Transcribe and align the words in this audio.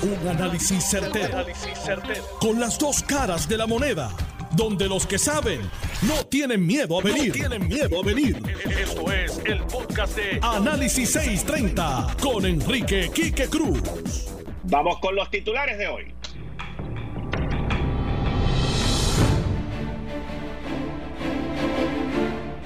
Un 0.00 0.28
análisis 0.28 0.84
certero, 0.84 1.44
Con 2.40 2.60
las 2.60 2.78
dos 2.78 3.02
caras 3.02 3.48
de 3.48 3.56
la 3.56 3.66
moneda. 3.66 4.10
Donde 4.52 4.88
los 4.88 5.06
que 5.06 5.18
saben 5.18 5.60
no 6.02 6.24
tienen 6.26 6.64
miedo 6.64 7.00
a 7.00 7.02
venir. 7.02 7.32
tienen 7.32 7.66
miedo 7.66 8.00
a 8.00 8.04
venir. 8.06 8.40
Esto 8.64 9.12
es 9.12 9.40
el 9.44 9.58
podcast 9.64 10.16
de 10.16 10.38
Análisis 10.40 11.10
630 11.10 12.16
con 12.22 12.46
Enrique 12.46 13.10
Quique 13.12 13.48
Cruz. 13.48 13.82
Vamos 14.64 15.00
con 15.00 15.16
los 15.16 15.28
titulares 15.30 15.76
de 15.78 15.88
hoy. 15.88 16.14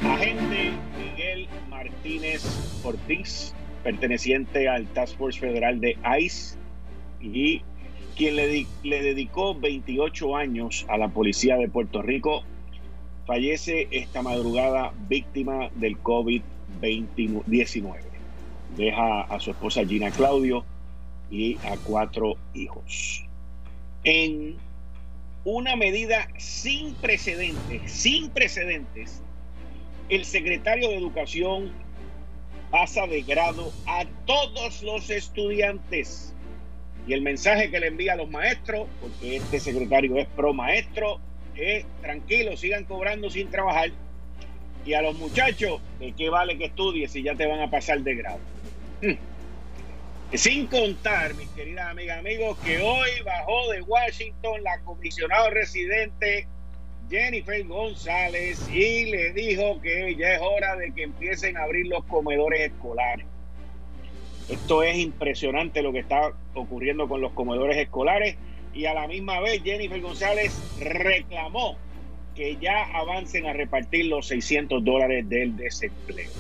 Agente 0.03 0.73
Miguel 0.99 1.49
Martínez 1.71 2.43
Ortiz, 2.85 3.55
perteneciente 3.83 4.69
al 4.69 4.87
Task 4.89 5.17
Force 5.17 5.41
Federal 5.41 5.81
de 5.81 5.97
ICE 6.21 6.62
y 7.23 7.63
quien 8.17 8.37
le, 8.37 8.67
le 8.83 9.03
dedicó 9.03 9.55
28 9.55 10.37
años 10.37 10.85
a 10.89 10.99
la 10.99 11.09
policía 11.09 11.57
de 11.57 11.69
Puerto 11.69 12.03
Rico, 12.03 12.43
fallece 13.27 13.89
esta 13.91 14.23
madrugada 14.23 14.93
víctima 15.09 15.71
del 15.77 15.97
COVID-19. 16.03 17.95
Deja 18.77 19.21
a 19.23 19.41
su 19.41 19.51
esposa 19.51 19.85
Gina 19.87 20.11
Claudio 20.11 20.65
y 21.31 21.57
a 21.65 21.77
cuatro 21.85 22.37
hijos. 22.55 23.25
En 24.05 24.57
una 25.45 25.77
medida 25.77 26.29
sin 26.39 26.95
precedentes, 26.95 27.91
sin 27.91 28.31
precedentes, 28.31 29.23
el 30.09 30.25
secretario 30.25 30.89
de 30.89 30.97
Educación 30.97 31.73
pasa 32.71 33.07
de 33.07 33.23
grado 33.23 33.73
a 33.87 34.05
todos 34.27 34.83
los 34.83 35.11
estudiantes. 35.11 36.35
Y 37.07 37.13
el 37.15 37.23
mensaje 37.23 37.71
que 37.71 37.81
le 37.81 37.89
envía 37.89 38.13
a 38.13 38.17
los 38.17 38.31
maestros, 38.31 38.87
porque 39.01 39.37
este 39.37 39.59
secretario 39.59 40.17
es 40.19 40.27
pro 40.29 40.53
maestro, 40.53 41.21
es 41.57 41.85
tranquilo, 42.01 42.57
sigan 42.57 42.85
cobrando 42.85 43.29
sin 43.31 43.51
trabajar. 43.51 43.91
Y 44.85 44.95
a 44.95 45.03
los 45.03 45.17
muchachos, 45.17 45.81
¿de 45.99 46.13
qué 46.13 46.29
vale 46.29 46.59
que 46.59 46.67
estudies 46.67 47.13
si 47.13 47.23
ya 47.23 47.35
te 47.35 47.47
van 47.47 47.61
a 47.61 47.71
pasar 47.71 48.01
de 48.01 48.15
grado? 48.15 48.39
Hmm. 49.01 49.17
Sin 50.35 50.67
contar, 50.67 51.35
mis 51.35 51.49
queridas 51.51 51.91
amigas 51.91 52.19
amigos, 52.19 52.57
que 52.65 52.81
hoy 52.81 53.11
bajó 53.25 53.71
de 53.73 53.83
Washington 53.83 54.63
la 54.63 54.81
comisionada 54.81 55.51
residente 55.51 56.47
Jennifer 57.13 57.63
González 57.67 58.67
y 58.73 59.11
le 59.11 59.35
dijo 59.35 59.79
que 59.83 60.17
ya 60.17 60.37
es 60.37 60.41
hora 60.41 60.77
de 60.77 60.95
que 60.95 61.03
empiecen 61.03 61.59
a 61.59 61.65
abrir 61.65 61.87
los 61.87 62.03
comedores 62.05 62.73
escolares. 62.73 63.27
Esto 64.49 64.83
es 64.83 64.97
impresionante 64.99 65.83
lo 65.83 65.93
que 65.93 66.01
está 66.01 66.33
ocurriendo 66.55 67.09
con 67.09 67.21
los 67.21 67.33
comedores 67.33 67.77
escolares 67.77 68.37
y 68.75 68.87
a 68.87 68.95
la 68.95 69.07
misma 69.07 69.41
vez 69.41 69.63
Jennifer 69.63 70.01
González 70.01 70.53
reclamó 70.81 71.77
que 72.35 72.57
ya 72.57 72.85
avancen 72.95 73.47
a 73.47 73.53
repartir 73.53 74.07
los 74.07 74.27
600 74.29 74.85
dólares 74.85 75.29
del 75.29 75.57
desempleo. 75.57 76.31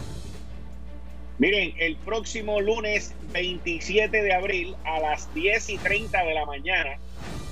Miren, 1.39 1.75
el 1.78 1.97
próximo 1.97 2.61
lunes 2.61 3.14
27 3.33 4.23
de 4.23 4.33
abril 4.33 4.77
a 4.84 5.00
las 5.00 5.33
10 5.34 5.70
y 5.70 5.78
30 5.78 6.25
de 6.25 6.34
la 6.34 6.47
mañana 6.47 6.98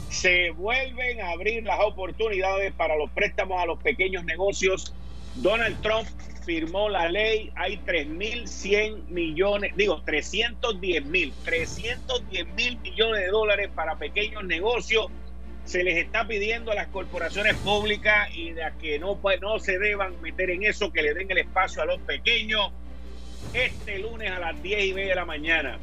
se 0.09 0.51
vuelven 0.51 1.21
a 1.21 1.31
abrir 1.31 1.65
las 1.65 1.81
oportunidades 1.81 2.73
para 2.73 2.97
los 2.97 3.11
préstamos 3.11 3.63
a 3.63 3.67
los 3.67 3.79
pequeños 3.83 4.25
negocios. 4.25 4.95
Donald 5.37 5.81
Trump 5.83 6.09
firmó 6.41 6.89
la 6.89 7.09
ley, 7.09 7.53
hay 7.55 7.79
3.100 7.79 9.09
millones, 9.09 9.73
digo 9.77 10.03
310 10.03 11.05
mil, 11.07 11.33
310 11.45 12.47
mil 12.55 12.79
millones 12.79 13.21
de 13.21 13.29
dólares 13.29 13.71
para 13.75 13.97
pequeños 13.97 14.45
negocios. 14.45 15.07
Se 15.65 15.85
les 15.85 15.99
está 15.99 16.27
pidiendo 16.27 16.73
a 16.73 16.75
las 16.75 16.89
corporaciones 16.89 17.55
públicas 17.57 18.29
y 18.35 18.53
de 18.53 18.63
que 18.81 18.99
no, 18.99 19.21
no 19.41 19.59
se 19.59 19.79
deban 19.79 20.21
meter 20.21 20.51
en 20.51 20.65
eso, 20.65 20.93
que 20.93 21.03
le 21.03 21.15
den 21.15 21.31
el 21.31 21.39
espacio 21.39 21.83
a 21.83 21.87
los 21.87 22.01
pequeños. 22.01 22.73
Este 23.53 23.99
lunes 23.99 24.31
a 24.31 24.39
las 24.39 24.61
10 24.63 24.85
y 24.87 24.95
media 24.95 25.11
de 25.11 25.15
la 25.17 25.25
mañana, 25.25 25.79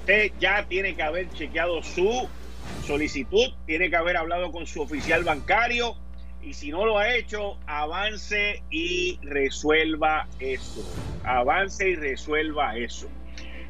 usted 0.00 0.32
ya 0.40 0.66
tiene 0.66 0.94
que 0.94 1.02
haber 1.02 1.30
chequeado 1.30 1.82
su 1.82 2.28
solicitud, 2.86 3.52
tiene 3.66 3.90
que 3.90 3.96
haber 3.96 4.16
hablado 4.16 4.50
con 4.50 4.66
su 4.66 4.82
oficial 4.82 5.24
bancario 5.24 5.96
y 6.42 6.54
si 6.54 6.70
no 6.70 6.84
lo 6.84 6.98
ha 6.98 7.14
hecho, 7.14 7.56
avance 7.66 8.62
y 8.70 9.18
resuelva 9.22 10.26
eso. 10.40 10.82
Avance 11.24 11.88
y 11.88 11.96
resuelva 11.96 12.76
eso. 12.76 13.08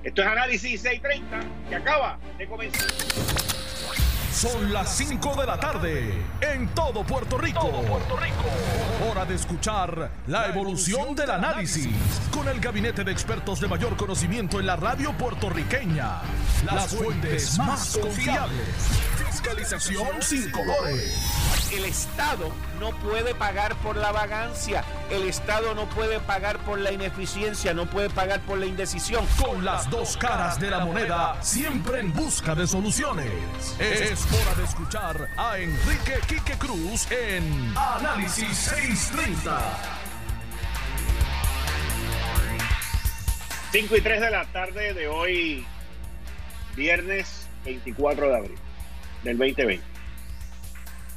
Esto 0.03 0.23
es 0.23 0.29
Análisis 0.29 0.81
630 0.81 1.41
que 1.69 1.75
acaba 1.77 2.19
de 2.39 2.47
comenzar. 2.47 3.52
Son 4.33 4.73
las 4.73 4.97
5 4.97 5.37
de 5.41 5.47
la 5.47 5.61
tarde 5.61 6.15
en 6.41 6.67
todo 6.69 7.05
Puerto 7.05 7.37
Rico. 7.37 7.71
Puerto 7.71 8.17
Rico. 8.17 8.45
Hora 9.11 9.27
de 9.27 9.35
escuchar 9.35 10.11
la 10.27 10.47
evolución 10.47 11.15
del 11.15 11.31
análisis 11.31 11.95
con 12.33 12.49
el 12.49 12.59
gabinete 12.59 13.05
de 13.05 13.13
expertos 13.13 13.61
de 13.61 13.69
mayor 13.69 13.95
conocimiento 13.97 14.59
en 14.59 14.67
la 14.67 14.77
radio 14.77 15.13
puertorriqueña. 15.13 16.23
Las 16.65 16.95
fuentes 16.95 17.59
más 17.59 17.99
confiables. 17.99 18.69
Fiscalización 19.29 20.23
sin 20.23 20.51
colores 20.51 21.53
el 21.77 21.85
Estado 21.85 22.51
no 22.79 22.91
puede 22.99 23.35
pagar 23.35 23.75
por 23.77 23.97
la 23.97 24.13
vagancia, 24.13 24.85
el 25.11 25.23
Estado 25.23 25.75
no 25.75 25.89
puede 25.89 26.21
pagar 26.21 26.59
por 26.59 26.79
la 26.79 26.93
ineficiencia, 26.93 27.73
no 27.73 27.87
puede 27.87 28.11
pagar 28.11 28.41
por 28.41 28.59
la 28.59 28.67
indecisión. 28.67 29.25
Con 29.41 29.65
las 29.65 29.89
dos 29.89 30.17
caras 30.17 30.61
de 30.61 30.71
la 30.71 30.85
moneda, 30.85 31.37
siempre 31.41 32.01
en 32.01 32.13
busca 32.13 32.55
de 32.55 32.67
soluciones. 32.67 33.33
Es 33.79 34.22
hora 34.31 34.55
de 34.57 34.65
escuchar 34.65 35.29
a 35.37 35.59
Enrique 35.59 36.15
Quique 36.29 36.57
Cruz 36.59 37.11
en 37.11 37.73
Análisis 37.77 38.57
630. 38.57 39.61
5 43.73 43.97
y 43.97 44.01
3 44.01 44.21
de 44.21 44.31
la 44.31 44.45
tarde 44.47 44.95
de 44.95 45.09
hoy, 45.09 45.67
viernes 46.77 47.49
24 47.65 48.29
de 48.29 48.37
abril 48.37 48.59
del 49.25 49.39
2020. 49.39 49.85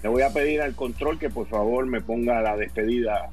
Le 0.03 0.09
voy 0.09 0.21
a 0.21 0.29
pedir 0.31 0.61
al 0.61 0.75
control 0.75 1.19
que 1.19 1.29
por 1.29 1.47
favor 1.47 1.85
me 1.85 2.01
ponga 2.01 2.41
la 2.41 2.55
despedida 2.55 3.29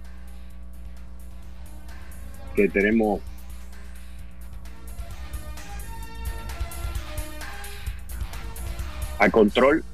que 2.55 2.69
tenemos. 2.69 3.21
Al 9.23 9.31
control. 9.31 9.85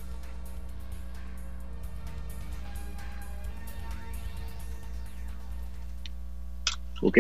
Ok. 7.02 7.18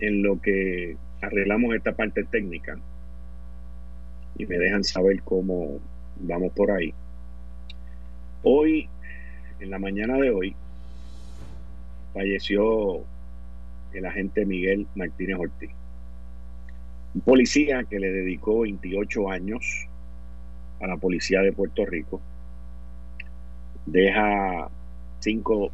En 0.00 0.22
lo 0.22 0.38
que 0.42 0.98
arreglamos 1.22 1.74
esta 1.74 1.92
parte 1.92 2.24
técnica 2.24 2.78
y 4.36 4.44
me 4.44 4.58
dejan 4.58 4.84
saber 4.84 5.22
cómo 5.22 5.80
vamos 6.16 6.52
por 6.52 6.70
ahí. 6.70 6.92
Hoy, 8.42 8.90
en 9.58 9.70
la 9.70 9.78
mañana 9.78 10.18
de 10.18 10.28
hoy, 10.32 10.54
falleció 12.12 13.02
el 13.94 14.04
agente 14.04 14.44
Miguel 14.44 14.86
Martínez 14.96 15.38
Ortiz, 15.38 15.70
un 17.14 17.22
policía 17.22 17.84
que 17.84 17.98
le 17.98 18.12
dedicó 18.12 18.60
28 18.60 19.30
años 19.30 19.88
a 20.82 20.88
la 20.88 20.96
policía 20.96 21.40
de 21.40 21.52
Puerto 21.52 21.86
Rico. 21.86 22.20
Deja 23.86 24.68
cinco, 25.20 25.70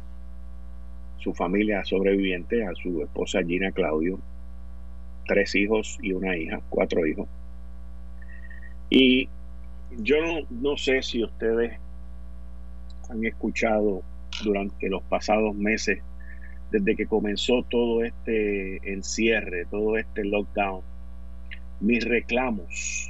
su 1.17 1.33
familia 1.33 1.83
sobreviviente, 1.83 2.65
a 2.65 2.73
su 2.75 3.01
esposa 3.01 3.43
Gina 3.43 3.71
Claudio, 3.71 4.19
tres 5.27 5.55
hijos 5.55 5.97
y 6.01 6.13
una 6.13 6.37
hija, 6.37 6.61
cuatro 6.69 7.05
hijos. 7.05 7.27
Y 8.89 9.27
yo 9.97 10.15
no, 10.21 10.47
no 10.49 10.77
sé 10.77 11.01
si 11.01 11.23
ustedes 11.23 11.77
han 13.09 13.25
escuchado 13.25 14.03
durante 14.43 14.89
los 14.89 15.01
pasados 15.03 15.55
meses, 15.55 15.99
desde 16.71 16.95
que 16.95 17.07
comenzó 17.07 17.63
todo 17.63 18.03
este 18.03 18.93
encierre, 18.93 19.65
todo 19.65 19.97
este 19.97 20.23
lockdown, 20.23 20.81
mis 21.79 22.05
reclamos 22.05 23.08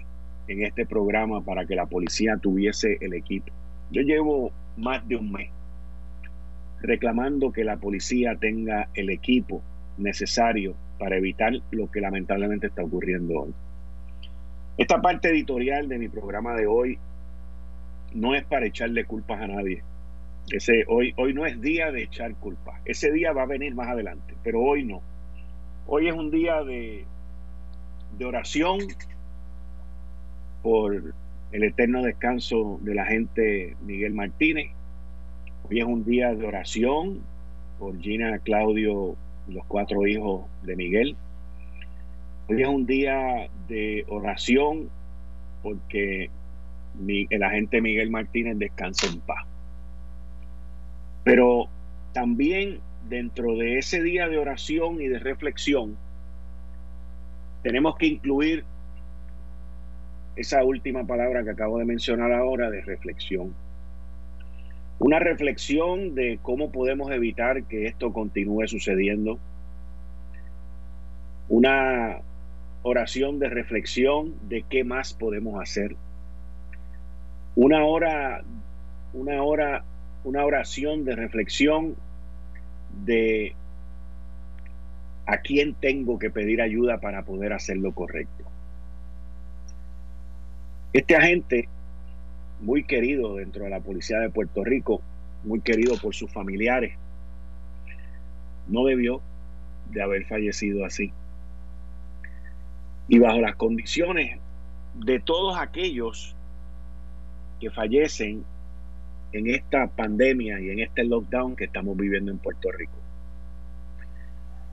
en 0.49 0.63
este 0.63 0.85
programa 0.85 1.41
para 1.41 1.65
que 1.65 1.75
la 1.75 1.85
policía 1.85 2.37
tuviese 2.37 2.97
el 3.01 3.13
equipo. 3.13 3.53
Yo 3.91 4.01
llevo 4.01 4.51
más 4.77 5.07
de 5.07 5.15
un 5.15 5.31
mes 5.31 5.51
reclamando 6.81 7.51
que 7.51 7.63
la 7.63 7.77
policía 7.77 8.35
tenga 8.35 8.89
el 8.93 9.09
equipo 9.09 9.61
necesario 9.97 10.75
para 10.97 11.17
evitar 11.17 11.53
lo 11.71 11.91
que 11.91 12.01
lamentablemente 12.01 12.67
está 12.67 12.83
ocurriendo 12.83 13.41
hoy. 13.41 13.53
Esta 14.77 15.01
parte 15.01 15.29
editorial 15.29 15.87
de 15.87 15.99
mi 15.99 16.07
programa 16.07 16.55
de 16.55 16.65
hoy 16.65 16.97
no 18.13 18.33
es 18.33 18.43
para 18.45 18.65
echarle 18.65 19.05
culpas 19.05 19.41
a 19.41 19.47
nadie. 19.47 19.83
Ese, 20.51 20.83
hoy, 20.87 21.13
hoy 21.17 21.33
no 21.33 21.45
es 21.45 21.61
día 21.61 21.91
de 21.91 22.03
echar 22.03 22.33
culpas. 22.35 22.81
Ese 22.85 23.11
día 23.11 23.33
va 23.33 23.43
a 23.43 23.47
venir 23.47 23.75
más 23.75 23.89
adelante, 23.89 24.33
pero 24.43 24.61
hoy 24.61 24.83
no. 24.83 25.01
Hoy 25.85 26.07
es 26.07 26.13
un 26.13 26.31
día 26.31 26.63
de, 26.63 27.05
de 28.17 28.25
oración 28.25 28.79
por 30.61 31.13
el 31.51 31.63
eterno 31.63 32.03
descanso 32.03 32.79
de 32.81 32.95
la 32.95 33.06
gente 33.06 33.75
Miguel 33.81 34.13
Martínez. 34.13 34.71
Hoy 35.69 35.79
es 35.79 35.85
un 35.85 36.03
día 36.06 36.33
de 36.33 36.45
oración 36.45 37.21
por 37.79 37.97
Gina, 38.00 38.39
Claudio 38.39 39.15
y 39.47 39.53
los 39.53 39.65
cuatro 39.65 40.06
hijos 40.06 40.45
de 40.63 40.75
Miguel. 40.75 41.15
Hoy 42.47 42.61
es 42.61 42.67
un 42.67 42.85
día 42.85 43.50
de 43.67 44.06
oración 44.07 44.89
porque 45.63 46.29
el 47.07 47.44
agente 47.44 47.81
Miguel 47.81 48.09
Martínez 48.09 48.57
descansa 48.57 49.07
en 49.07 49.19
paz. 49.21 49.45
Pero 51.23 51.67
también 52.13 52.79
dentro 53.07 53.56
de 53.56 53.77
ese 53.77 54.01
día 54.01 54.27
de 54.27 54.38
oración 54.38 55.01
y 55.01 55.07
de 55.07 55.19
reflexión, 55.19 55.95
tenemos 57.63 57.95
que 57.97 58.07
incluir 58.07 58.65
esa 60.39 60.63
última 60.63 61.06
palabra 61.06 61.44
que 61.44 61.50
acabo 61.50 61.80
de 61.80 61.86
mencionar 61.86 62.31
ahora 62.31 62.71
de 62.71 62.80
reflexión. 62.80 63.53
Una 64.97 65.19
reflexión 65.19 66.15
de 66.15 66.39
cómo 66.41 66.71
podemos 66.71 67.12
evitar 67.12 67.63
que 67.63 67.88
esto 67.88 68.13
continúe 68.13 68.65
sucediendo. 68.68 69.38
Una 71.50 72.21
oración 72.83 73.39
de 73.39 73.50
reflexión 73.50 74.33
de 74.47 74.63
qué 74.63 74.86
más 74.86 75.13
podemos 75.13 75.62
hacer. 75.62 75.97
Una 77.56 77.83
hora, 77.83 78.42
una 79.13 79.44
hora, 79.44 79.83
una 80.24 80.45
oración 80.45 81.03
de 81.03 81.18
reflexión 81.18 81.97
de 83.03 83.56
a 85.25 85.39
quién 85.39 85.74
tengo 85.74 86.18
que 86.18 86.30
pedir 86.30 86.62
ayuda 86.62 87.01
para 87.01 87.24
poder 87.24 87.51
hacer 87.51 87.75
lo 87.75 87.94
correcto. 87.94 88.45
Este 90.91 91.15
agente, 91.15 91.69
muy 92.62 92.83
querido 92.83 93.36
dentro 93.36 93.63
de 93.63 93.69
la 93.69 93.80
policía 93.80 94.19
de 94.19 94.30
Puerto 94.30 94.63
Rico, 94.63 95.01
muy 95.44 95.62
querido 95.62 95.95
por 95.97 96.15
sus 96.15 96.31
familiares, 96.31 96.97
no 98.68 98.86
debió 98.86 99.21
de 99.91 100.01
haber 100.01 100.25
fallecido 100.25 100.86
así. 100.86 101.13
Y 103.07 103.19
bajo 103.19 103.39
las 103.39 103.56
condiciones 103.56 104.39
de 104.95 105.19
todos 105.19 105.59
aquellos 105.59 106.36
que 107.59 107.69
fallecen 107.69 108.44
en 109.31 109.47
esta 109.47 109.88
pandemia 109.88 110.59
y 110.59 110.71
en 110.71 110.80
este 110.80 111.03
lockdown 111.03 111.56
que 111.56 111.65
estamos 111.65 111.95
viviendo 111.97 112.31
en 112.31 112.39
Puerto 112.39 112.71
Rico. 112.71 112.97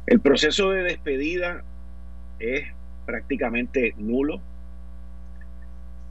El 0.06 0.20
proceso 0.20 0.70
de 0.70 0.82
despedida 0.82 1.64
es 2.38 2.64
prácticamente 3.04 3.94
nulo. 3.98 4.40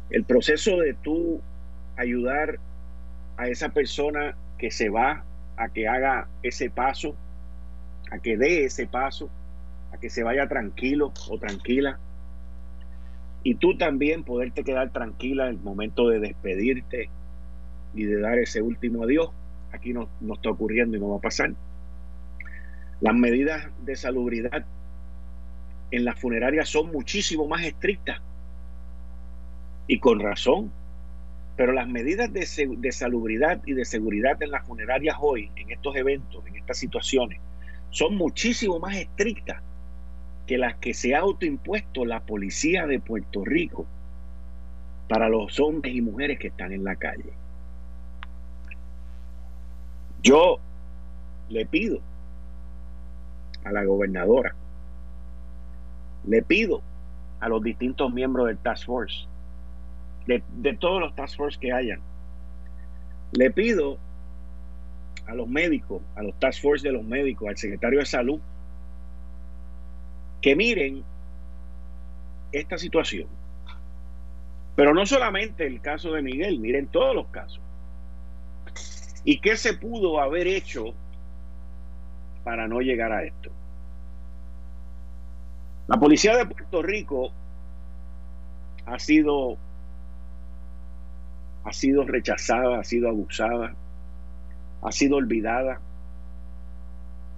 El 0.10 0.24
proceso 0.24 0.78
de 0.78 0.94
tú 0.94 1.42
ayudar 1.98 2.60
a 3.38 3.48
esa 3.48 3.70
persona 3.70 4.36
que 4.58 4.72
se 4.72 4.90
va 4.90 5.24
a 5.58 5.70
que 5.70 5.88
haga 5.88 6.28
ese 6.44 6.70
paso, 6.70 7.16
a 8.12 8.20
que 8.20 8.38
dé 8.38 8.66
ese 8.66 8.88
paso, 8.88 9.30
a 9.92 9.98
que 9.98 10.10
se 10.10 10.24
vaya 10.24 10.48
tranquilo 10.48 11.12
o 11.30 11.40
tranquila. 11.40 12.00
Y 13.44 13.56
tú 13.56 13.78
también 13.78 14.24
poderte 14.24 14.64
quedar 14.64 14.92
tranquila 14.92 15.46
en 15.46 15.56
el 15.56 15.60
momento 15.60 16.08
de 16.10 16.20
despedirte 16.20 17.10
y 17.94 18.04
de 18.04 18.20
dar 18.20 18.38
ese 18.38 18.62
último 18.62 19.04
adiós. 19.04 19.30
Aquí 19.72 19.94
no, 19.94 20.10
no 20.22 20.36
está 20.36 20.50
ocurriendo 20.50 20.98
y 20.98 21.00
no 21.00 21.10
va 21.10 21.18
a 21.18 21.22
pasar. 21.22 21.54
Las 23.02 23.16
medidas 23.16 23.68
de 23.84 23.96
salubridad 23.96 24.66
en 25.92 26.06
las 26.06 26.20
funerarias 26.20 26.70
son 26.70 26.92
muchísimo 26.92 27.48
más 27.48 27.64
estrictas 27.64 28.22
y 29.88 30.00
con 30.00 30.20
razón. 30.20 30.72
Pero 31.56 31.72
las 31.72 31.88
medidas 31.88 32.32
de, 32.34 32.92
salubridad 32.92 33.62
y 33.66 33.74
de 33.74 33.86
seguridad 33.86 34.42
en 34.44 34.52
las 34.52 34.66
funerarias 34.66 35.16
hoy, 35.22 35.52
en 35.56 35.72
estos 35.72 35.96
eventos, 35.96 36.46
en 36.48 36.58
estas 36.58 36.78
situaciones, 36.78 37.40
son 37.92 38.16
muchísimo 38.16 38.78
más 38.80 38.98
estrictas 38.98 39.62
que 40.48 40.58
las 40.58 40.76
que 40.76 40.94
se 40.94 41.16
ha 41.16 41.20
autoimpuesto 41.20 42.04
la 42.04 42.20
policía 42.20 42.86
de 42.88 43.00
Puerto 43.00 43.46
Rico 43.46 43.86
para 45.08 45.30
los 45.30 45.60
hombres 45.60 45.96
y 45.96 46.02
mujeres 46.02 46.40
que 46.40 46.48
están 46.48 46.74
en 46.74 46.84
la 46.84 46.98
calle. 46.98 47.32
Yo 50.22 50.60
le 51.50 51.66
pido 51.66 52.02
a 53.64 53.72
la 53.72 53.86
gobernadora, 53.86 54.56
le 56.28 56.42
pido 56.42 56.82
a 57.40 57.48
los 57.48 57.64
distintos 57.64 58.12
miembros 58.12 58.48
del 58.48 58.58
Task 58.58 58.88
Force, 58.88 59.28
de, 60.28 60.74
todos 60.80 61.00
los 61.00 61.16
Task 61.16 61.38
Force 61.38 61.60
que 61.60 61.72
hayan, 61.72 62.00
le 63.32 63.52
pido 63.52 63.98
a 65.28 65.36
los 65.36 65.48
médicos, 65.48 66.02
a 66.16 66.24
los 66.24 66.38
Task 66.40 66.62
Force 66.62 66.88
de 66.88 66.94
los 66.94 67.04
médicos, 67.04 67.48
al 67.48 67.58
secretario 67.58 68.00
de 68.00 68.06
salud, 68.06 68.40
que 70.42 70.56
miren 70.56 71.04
esta 72.52 72.78
situación. 72.78 73.28
Pero 74.76 74.94
no 74.94 75.06
solamente 75.06 75.66
el 75.66 75.82
caso 75.82 76.12
de 76.12 76.22
Miguel, 76.22 76.60
miren 76.60 76.88
todos 76.88 77.16
los 77.16 77.28
casos. 77.28 77.62
¿Y 79.24 79.40
qué 79.40 79.58
se 79.58 79.74
pudo 79.74 80.20
haber 80.20 80.48
hecho 80.48 80.94
para 82.44 82.68
no 82.68 82.82
llegar 82.82 83.12
a 83.12 83.24
esto? 83.24 83.52
La 85.88 85.98
policía 85.98 86.36
de 86.36 86.46
Puerto 86.46 86.82
Rico 86.82 87.32
ha 88.86 89.00
sido 89.00 89.58
ha 91.66 91.74
sido 91.74 92.06
rechazada, 92.06 92.80
ha 92.80 92.84
sido 92.84 93.10
abusada, 93.10 93.74
ha 94.84 94.92
sido 94.92 95.18
olvidada 95.18 95.82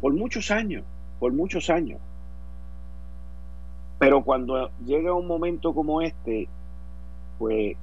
por 0.01 0.13
muchos 0.13 0.51
años, 0.51 0.83
por 1.19 1.31
muchos 1.31 1.69
años. 1.69 1.99
Pero 3.99 4.23
cuando 4.23 4.69
llega 4.85 5.13
un 5.13 5.27
momento 5.27 5.73
como 5.73 6.01
este, 6.01 6.47
pues 7.39 7.77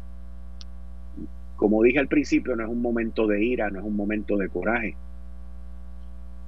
como 1.56 1.82
dije 1.82 1.98
al 1.98 2.08
principio, 2.08 2.54
no 2.56 2.64
es 2.64 2.70
un 2.70 2.82
momento 2.82 3.26
de 3.26 3.42
ira, 3.42 3.70
no 3.70 3.80
es 3.80 3.86
un 3.86 3.96
momento 3.96 4.36
de 4.36 4.48
coraje. 4.48 4.96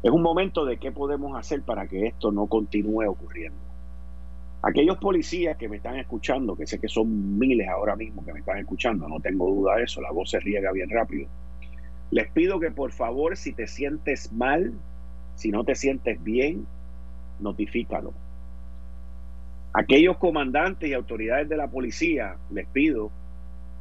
Es 0.03 0.11
un 0.11 0.23
momento 0.23 0.67
de 0.67 0.77
qué 0.77 0.93
podemos 0.93 1.37
hacer 1.39 1.63
para 1.63 1.87
que 1.87 2.07
esto 2.07 2.31
no 2.31 2.47
continúe 2.47 3.09
ocurriendo. 3.09 3.66
Aquellos 4.63 4.99
policías 4.99 5.57
que 5.57 5.69
me 5.69 5.77
están 5.77 5.97
escuchando, 5.97 6.57
que 6.57 6.67
sé 6.67 6.81
que 6.81 6.89
son 6.89 7.39
miles 7.39 7.69
ahora 7.69 7.95
mismo 7.95 8.25
que 8.25 8.33
me 8.33 8.41
están 8.41 8.59
escuchando, 8.59 9.09
no 9.09 9.21
tengo 9.21 9.49
duda 9.49 9.77
de 9.77 9.85
eso, 9.85 10.01
la 10.01 10.11
voz 10.11 10.31
se 10.31 10.41
riega 10.41 10.73
bien 10.73 10.91
rápido. 10.91 11.29
Les 12.11 12.29
pido 12.31 12.59
que 12.59 12.71
por 12.71 12.93
favor, 12.93 13.37
si 13.37 13.53
te 13.53 13.67
sientes 13.67 14.33
mal, 14.33 14.73
si 15.35 15.51
no 15.51 15.65
te 15.65 15.75
sientes 15.75 16.23
bien, 16.23 16.67
notifícalo. 17.41 18.13
Aquellos 19.73 20.17
comandantes 20.17 20.89
y 20.89 20.95
autoridades 20.95 21.49
de 21.49 21.57
la 21.57 21.69
policía, 21.69 22.37
les 22.51 22.67
pido 22.69 23.11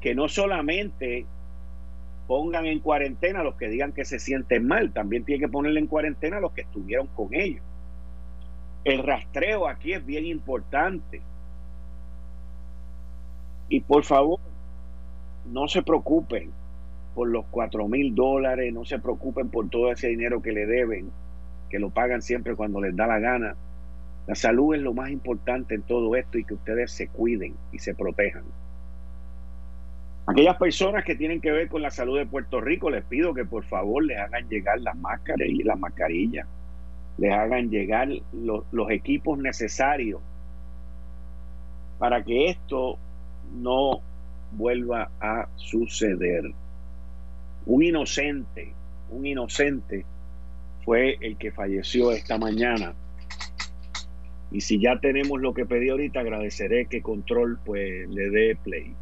que 0.02 0.14
no 0.14 0.28
solamente 0.28 1.26
pongan 2.28 2.66
en 2.66 2.80
cuarentena 2.80 3.42
a 3.42 3.44
los 3.44 3.56
que 3.56 3.70
digan 3.70 3.94
que 3.94 4.06
se 4.06 4.20
sienten 4.20 4.68
mal, 4.68 4.92
también 4.92 5.24
tiene 5.24 5.40
que 5.40 5.52
ponerle 5.52 5.80
en 5.80 5.88
cuarentena 5.88 6.38
a 6.38 6.42
los 6.42 6.52
que 6.52 6.62
estuvieron 6.62 7.08
con 7.08 7.34
ellos. 7.34 7.64
El 8.86 9.02
rastreo 9.04 9.68
aquí 9.68 9.94
es 9.94 10.06
bien 10.06 10.28
importante. 10.28 11.22
Y 13.68 13.82
por 13.82 14.04
favor, 14.04 14.40
no 15.52 15.68
se 15.68 15.82
preocupen 15.82 16.52
por 17.16 17.28
los 17.28 17.46
cuatro 17.48 17.88
mil 17.88 18.14
dólares, 18.14 18.72
no 18.72 18.86
se 18.86 19.00
preocupen 19.00 19.50
por 19.50 19.70
todo 19.70 19.92
ese 19.92 20.10
dinero 20.10 20.42
que 20.44 20.52
le 20.52 20.68
deben, 20.68 21.10
que 21.70 21.80
lo 21.80 21.90
pagan 21.90 22.22
siempre 22.22 22.56
cuando 22.56 22.80
les 22.80 22.96
da 22.96 23.08
la 23.08 23.18
gana. 23.18 23.56
La 24.28 24.36
salud 24.36 24.76
es 24.76 24.82
lo 24.82 24.94
más 24.94 25.10
importante 25.10 25.74
en 25.74 25.82
todo 25.82 26.16
esto 26.16 26.38
y 26.38 26.44
que 26.44 26.54
ustedes 26.54 26.92
se 26.92 27.08
cuiden 27.08 27.56
y 27.72 27.80
se 27.80 27.96
protejan. 27.96 28.44
Aquellas 30.28 30.58
personas 30.58 31.04
que 31.04 31.16
tienen 31.16 31.42
que 31.42 31.52
ver 31.52 31.70
con 31.70 31.82
la 31.82 31.92
salud 31.92 32.20
de 32.20 32.26
Puerto 32.28 32.62
Rico, 32.62 32.92
les 32.92 33.04
pido 33.06 33.34
que 33.34 33.46
por 33.46 33.64
favor 33.64 34.04
les 34.04 34.20
hagan 34.20 34.48
llegar 34.48 34.80
las 34.82 34.96
máscaras 34.96 35.48
y 35.48 35.64
las 35.64 35.80
mascarillas, 35.80 36.48
les 37.18 37.32
hagan 37.32 37.70
llegar 37.70 38.10
los, 38.34 38.64
equipos 38.90 39.38
necesarios 39.38 40.22
para 41.98 42.24
que 42.24 42.48
esto 42.48 42.98
no 43.54 44.02
vuelva 44.52 45.10
a 45.20 45.48
suceder. 45.56 46.44
Un 47.66 47.84
inocente, 47.84 48.74
un 49.10 49.26
inocente 49.26 50.06
fue 50.84 51.18
el 51.22 51.38
que 51.38 51.52
falleció 51.52 52.12
esta 52.12 52.38
mañana. 52.38 52.94
Y 54.52 54.62
si 54.62 54.80
ya 54.80 55.00
tenemos 55.00 55.42
lo 55.42 55.54
que 55.54 55.66
pedí 55.66 55.90
ahorita, 55.90 56.20
agradeceré 56.20 56.86
que 56.86 57.02
Control 57.02 57.60
pues 57.66 58.08
le 58.10 58.30
dé 58.30 58.56
play. 58.56 58.94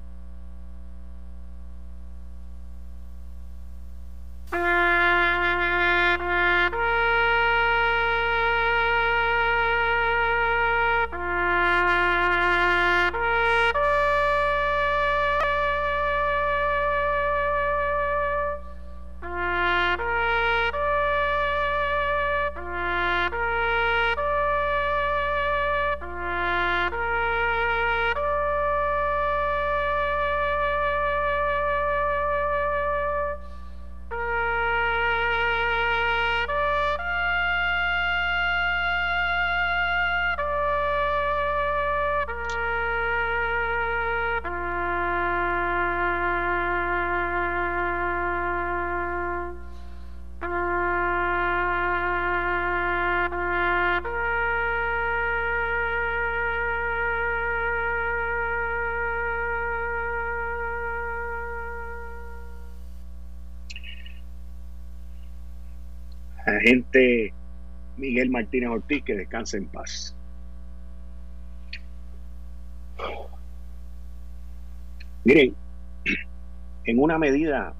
Agente 66.45 67.33
Miguel 67.97 68.29
Martínez 68.29 68.69
Ortiz, 68.69 69.03
que 69.03 69.15
descanse 69.15 69.57
en 69.57 69.67
paz. 69.67 70.15
Miren, 75.23 75.55
en 76.85 76.99
una 76.99 77.17
medida 77.17 77.73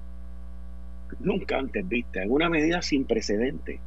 nunca 1.20 1.58
antes 1.58 1.86
vista, 1.86 2.22
en 2.22 2.30
una 2.30 2.48
medida 2.48 2.80
sin 2.82 3.04
precedente, 3.04 3.80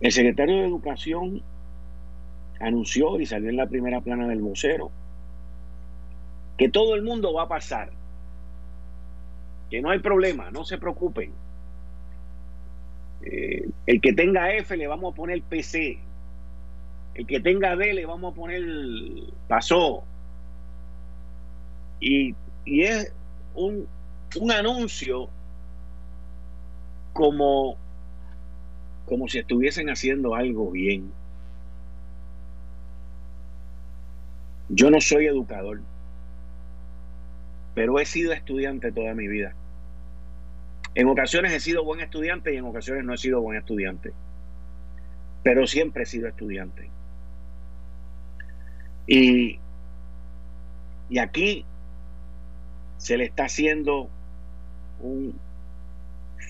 el 0.00 0.12
secretario 0.12 0.56
de 0.56 0.66
Educación 0.66 1.42
anunció 2.60 3.20
y 3.20 3.26
salió 3.26 3.50
en 3.50 3.56
la 3.56 3.66
primera 3.66 4.00
plana 4.00 4.28
del 4.28 4.40
vocero 4.40 4.90
que 6.56 6.68
todo 6.68 6.94
el 6.94 7.02
mundo 7.02 7.32
va 7.32 7.44
a 7.44 7.48
pasar, 7.48 7.90
que 9.70 9.82
no 9.82 9.90
hay 9.90 9.98
problema, 9.98 10.50
no 10.50 10.64
se 10.64 10.78
preocupen. 10.78 11.32
Eh, 13.26 13.70
el 13.86 14.00
que 14.02 14.12
tenga 14.12 14.52
F 14.52 14.76
le 14.76 14.86
vamos 14.86 15.12
a 15.12 15.16
poner 15.16 15.40
PC, 15.42 15.98
el 17.14 17.26
que 17.26 17.40
tenga 17.40 17.74
D 17.74 17.94
le 17.94 18.04
vamos 18.04 18.32
a 18.32 18.36
poner 18.36 18.62
pasó. 19.48 20.04
Y, 22.00 22.34
y 22.66 22.82
es 22.82 23.14
un, 23.54 23.88
un 24.38 24.52
anuncio 24.52 25.30
como, 27.14 27.78
como 29.06 29.26
si 29.28 29.38
estuviesen 29.38 29.88
haciendo 29.88 30.34
algo 30.34 30.70
bien. 30.70 31.10
Yo 34.68 34.90
no 34.90 35.00
soy 35.00 35.26
educador, 35.26 35.80
pero 37.74 37.98
he 37.98 38.04
sido 38.04 38.34
estudiante 38.34 38.92
toda 38.92 39.14
mi 39.14 39.28
vida. 39.28 39.54
En 40.94 41.08
ocasiones 41.08 41.52
he 41.52 41.60
sido 41.60 41.84
buen 41.84 42.00
estudiante 42.00 42.54
y 42.54 42.56
en 42.56 42.64
ocasiones 42.64 43.04
no 43.04 43.14
he 43.14 43.18
sido 43.18 43.40
buen 43.40 43.58
estudiante. 43.58 44.12
Pero 45.42 45.66
siempre 45.66 46.04
he 46.04 46.06
sido 46.06 46.28
estudiante. 46.28 46.88
Y, 49.06 49.58
y 51.10 51.18
aquí 51.18 51.64
se 52.98 53.16
le 53.16 53.24
está 53.24 53.44
haciendo 53.44 54.08
un 55.00 55.34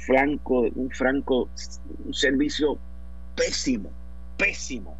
franco, 0.06 0.60
un 0.74 0.90
franco, 0.90 1.48
un 2.04 2.14
servicio 2.14 2.78
pésimo, 3.34 3.90
pésimo 4.36 4.96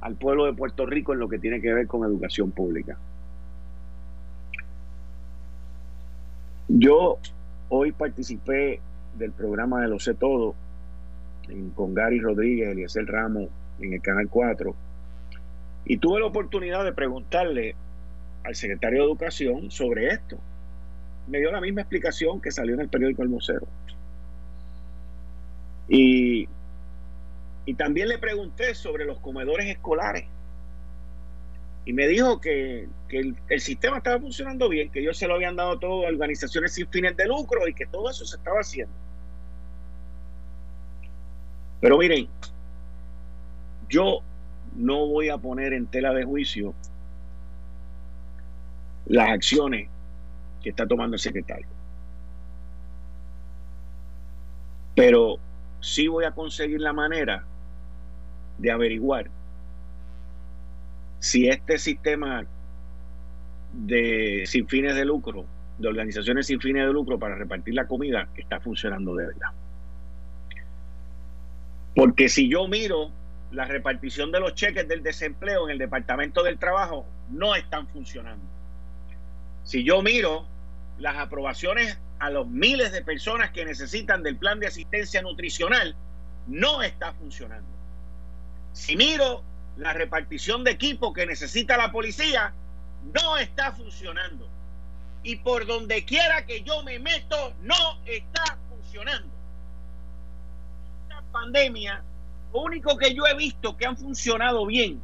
al 0.00 0.16
pueblo 0.16 0.44
de 0.44 0.52
Puerto 0.52 0.86
Rico 0.86 1.12
en 1.12 1.20
lo 1.20 1.28
que 1.28 1.38
tiene 1.38 1.60
que 1.60 1.72
ver 1.72 1.86
con 1.86 2.04
educación 2.04 2.50
pública. 2.50 2.98
Yo 6.68 7.18
hoy 7.68 7.92
participé 7.92 8.80
del 9.18 9.32
programa 9.32 9.80
de 9.82 9.88
Lo 9.88 9.98
sé 9.98 10.14
todo 10.14 10.54
con 11.74 11.94
Gary 11.94 12.18
Rodríguez, 12.18 12.76
y 12.76 12.98
el 12.98 13.06
Ramos 13.06 13.48
en 13.80 13.92
el 13.92 14.02
Canal 14.02 14.28
4 14.28 14.74
y 15.86 15.98
tuve 15.98 16.20
la 16.20 16.26
oportunidad 16.26 16.84
de 16.84 16.92
preguntarle 16.92 17.76
al 18.44 18.56
secretario 18.56 19.00
de 19.00 19.06
Educación 19.06 19.70
sobre 19.70 20.08
esto. 20.08 20.36
Me 21.28 21.38
dio 21.38 21.52
la 21.52 21.60
misma 21.60 21.82
explicación 21.82 22.40
que 22.40 22.50
salió 22.50 22.74
en 22.74 22.80
el 22.80 22.88
periódico 22.88 23.22
El. 23.22 23.68
Y, 25.88 26.48
y 27.66 27.74
también 27.74 28.08
le 28.08 28.18
pregunté 28.18 28.74
sobre 28.74 29.04
los 29.04 29.20
comedores 29.20 29.66
escolares. 29.66 30.24
Y 31.86 31.92
me 31.92 32.08
dijo 32.08 32.40
que, 32.40 32.88
el, 33.10 33.36
el, 33.48 33.60
sistema 33.60 33.98
estaba 33.98 34.20
funcionando 34.20 34.68
bien, 34.68 34.90
que 34.90 34.98
ellos 34.98 35.16
se 35.16 35.28
lo 35.28 35.36
habían 35.36 35.54
dado 35.54 35.78
todo 35.78 36.04
a 36.04 36.08
organizaciones 36.08 36.74
sin 36.74 36.88
fines 36.88 37.16
de 37.16 37.26
lucro 37.26 37.66
y 37.68 37.74
que 37.74 37.86
todo 37.86 38.10
eso 38.10 38.26
se 38.26 38.36
estaba 38.36 38.58
haciendo. 38.58 38.92
Pero 41.80 41.96
miren, 41.96 42.28
yo 43.88 44.20
no 44.74 45.06
voy 45.06 45.28
a 45.28 45.38
poner 45.38 45.72
en 45.72 45.86
tela 45.86 46.12
de 46.12 46.24
juicio 46.24 46.74
las 49.06 49.30
acciones 49.30 49.88
que 50.60 50.70
está 50.70 50.88
tomando 50.88 51.14
el 51.14 51.20
secretario. 51.20 51.68
Pero 54.96 55.36
sí 55.78 56.08
voy 56.08 56.24
a 56.24 56.32
conseguir 56.32 56.80
la 56.80 56.92
manera 56.92 57.44
de 58.58 58.72
averiguar 58.72 59.30
si 61.26 61.48
este 61.48 61.76
sistema 61.78 62.46
de 63.72 64.44
sin 64.46 64.68
fines 64.68 64.94
de 64.94 65.04
lucro, 65.04 65.44
de 65.76 65.88
organizaciones 65.88 66.46
sin 66.46 66.60
fines 66.60 66.86
de 66.86 66.92
lucro 66.92 67.18
para 67.18 67.34
repartir 67.34 67.74
la 67.74 67.88
comida, 67.88 68.28
está 68.36 68.60
funcionando 68.60 69.12
de 69.16 69.26
verdad. 69.26 69.50
Porque 71.96 72.28
si 72.28 72.48
yo 72.48 72.68
miro 72.68 73.10
la 73.50 73.64
repartición 73.64 74.30
de 74.30 74.38
los 74.38 74.54
cheques 74.54 74.86
del 74.86 75.02
desempleo 75.02 75.64
en 75.64 75.72
el 75.72 75.78
Departamento 75.78 76.44
del 76.44 76.60
Trabajo, 76.60 77.04
no 77.28 77.56
están 77.56 77.88
funcionando. 77.88 78.46
Si 79.64 79.82
yo 79.82 80.02
miro 80.02 80.46
las 80.98 81.16
aprobaciones 81.16 81.98
a 82.20 82.30
los 82.30 82.46
miles 82.46 82.92
de 82.92 83.02
personas 83.02 83.50
que 83.50 83.64
necesitan 83.64 84.22
del 84.22 84.36
plan 84.36 84.60
de 84.60 84.68
asistencia 84.68 85.22
nutricional, 85.22 85.96
no 86.46 86.82
está 86.82 87.14
funcionando. 87.14 87.68
Si 88.72 88.96
miro 88.96 89.42
la 89.76 89.92
repartición 89.92 90.64
de 90.64 90.72
equipo 90.72 91.12
que 91.12 91.26
necesita 91.26 91.76
la 91.76 91.92
policía, 91.92 92.52
no 93.14 93.36
está 93.36 93.72
funcionando. 93.72 94.48
Y 95.22 95.36
por 95.36 95.66
donde 95.66 96.04
quiera 96.04 96.46
que 96.46 96.62
yo 96.62 96.82
me 96.82 96.98
meto, 96.98 97.54
no 97.60 98.00
está 98.06 98.58
funcionando. 98.68 99.34
Esta 101.02 101.22
pandemia, 101.32 102.02
lo 102.52 102.60
único 102.60 102.96
que 102.96 103.14
yo 103.14 103.26
he 103.26 103.34
visto 103.34 103.76
que 103.76 103.86
han 103.86 103.96
funcionado 103.96 104.66
bien 104.66 105.00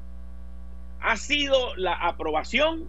ha 1.00 1.16
sido 1.16 1.74
la 1.76 1.94
aprobación 1.94 2.88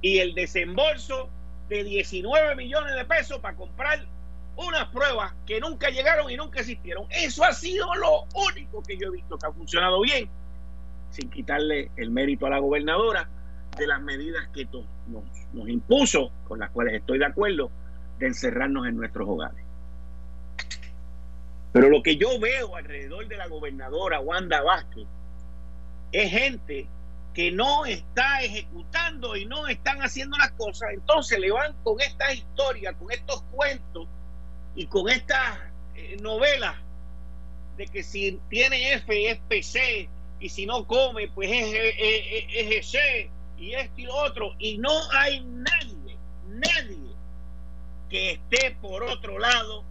y 0.00 0.18
el 0.18 0.34
desembolso 0.34 1.28
de 1.68 1.82
19 1.82 2.54
millones 2.54 2.94
de 2.94 3.04
pesos 3.04 3.38
para 3.40 3.56
comprar 3.56 4.06
unas 4.56 4.86
pruebas 4.88 5.32
que 5.46 5.60
nunca 5.60 5.90
llegaron 5.90 6.30
y 6.30 6.36
nunca 6.36 6.60
existieron. 6.60 7.06
Eso 7.10 7.44
ha 7.44 7.52
sido 7.52 7.92
lo 7.94 8.24
único 8.48 8.82
que 8.82 8.96
yo 8.96 9.08
he 9.08 9.10
visto 9.10 9.36
que 9.38 9.46
ha 9.46 9.52
funcionado 9.52 10.00
bien, 10.00 10.28
sin 11.10 11.30
quitarle 11.30 11.90
el 11.96 12.10
mérito 12.10 12.46
a 12.46 12.50
la 12.50 12.58
gobernadora 12.58 13.28
de 13.76 13.86
las 13.86 14.00
medidas 14.00 14.48
que 14.48 14.66
nos, 15.06 15.68
impuso, 15.68 16.30
con 16.46 16.58
las 16.58 16.70
cuales 16.70 16.94
estoy 16.94 17.18
de 17.18 17.26
acuerdo, 17.26 17.70
de 18.18 18.28
encerrarnos 18.28 18.86
en 18.86 18.96
nuestros 18.96 19.28
hogares. 19.28 19.64
Pero 21.72 21.88
lo 21.88 22.02
que 22.02 22.16
yo 22.16 22.38
veo 22.38 22.76
alrededor 22.76 23.26
de 23.26 23.36
la 23.36 23.48
gobernadora 23.48 24.20
Wanda 24.20 24.62
Vázquez 24.62 25.06
es 26.12 26.30
gente 26.30 26.86
que 27.34 27.50
no 27.50 27.84
está 27.84 28.42
ejecutando 28.42 29.34
y 29.34 29.44
no 29.46 29.66
están 29.66 30.00
haciendo 30.00 30.38
las 30.38 30.52
cosas, 30.52 30.90
entonces 30.92 31.40
le 31.40 31.50
van 31.50 31.74
con 31.82 32.00
estas 32.00 32.36
historias, 32.36 32.94
con 32.94 33.10
estos 33.10 33.42
cuentos 33.50 34.06
y 34.74 34.86
con 34.86 35.08
estas 35.08 35.58
eh, 35.94 36.16
novelas 36.20 36.76
de 37.76 37.86
que 37.86 38.02
si 38.02 38.40
tiene 38.48 38.94
F 38.94 39.30
es 39.30 39.38
PC 39.48 40.08
y 40.40 40.48
si 40.48 40.66
no 40.66 40.86
come 40.86 41.28
pues 41.28 41.50
es, 41.50 41.74
es, 41.98 42.94
es, 42.94 43.28
y 43.58 43.72
esto 43.72 44.00
y 44.00 44.04
lo 44.04 44.14
otro 44.16 44.54
y 44.58 44.78
no 44.78 44.92
hay 45.12 45.40
nadie, 45.40 46.16
nadie 46.48 47.14
que 48.10 48.32
esté 48.32 48.76
por 48.80 49.02
otro 49.04 49.38
lado 49.38 49.84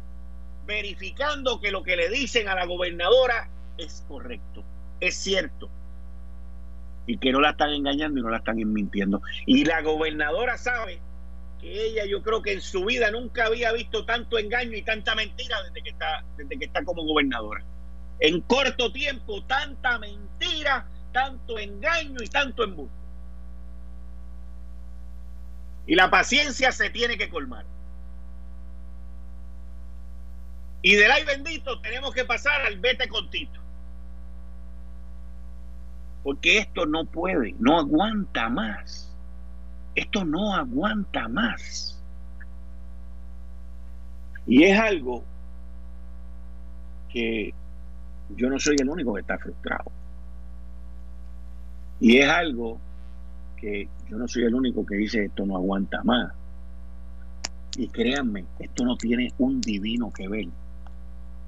verificando 0.65 1.59
que 1.59 1.71
lo 1.71 1.83
que 1.83 1.95
le 1.95 2.09
dicen 2.09 2.47
a 2.47 2.55
la 2.55 2.65
gobernadora 2.65 3.49
es 3.77 4.03
correcto, 4.07 4.63
es 4.99 5.15
cierto 5.15 5.69
y 7.05 7.17
que 7.17 7.31
no 7.31 7.41
la 7.41 7.51
están 7.51 7.71
engañando 7.71 8.19
y 8.19 8.23
no 8.23 8.29
la 8.29 8.37
están 8.37 8.55
mintiendo. 8.55 9.21
Y 9.45 9.65
la 9.65 9.81
gobernadora 9.81 10.57
sabe 10.57 11.01
ella 11.69 12.05
yo 12.05 12.21
creo 12.21 12.41
que 12.41 12.53
en 12.53 12.61
su 12.61 12.85
vida 12.85 13.11
nunca 13.11 13.45
había 13.45 13.71
visto 13.71 14.05
tanto 14.05 14.37
engaño 14.37 14.75
y 14.77 14.81
tanta 14.81 15.15
mentira 15.15 15.61
desde 15.63 15.83
que 15.83 15.89
está, 15.89 16.23
desde 16.37 16.57
que 16.57 16.65
está 16.65 16.83
como 16.83 17.03
gobernadora. 17.03 17.63
En 18.19 18.41
corto 18.41 18.91
tiempo, 18.91 19.43
tanta 19.45 19.99
mentira, 19.99 20.87
tanto 21.11 21.57
engaño 21.57 22.21
y 22.21 22.27
tanto 22.27 22.63
embuste. 22.63 22.95
Y 25.85 25.95
la 25.95 26.09
paciencia 26.09 26.71
se 26.71 26.89
tiene 26.89 27.17
que 27.17 27.29
colmar. 27.29 27.65
Y 30.81 30.95
del 30.95 31.11
ay 31.11 31.23
bendito 31.23 31.79
tenemos 31.81 32.13
que 32.13 32.25
pasar 32.25 32.61
al 32.61 32.77
vete 32.79 33.07
contito 33.07 33.63
porque 36.23 36.59
esto 36.59 36.85
no 36.85 37.05
puede, 37.05 37.53
no 37.59 37.77
aguanta 37.77 38.49
más. 38.49 39.12
Esto 39.95 40.25
no 40.25 40.55
aguanta 40.55 41.27
más. 41.27 42.01
Y 44.45 44.63
es 44.63 44.77
algo 44.77 45.23
que 47.09 47.53
yo 48.35 48.49
no 48.49 48.59
soy 48.59 48.75
el 48.79 48.89
único 48.89 49.13
que 49.13 49.21
está 49.21 49.37
frustrado. 49.37 49.91
Y 51.99 52.17
es 52.17 52.29
algo 52.29 52.79
que 53.55 53.87
yo 54.09 54.17
no 54.17 54.27
soy 54.27 54.43
el 54.43 54.55
único 54.55 54.85
que 54.85 54.95
dice 54.95 55.25
esto 55.25 55.45
no 55.45 55.55
aguanta 55.55 56.03
más. 56.03 56.33
Y 57.77 57.87
créanme, 57.87 58.45
esto 58.59 58.83
no 58.83 58.97
tiene 58.97 59.31
un 59.37 59.61
divino 59.61 60.11
que 60.11 60.27
ver 60.27 60.47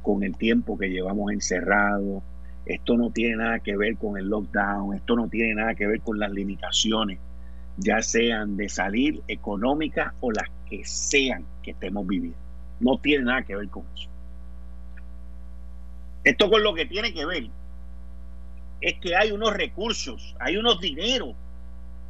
con 0.01 0.23
el 0.23 0.37
tiempo 0.37 0.77
que 0.77 0.89
llevamos 0.89 1.31
encerrados. 1.31 2.23
Esto 2.65 2.97
no 2.97 3.09
tiene 3.09 3.37
nada 3.37 3.59
que 3.59 3.75
ver 3.75 3.97
con 3.97 4.17
el 4.17 4.27
lockdown, 4.27 4.95
esto 4.95 5.15
no 5.15 5.27
tiene 5.27 5.55
nada 5.55 5.75
que 5.75 5.85
ver 5.85 6.01
con 6.01 6.17
las 6.17 6.31
limitaciones, 6.31 7.19
ya 7.77 8.01
sean 8.01 8.57
de 8.57 8.69
salir 8.69 9.21
económicas 9.27 10.13
o 10.21 10.31
las 10.31 10.49
que 10.69 10.85
sean 10.85 11.45
que 11.61 11.71
estemos 11.71 12.07
viviendo. 12.07 12.37
No 12.79 12.97
tiene 12.97 13.25
nada 13.25 13.43
que 13.43 13.55
ver 13.55 13.69
con 13.69 13.85
eso. 13.95 14.09
Esto 16.23 16.49
con 16.49 16.63
lo 16.63 16.73
que 16.73 16.85
tiene 16.85 17.13
que 17.13 17.25
ver 17.25 17.47
es 18.81 18.99
que 18.99 19.15
hay 19.15 19.31
unos 19.31 19.53
recursos, 19.53 20.35
hay 20.39 20.57
unos 20.57 20.79
dineros, 20.79 21.35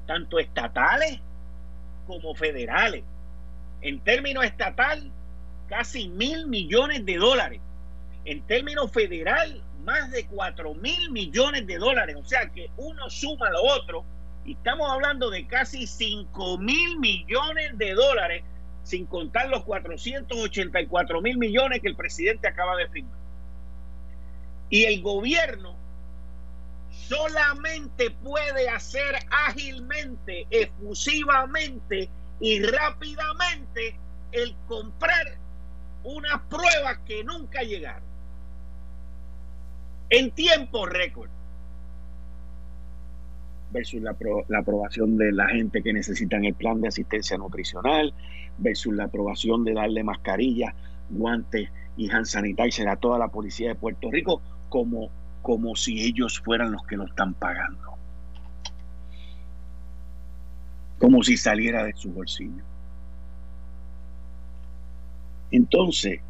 tanto 0.08 0.40
estatales 0.40 1.20
como 2.08 2.34
federales. 2.36 3.04
En 3.82 4.00
términos 4.00 4.46
estatal, 4.46 5.12
casi 5.68 6.08
mil 6.08 6.48
millones 6.48 7.06
de 7.06 7.18
dólares. 7.18 7.62
En 8.24 8.42
términos 8.42 8.92
federal, 8.92 9.62
más 9.84 10.10
de 10.12 10.26
cuatro 10.26 10.74
mil 10.74 11.12
millones 11.12 11.68
de 11.68 11.78
dólares. 11.78 12.16
O 12.18 12.26
sea 12.26 12.50
que 12.50 12.70
uno 12.78 13.10
suma 13.10 13.50
lo 13.50 13.64
otro 13.64 14.06
estamos 14.54 14.90
hablando 14.92 15.30
de 15.30 15.48
casi 15.48 15.88
cinco 15.88 16.58
mil 16.58 17.00
millones 17.00 17.78
de 17.78 17.94
dólares, 17.94 18.44
sin 18.84 19.06
contar 19.06 19.50
los 19.50 19.64
484 19.64 21.22
mil 21.22 21.38
millones 21.38 21.82
que 21.82 21.88
el 21.88 21.96
presidente 21.96 22.48
acaba 22.48 22.76
de 22.76 22.88
firmar. 22.90 23.18
Y 24.70 24.86
el 24.86 25.02
gobierno 25.02 25.76
solamente 27.08 28.12
puede 28.12 28.70
hacer 28.70 29.16
ágilmente, 29.30 30.48
efusivamente 30.50 32.10
y 32.40 32.62
rápidamente 32.62 33.98
el 34.32 34.56
comprar 34.68 35.38
unas 36.04 36.42
pruebas 36.44 37.00
que 37.06 37.24
nunca 37.24 37.62
llegaron 37.62 38.04
en 40.10 40.32
tiempo 40.32 40.86
récord 40.86 41.30
versus 43.76 44.02
la, 44.02 44.16
aprobación 44.58 45.18
de 45.18 45.34
la 45.34 45.48
gente 45.50 45.84
que 45.84 45.92
necesitan 45.92 46.46
el 46.46 46.54
plan 46.54 46.80
de 46.80 46.88
asistencia 46.88 47.38
nutricional 47.38 48.14
versus 48.58 48.96
la 48.96 49.04
aprobación 49.04 49.66
de 49.66 49.74
darle 49.74 50.04
mascarillas, 50.04 50.74
guantes 51.10 51.70
y 51.98 52.10
hand 52.10 52.26
sanitizer 52.26 52.88
a 52.88 52.96
toda 52.96 53.20
la 53.20 53.28
policía 53.28 53.70
de 53.70 53.76
Puerto 53.76 54.10
Rico 54.10 54.42
como, 54.70 55.10
como 55.42 55.76
si 55.76 56.02
ellos 56.02 56.40
fueran 56.40 56.72
los 56.72 56.84
que 56.88 56.96
lo 56.96 57.06
están 57.06 57.34
pagando. 57.34 57.96
Como 60.98 61.22
si 61.22 61.36
saliera 61.36 61.84
de 61.84 61.94
su 61.94 62.12
bolsillo. 62.12 62.64
Entonces, 65.52 66.22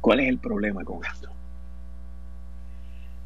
¿cuál 0.00 0.20
es 0.20 0.28
el 0.28 0.38
problema 0.38 0.82
con 0.82 1.04
esto? 1.04 1.28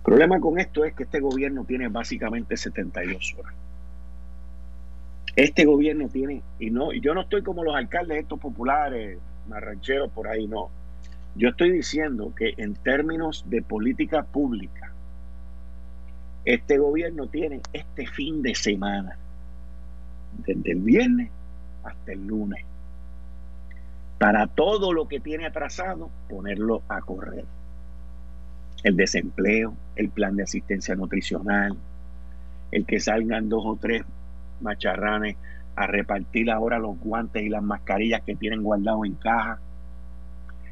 El 0.07 0.13
problema 0.13 0.39
con 0.39 0.57
esto 0.61 0.85
es 0.85 0.95
que 0.95 1.03
este 1.03 1.19
gobierno 1.19 1.65
tiene 1.65 1.89
básicamente 1.89 2.57
72 2.57 3.35
horas. 3.37 3.53
Este 5.35 5.65
gobierno 5.65 6.09
tiene, 6.09 6.45
y 6.61 6.71
no, 6.71 6.93
yo 6.93 7.13
no 7.13 7.23
estoy 7.23 7.43
como 7.43 7.65
los 7.65 7.75
alcaldes 7.75 8.19
estos 8.19 8.39
populares, 8.39 9.19
marrancheros 9.49 10.13
por 10.13 10.29
ahí, 10.29 10.47
no. 10.47 10.71
Yo 11.35 11.49
estoy 11.49 11.73
diciendo 11.73 12.33
que 12.37 12.55
en 12.57 12.75
términos 12.75 13.47
de 13.49 13.63
política 13.63 14.23
pública, 14.23 14.93
este 16.45 16.79
gobierno 16.79 17.27
tiene 17.27 17.61
este 17.73 18.07
fin 18.07 18.43
de 18.43 18.55
semana, 18.55 19.19
desde 20.39 20.71
el 20.71 20.83
viernes 20.83 21.33
hasta 21.83 22.13
el 22.13 22.25
lunes, 22.25 22.65
para 24.19 24.47
todo 24.47 24.93
lo 24.93 25.09
que 25.09 25.19
tiene 25.19 25.47
atrasado, 25.47 26.11
ponerlo 26.29 26.83
a 26.89 27.01
correr. 27.01 27.56
El 28.87 28.95
desempleo, 28.95 29.75
el 29.97 30.11
plan 30.11 30.37
de 30.37 30.45
asistencia 30.45 30.95
nutricional, 30.95 31.77
el 32.71 32.87
que 32.87 33.01
salgan 33.01 33.49
dos 33.49 33.65
o 33.67 33.77
tres 33.81 34.05
macharranes 34.61 35.37
a 35.75 35.89
repartir 35.89 36.53
ahora 36.53 36.79
los 36.79 36.97
guantes 37.01 37.43
y 37.43 37.49
las 37.49 37.65
mascarillas 37.65 38.23
que 38.23 38.37
tienen 38.37 38.63
guardados 38.63 39.05
en 39.05 39.15
caja, 39.15 39.59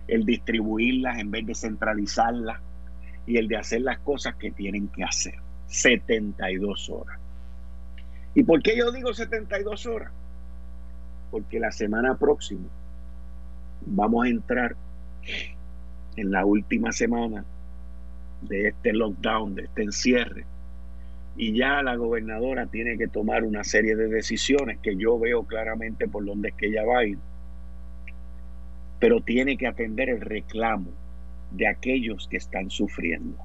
el 0.06 0.24
distribuirlas 0.24 1.18
en 1.18 1.32
vez 1.32 1.44
de 1.44 1.56
centralizarlas 1.56 2.60
y 3.26 3.36
el 3.36 3.48
de 3.48 3.56
hacer 3.56 3.80
las 3.80 3.98
cosas 3.98 4.36
que 4.36 4.52
tienen 4.52 4.86
que 4.86 5.02
hacer. 5.02 5.34
72 5.66 6.90
horas. 6.90 7.18
¿Y 8.36 8.44
por 8.44 8.62
qué 8.62 8.78
yo 8.78 8.92
digo 8.92 9.12
72 9.12 9.86
horas? 9.86 10.12
Porque 11.32 11.58
la 11.58 11.72
semana 11.72 12.16
próxima 12.16 12.68
vamos 13.84 14.24
a 14.24 14.28
entrar 14.28 14.76
en 16.14 16.30
la 16.30 16.44
última 16.44 16.92
semana 16.92 17.44
de 18.48 18.68
este 18.68 18.92
lockdown, 18.92 19.54
de 19.54 19.62
este 19.64 19.82
encierre, 19.82 20.44
y 21.36 21.56
ya 21.56 21.82
la 21.82 21.96
gobernadora 21.96 22.66
tiene 22.66 22.96
que 22.96 23.08
tomar 23.08 23.44
una 23.44 23.64
serie 23.64 23.96
de 23.96 24.08
decisiones 24.08 24.78
que 24.78 24.96
yo 24.96 25.18
veo 25.18 25.44
claramente 25.44 26.06
por 26.06 26.24
dónde 26.24 26.50
es 26.50 26.54
que 26.54 26.66
ella 26.66 26.84
va 26.84 27.00
a 27.00 27.04
ir, 27.06 27.18
pero 29.00 29.20
tiene 29.20 29.56
que 29.56 29.66
atender 29.66 30.08
el 30.08 30.20
reclamo 30.20 30.90
de 31.50 31.66
aquellos 31.66 32.28
que 32.28 32.36
están 32.36 32.70
sufriendo. 32.70 33.36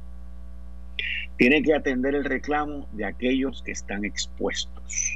Tiene 1.37 1.63
que 1.63 1.73
atender 1.73 2.15
el 2.15 2.25
reclamo 2.25 2.87
de 2.91 3.05
aquellos 3.05 3.63
que 3.63 3.71
están 3.71 4.03
expuestos. 4.03 5.15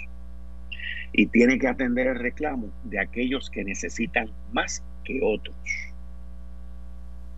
Y 1.11 1.27
tiene 1.27 1.59
que 1.59 1.67
atender 1.67 2.07
el 2.07 2.19
reclamo 2.19 2.71
de 2.85 2.99
aquellos 2.99 3.49
que 3.49 3.63
necesitan 3.63 4.31
más 4.51 4.83
que 5.03 5.19
otros. 5.21 5.55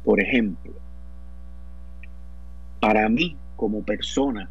Por 0.03 0.21
ejemplo, 0.21 0.73
para 2.85 3.09
mí 3.09 3.35
como 3.55 3.81
persona 3.81 4.47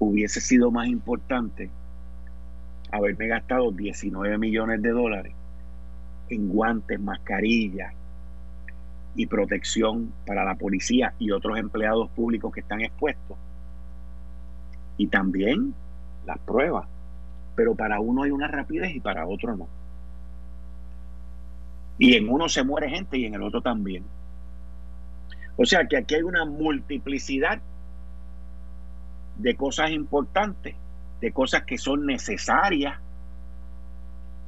hubiese 0.00 0.40
sido 0.40 0.72
más 0.72 0.88
importante 0.88 1.70
haberme 2.90 3.28
gastado 3.28 3.70
19 3.70 4.38
millones 4.38 4.82
de 4.82 4.90
dólares 4.90 5.32
en 6.30 6.48
guantes, 6.48 6.98
mascarillas 6.98 7.94
y 9.14 9.28
protección 9.28 10.12
para 10.26 10.44
la 10.44 10.56
policía 10.56 11.14
y 11.20 11.30
otros 11.30 11.58
empleados 11.58 12.10
públicos 12.10 12.52
que 12.52 12.58
están 12.58 12.80
expuestos. 12.80 13.36
Y 14.96 15.06
también 15.06 15.72
las 16.26 16.40
pruebas. 16.40 16.88
Pero 17.54 17.76
para 17.76 18.00
uno 18.00 18.24
hay 18.24 18.32
una 18.32 18.48
rapidez 18.48 18.96
y 18.96 18.98
para 18.98 19.28
otro 19.28 19.56
no. 19.56 19.68
Y 21.98 22.16
en 22.16 22.28
uno 22.28 22.48
se 22.48 22.64
muere 22.64 22.90
gente 22.90 23.16
y 23.16 23.26
en 23.26 23.34
el 23.34 23.42
otro 23.44 23.62
también. 23.62 24.02
O 25.62 25.64
sea 25.64 25.86
que 25.86 25.96
aquí 25.96 26.16
hay 26.16 26.22
una 26.22 26.44
multiplicidad 26.44 27.60
de 29.36 29.54
cosas 29.54 29.92
importantes, 29.92 30.74
de 31.20 31.32
cosas 31.32 31.62
que 31.62 31.78
son 31.78 32.04
necesarias 32.04 32.98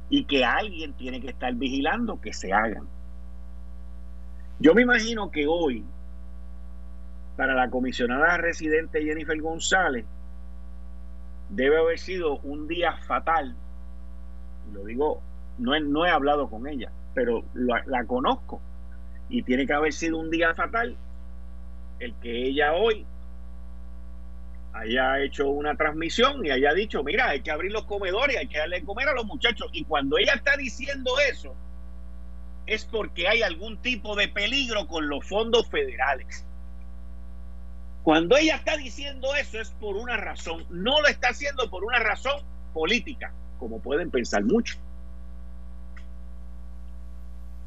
y 0.09 0.25
que 0.25 0.43
alguien 0.43 0.91
tiene 0.91 1.21
que 1.21 1.29
estar 1.29 1.53
vigilando 1.53 2.19
que 2.19 2.33
se 2.33 2.51
hagan. 2.51 2.89
Yo 4.59 4.73
me 4.73 4.81
imagino 4.81 5.31
que 5.31 5.47
hoy, 5.47 5.85
para 7.37 7.53
la 7.53 7.69
comisionada 7.69 8.35
residente 8.35 9.01
Jennifer 9.01 9.39
González, 9.39 10.05
debe 11.47 11.77
haber 11.77 11.97
sido 11.97 12.39
un 12.39 12.67
día 12.67 12.91
fatal. 12.97 13.55
Lo 14.73 14.83
digo, 14.83 15.21
no 15.59 15.75
he, 15.75 15.79
no 15.79 16.05
he 16.05 16.09
hablado 16.09 16.49
con 16.49 16.67
ella, 16.67 16.91
pero 17.13 17.45
la, 17.53 17.83
la 17.85 18.03
conozco. 18.03 18.59
Y 19.29 19.43
tiene 19.43 19.65
que 19.65 19.73
haber 19.73 19.93
sido 19.93 20.17
un 20.17 20.29
día 20.29 20.53
fatal 20.53 20.97
el 21.99 22.13
que 22.21 22.47
ella 22.47 22.73
hoy 22.73 23.05
haya 24.73 25.21
hecho 25.21 25.49
una 25.49 25.75
transmisión 25.75 26.45
y 26.45 26.51
haya 26.51 26.73
dicho, 26.73 27.03
mira, 27.03 27.29
hay 27.29 27.41
que 27.41 27.51
abrir 27.51 27.71
los 27.71 27.85
comedores, 27.85 28.37
hay 28.37 28.47
que 28.47 28.57
darle 28.57 28.83
comer 28.83 29.07
a 29.07 29.13
los 29.13 29.25
muchachos. 29.25 29.69
Y 29.71 29.85
cuando 29.85 30.17
ella 30.17 30.33
está 30.33 30.57
diciendo 30.57 31.11
eso, 31.31 31.55
es 32.65 32.85
porque 32.85 33.27
hay 33.27 33.41
algún 33.41 33.77
tipo 33.81 34.15
de 34.15 34.27
peligro 34.27 34.87
con 34.87 35.07
los 35.07 35.25
fondos 35.25 35.69
federales. 35.69 36.45
Cuando 38.03 38.37
ella 38.37 38.55
está 38.55 38.77
diciendo 38.77 39.33
eso 39.35 39.59
es 39.59 39.71
por 39.71 39.95
una 39.95 40.17
razón, 40.17 40.65
no 40.69 41.01
lo 41.01 41.07
está 41.07 41.29
haciendo 41.29 41.69
por 41.69 41.83
una 41.83 41.99
razón 41.99 42.43
política, 42.73 43.33
como 43.57 43.79
pueden 43.81 44.11
pensar 44.11 44.43
mucho. 44.43 44.77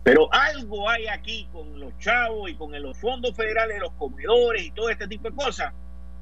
Pero 0.09 0.27
algo 0.33 0.89
hay 0.89 1.07
aquí 1.07 1.47
con 1.53 1.79
los 1.79 1.93
chavos 1.99 2.49
y 2.49 2.55
con 2.55 2.73
los 2.81 2.97
fondos 2.97 3.37
federales, 3.37 3.79
los 3.79 3.93
comedores 3.93 4.63
y 4.63 4.71
todo 4.71 4.89
este 4.89 5.07
tipo 5.07 5.29
de 5.29 5.37
cosas 5.37 5.75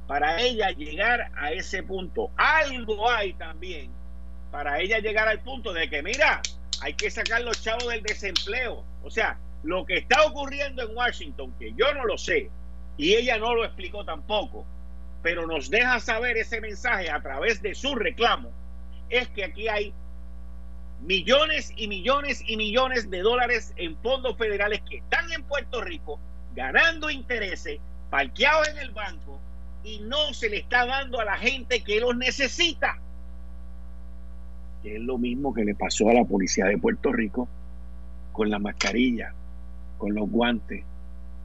para 0.08 0.42
ella 0.42 0.70
llegar 0.70 1.30
a 1.36 1.52
ese 1.52 1.84
punto. 1.84 2.32
Algo 2.36 3.08
hay 3.08 3.34
también 3.34 3.92
para 4.50 4.80
ella 4.80 4.98
llegar 4.98 5.28
al 5.28 5.38
punto 5.38 5.72
de 5.72 5.88
que, 5.88 6.02
mira, 6.02 6.42
hay 6.80 6.94
que 6.94 7.12
sacar 7.12 7.42
los 7.42 7.62
chavos 7.62 7.86
del 7.86 8.02
desempleo. 8.02 8.82
O 9.04 9.10
sea, 9.12 9.38
lo 9.62 9.86
que 9.86 9.98
está 9.98 10.24
ocurriendo 10.24 10.82
en 10.82 10.96
Washington, 10.96 11.54
que 11.56 11.72
yo 11.74 11.94
no 11.94 12.06
lo 12.06 12.18
sé, 12.18 12.50
y 12.96 13.14
ella 13.14 13.38
no 13.38 13.54
lo 13.54 13.64
explicó 13.64 14.04
tampoco, 14.04 14.66
pero 15.22 15.46
nos 15.46 15.70
deja 15.70 16.00
saber 16.00 16.36
ese 16.38 16.60
mensaje 16.60 17.08
a 17.08 17.22
través 17.22 17.62
de 17.62 17.72
su 17.76 17.94
reclamo, 17.94 18.50
es 19.10 19.28
que 19.28 19.44
aquí 19.44 19.68
hay 19.68 19.94
millones 21.02 21.72
y 21.76 21.88
millones 21.88 22.42
y 22.46 22.56
millones 22.56 23.10
de 23.10 23.20
dólares 23.20 23.72
en 23.76 23.96
fondos 23.98 24.36
federales 24.36 24.80
que 24.88 24.98
están 24.98 25.30
en 25.32 25.42
Puerto 25.44 25.80
Rico 25.82 26.18
ganando 26.54 27.10
intereses, 27.10 27.78
parqueados 28.10 28.68
en 28.68 28.78
el 28.78 28.90
banco 28.90 29.38
y 29.84 30.00
no 30.00 30.32
se 30.32 30.48
le 30.48 30.58
está 30.58 30.86
dando 30.86 31.20
a 31.20 31.24
la 31.24 31.36
gente 31.36 31.82
que 31.84 32.00
los 32.00 32.16
necesita. 32.16 32.98
Que 34.82 34.96
es 34.96 35.02
lo 35.02 35.18
mismo 35.18 35.54
que 35.54 35.64
le 35.64 35.74
pasó 35.74 36.08
a 36.08 36.14
la 36.14 36.24
policía 36.24 36.64
de 36.66 36.78
Puerto 36.78 37.12
Rico 37.12 37.48
con 38.32 38.50
la 38.50 38.58
mascarilla, 38.58 39.32
con 39.98 40.14
los 40.14 40.28
guantes 40.28 40.82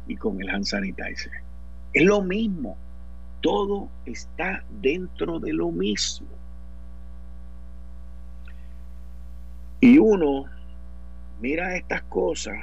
y 0.08 0.16
con 0.16 0.42
el 0.42 0.50
hand 0.50 0.66
sanitizer. 0.66 1.32
Es 1.94 2.04
lo 2.04 2.22
mismo. 2.22 2.78
Todo 3.42 3.90
está 4.06 4.64
dentro 4.82 5.40
de 5.40 5.54
lo 5.54 5.72
mismo. 5.72 6.28
Y 9.82 9.98
uno 9.98 10.46
mira 11.42 11.76
estas 11.76 12.04
cosas 12.04 12.56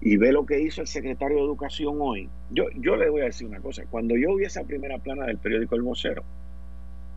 y 0.00 0.16
ve 0.16 0.32
lo 0.32 0.46
que 0.46 0.60
hizo 0.60 0.80
el 0.80 0.86
secretario 0.86 1.38
de 1.38 1.42
Educación 1.42 1.98
hoy. 2.00 2.30
Yo, 2.50 2.66
yo 2.76 2.96
le 2.96 3.10
voy 3.10 3.22
a 3.22 3.24
decir 3.24 3.48
una 3.48 3.60
cosa. 3.60 3.82
Cuando 3.90 4.16
yo 4.16 4.36
vi 4.36 4.44
esa 4.44 4.62
primera 4.62 4.98
plana 4.98 5.26
del 5.26 5.38
periódico 5.38 5.74
El 5.74 5.82
Vocero, 5.82 6.22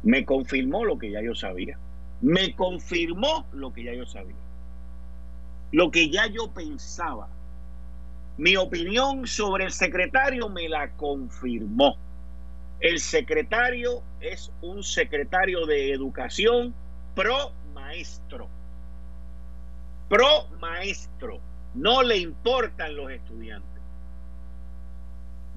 me 0.01 0.25
confirmó 0.25 0.83
lo 0.83 0.97
que 0.97 1.11
ya 1.11 1.21
yo 1.21 1.35
sabía. 1.35 1.77
Me 2.21 2.55
confirmó 2.55 3.45
lo 3.53 3.71
que 3.71 3.83
ya 3.83 3.93
yo 3.93 4.05
sabía. 4.05 4.35
Lo 5.71 5.91
que 5.91 6.09
ya 6.09 6.27
yo 6.27 6.51
pensaba. 6.51 7.29
Mi 8.37 8.57
opinión 8.57 9.27
sobre 9.27 9.65
el 9.65 9.71
secretario 9.71 10.49
me 10.49 10.67
la 10.67 10.89
confirmó. 10.93 11.95
El 12.79 12.99
secretario 12.99 14.01
es 14.19 14.51
un 14.61 14.83
secretario 14.83 15.67
de 15.67 15.91
educación 15.91 16.73
pro 17.15 17.51
maestro. 17.73 18.47
Pro 20.09 20.47
maestro. 20.59 21.39
No 21.73 22.03
le 22.03 22.17
importan 22.17 22.95
los 22.95 23.11
estudiantes. 23.11 23.81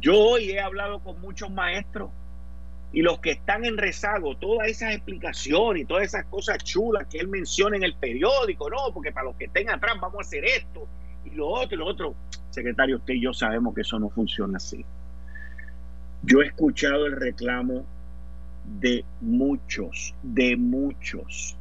Yo 0.00 0.18
hoy 0.18 0.50
he 0.50 0.61
hablado 0.61 1.00
con 1.00 1.20
muchos 1.20 1.50
maestros 1.50 2.11
y 2.92 3.02
los 3.02 3.18
que 3.18 3.33
están 3.33 3.64
en 3.64 3.76
rezago, 3.76 4.37
todas 4.37 4.68
esas 4.68 4.94
explicaciones 4.94 5.83
y 5.83 5.87
todas 5.87 6.05
esas 6.05 6.24
cosas 6.26 6.59
chulas 6.59 7.07
que 7.09 7.18
él 7.18 7.29
menciona 7.29 7.76
en 7.76 7.83
el 7.83 7.94
periódico, 7.94 8.70
no, 8.70 8.92
porque 8.94 9.12
para 9.12 9.26
los 9.26 9.37
que 9.37 9.46
estén 9.46 9.68
atrás 9.68 9.96
vamos 10.00 10.18
a 10.18 10.20
hacer 10.20 10.44
esto 10.44 10.87
y 11.24 11.31
lo 11.31 11.48
otro 11.48 11.74
y 11.74 11.79
lo 11.79 11.87
otro. 11.87 12.14
Secretario, 12.50 12.96
usted 12.96 13.14
y 13.14 13.20
yo 13.20 13.35
sabemos 13.35 13.74
que 13.74 13.83
eso 13.83 13.98
no 13.98 14.09
funciona 14.09 14.57
así. 14.57 14.85
Yo 16.22 16.40
he 16.40 16.46
escuchado 16.46 17.07
el 17.07 17.16
reclamo 17.16 17.85
de 18.81 19.05
muchos, 19.20 20.14
de 20.22 20.57
muchos 20.57 21.57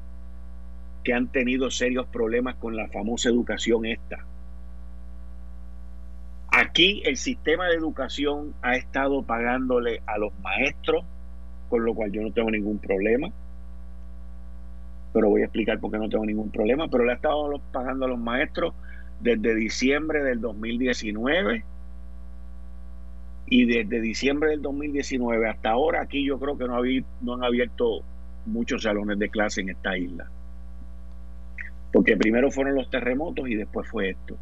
que 1.06 1.14
han 1.14 1.28
tenido 1.28 1.70
serios 1.70 2.08
problemas 2.08 2.56
con 2.56 2.76
la 2.76 2.88
famosa 2.88 3.30
educación 3.30 3.86
esta. 3.86 4.26
Aquí 6.52 7.04
el 7.06 7.16
sistema 7.16 7.68
de 7.68 7.76
educación 7.76 8.56
ha 8.64 8.76
estado 8.76 9.22
pagándole 9.22 10.02
a 10.08 10.18
los 10.18 10.38
maestros, 10.40 11.06
con 11.70 11.86
lo 11.86 11.94
cual 11.94 12.12
yo 12.12 12.24
no 12.24 12.32
tengo 12.32 12.50
ningún 12.50 12.80
problema. 12.80 13.30
Pero 15.14 15.30
voy 15.30 15.42
a 15.42 15.46
explicar 15.46 15.80
por 15.80 15.92
qué 15.92 16.00
no 16.00 16.10
tengo 16.10 16.26
ningún 16.26 16.50
problema. 16.50 16.88
Pero 16.88 17.06
le 17.06 17.12
ha 17.12 17.16
estado 17.16 17.62
pagando 17.72 18.06
a 18.06 18.10
los 18.10 18.20
maestros 18.20 18.74
desde 19.20 19.54
diciembre 19.54 20.24
del 20.24 20.42
2019 20.42 21.64
y 23.48 23.66
desde 23.66 24.02
diciembre 24.02 24.50
del 24.50 24.64
2019 24.64 25.48
hasta 25.48 25.70
ahora 25.70 26.02
aquí 26.02 26.26
yo 26.26 26.40
creo 26.40 26.58
que 26.58 26.66
no, 26.66 26.82
no 27.22 27.34
han 27.36 27.44
abierto 27.44 28.02
muchos 28.48 28.84
salones 28.84 29.20
de 29.20 29.30
clase 29.30 29.62
en 29.62 29.70
esta 29.70 29.96
isla. 29.98 30.32
Porque 31.96 32.18
primero 32.18 32.52
fueron 32.52 32.76
los 32.76 32.90
terremotos 32.90 33.48
y 33.48 33.56
después 33.56 33.88
fue 33.88 34.10
esto. 34.10 34.36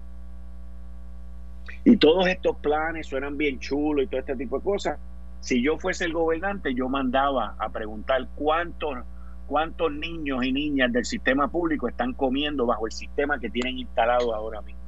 Y 1.85 1.97
todos 1.97 2.25
estos 2.25 2.57
planes 2.57 3.05
suenan 3.05 3.37
bien 3.37 3.59
chulos 3.59 4.05
y 4.05 4.07
todo 4.07 4.21
este 4.21 4.35
tipo 4.35 4.57
de 4.57 4.63
cosas. 4.63 4.97
Si 5.39 5.61
yo 5.61 5.77
fuese 5.77 6.05
el 6.05 6.13
gobernante, 6.13 6.73
yo 6.73 6.89
mandaba 6.89 7.55
a 7.59 7.69
preguntar 7.69 8.27
cuántos, 8.33 8.97
cuántos 9.45 9.91
niños 9.91 10.43
y 10.43 10.51
niñas 10.51 10.91
del 10.91 11.05
sistema 11.05 11.47
público 11.47 11.87
están 11.87 12.13
comiendo 12.13 12.65
bajo 12.65 12.87
el 12.87 12.91
sistema 12.91 13.39
que 13.39 13.51
tienen 13.51 13.77
instalado 13.77 14.33
ahora 14.33 14.63
mismo. 14.63 14.81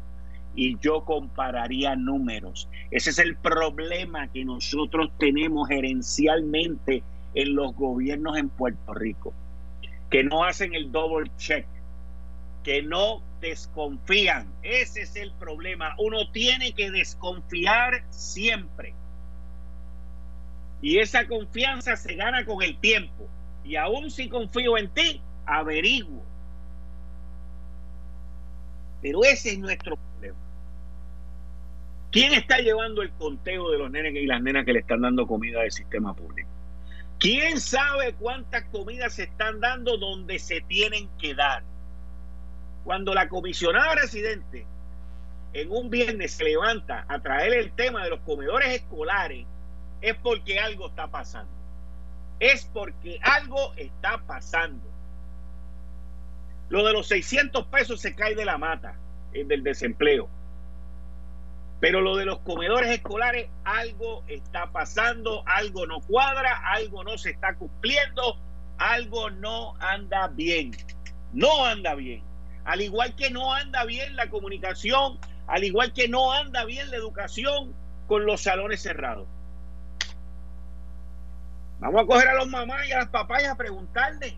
Y 0.56 0.80
yo 0.80 1.06
compararía 1.06 1.95
números. 1.95 2.67
Ese 2.89 3.12
es 3.12 3.19
el 3.19 3.36
problema 3.36 4.28
que 4.30 4.43
nosotros 4.43 5.12
tenemos 5.19 5.67
gerencialmente 5.67 7.04
en 7.36 7.54
los 7.54 7.75
gobiernos 7.75 8.36
en 8.39 8.49
Puerto 8.49 8.91
Rico, 8.95 9.36
que 10.10 10.23
no 10.23 10.43
hacen 10.43 10.73
el 10.73 10.91
double 10.91 11.30
check, 11.38 11.67
que 12.65 12.82
no 12.82 13.21
desconfían. 13.41 14.51
Ese 14.63 15.04
es 15.04 15.15
el 15.15 15.32
problema. 15.34 15.93
Uno 15.99 16.32
tiene 16.32 16.73
que 16.73 16.89
desconfiar 16.89 18.04
siempre. 18.10 18.95
Y 20.82 20.97
esa 20.97 21.28
confianza 21.28 21.95
se 21.95 22.15
gana 22.15 22.43
con 22.43 22.63
el 22.63 22.75
tiempo. 22.80 23.30
Y 23.63 23.75
aún 23.75 24.10
si 24.10 24.28
confío 24.30 24.80
en 24.80 24.89
ti, 24.89 25.21
averiguo. 25.45 26.25
Pero 28.99 29.23
ese 29.23 29.51
es 29.51 29.60
nuestro 29.60 29.95
problema. 29.95 30.39
¿Quién 32.12 32.34
está 32.34 32.58
llevando 32.58 33.04
el 33.04 33.12
conteo 33.12 33.69
de 33.69 33.78
los 33.78 33.91
nenes 33.91 34.15
y 34.15 34.25
las 34.25 34.41
nenas 34.41 34.65
que 34.65 34.73
le 34.73 34.80
están 34.80 35.01
dando 35.01 35.28
comida 35.28 35.62
del 35.62 35.71
sistema 35.71 36.15
público? 36.15 36.49
¿Quién 37.19 37.60
sabe 37.60 38.15
cuántas 38.15 38.63
comidas 38.65 39.13
se 39.13 39.23
están 39.23 39.60
dando 39.60 39.97
donde 39.97 40.39
se 40.39 40.62
tienen 40.62 41.08
que 41.19 41.36
dar? 41.36 41.63
Cuando 42.86 43.15
la 43.15 43.28
comisionada 43.28 43.95
residente 43.95 44.67
en 45.54 45.71
un 45.71 45.89
viernes 45.89 46.34
se 46.34 46.43
levanta 46.43 47.04
a 47.08 47.19
traer 47.19 47.54
el 47.56 47.71
tema 47.71 48.04
de 48.04 48.12
los 48.12 48.19
comedores 48.19 48.76
escolares, 48.76 49.48
es 50.02 50.15
porque 50.17 50.60
algo 50.60 50.89
está 50.89 51.08
pasando. 51.08 51.52
Es 52.39 52.69
porque 52.71 53.19
algo 53.24 53.74
está 53.76 54.19
pasando. 54.28 54.88
Lo 56.69 56.86
de 56.86 56.93
los 56.93 57.08
600 57.08 57.65
pesos 57.67 58.02
se 58.02 58.13
cae 58.13 58.36
de 58.36 58.45
la 58.45 58.60
mata, 58.60 58.95
el 59.34 59.48
del 59.48 59.63
desempleo. 59.63 60.30
Pero 61.80 62.02
lo 62.02 62.15
de 62.17 62.26
los 62.26 62.38
comedores 62.41 62.91
escolares, 62.91 63.50
algo 63.63 64.24
está 64.28 64.71
pasando, 64.71 65.41
algo 65.48 65.88
no 65.88 66.02
cuadra, 66.02 66.62
algo 66.71 67.04
no 67.04 67.17
se 67.17 67.32
está 67.32 67.56
cumpliendo, 67.56 68.38
algo 68.78 69.32
no 69.32 69.76
anda 69.80 70.28
bien. 70.28 70.71
No 71.34 71.65
anda 71.65 71.95
bien. 71.95 72.35
Al 72.65 72.82
igual 72.82 73.15
que 73.15 73.30
no 73.30 73.54
anda 73.54 73.86
bien 73.86 74.15
la 74.15 74.30
comunicación, 74.30 75.19
al 75.47 75.63
igual 75.63 75.93
que 75.93 76.08
no 76.08 76.34
anda 76.34 76.65
bien 76.65 76.89
la 76.89 76.97
educación 76.97 77.73
con 78.08 78.25
los 78.25 78.41
salones 78.41 78.82
cerrados. 78.82 79.28
Vamos 81.80 82.01
a 82.01 82.06
coger 82.08 82.28
a 82.28 82.36
los 82.36 82.47
mamás 82.47 82.88
y 82.88 82.91
a 82.91 82.99
las 82.99 83.10
papás 83.10 83.45
a 83.45 83.56
preguntarle, 83.56 84.36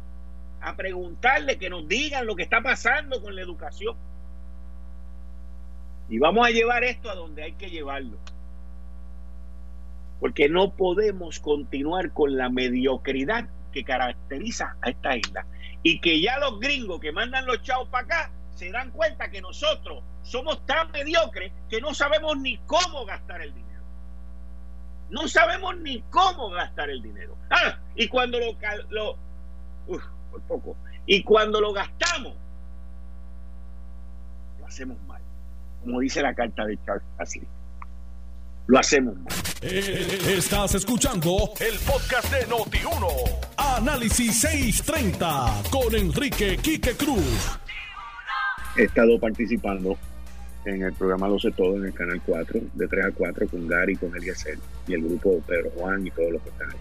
a 0.59 0.75
preguntarle 0.75 1.57
que 1.57 1.69
nos 1.69 1.87
digan 1.87 2.25
lo 2.25 2.35
que 2.35 2.43
está 2.43 2.61
pasando 2.61 3.21
con 3.21 3.33
la 3.33 3.41
educación. 3.41 3.95
Y 6.09 6.19
vamos 6.19 6.45
a 6.45 6.49
llevar 6.49 6.83
esto 6.83 7.09
a 7.09 7.15
donde 7.15 7.43
hay 7.43 7.53
que 7.53 7.69
llevarlo. 7.69 8.17
Porque 10.19 10.49
no 10.49 10.73
podemos 10.73 11.39
continuar 11.39 12.11
con 12.11 12.37
la 12.37 12.49
mediocridad 12.49 13.47
que 13.71 13.83
caracteriza 13.85 14.75
a 14.81 14.89
esta 14.89 15.15
isla 15.15 15.45
y 15.87 16.01
que 16.01 16.19
ya 16.19 16.37
los 16.37 16.59
gringos 16.59 16.99
que 16.99 17.13
mandan 17.13 17.45
los 17.45 17.61
chavos 17.63 17.87
para 17.87 18.03
acá 18.03 18.31
se 18.55 18.69
dan 18.71 18.91
cuenta 18.91 19.29
que 19.29 19.39
nosotros 19.39 20.03
somos 20.21 20.65
tan 20.65 20.91
mediocres 20.91 21.53
que 21.69 21.79
no 21.79 21.93
sabemos 21.93 22.37
ni 22.39 22.57
cómo 22.65 23.05
gastar 23.05 23.41
el 23.41 23.53
dinero. 23.53 23.83
No 25.09 25.29
sabemos 25.29 25.77
ni 25.77 26.01
cómo 26.09 26.49
gastar 26.49 26.89
el 26.89 27.01
dinero. 27.01 27.37
Ah, 27.49 27.79
y 27.95 28.09
cuando 28.09 28.37
lo, 28.37 28.57
lo 28.89 29.17
por 30.29 30.41
poco, 30.41 30.75
y 31.05 31.23
cuando 31.23 31.61
lo 31.61 31.71
gastamos, 31.71 32.33
lo 34.59 34.67
hacemos 34.67 35.01
mal. 35.03 35.21
Como 35.85 36.01
dice 36.01 36.21
la 36.21 36.35
carta 36.35 36.65
de 36.65 36.77
Charles 36.85 37.07
Ashley. 37.17 37.47
Lo 38.65 38.77
hacemos 38.77 39.15
mal. 39.15 39.33
Eh, 39.61 40.35
estás 40.37 40.75
escuchando 40.75 41.53
el 41.61 41.79
podcast 41.79 42.29
de 42.29 42.45
Noti1. 42.45 43.56
Análisis 43.77 44.39
630 44.41 45.61
con 45.69 45.93
Enrique 45.93 46.57
Quique 46.57 46.95
Cruz. 46.95 47.59
He 48.75 48.85
estado 48.85 49.19
participando 49.19 49.95
en 50.65 50.81
el 50.81 50.93
programa 50.93 51.27
Lo 51.27 51.37
sé 51.37 51.51
todo 51.51 51.77
en 51.77 51.85
el 51.85 51.93
canal 51.93 52.19
4, 52.25 52.59
de 52.73 52.87
3 52.87 53.05
a 53.05 53.11
4, 53.11 53.47
con 53.47 53.67
Gary, 53.67 53.95
con 53.95 54.15
Eliezer 54.15 54.57
y 54.87 54.95
el 54.95 55.03
grupo 55.03 55.39
Pedro 55.45 55.69
Juan 55.75 56.07
y 56.07 56.09
todos 56.09 56.31
los 56.31 56.41
que 56.41 56.49
están 56.49 56.71
ahí. 56.71 56.77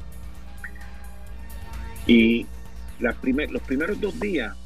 Y 2.06 2.46
los 2.98 3.14
primeros 3.16 4.00
dos 4.00 4.18
días 4.18 4.56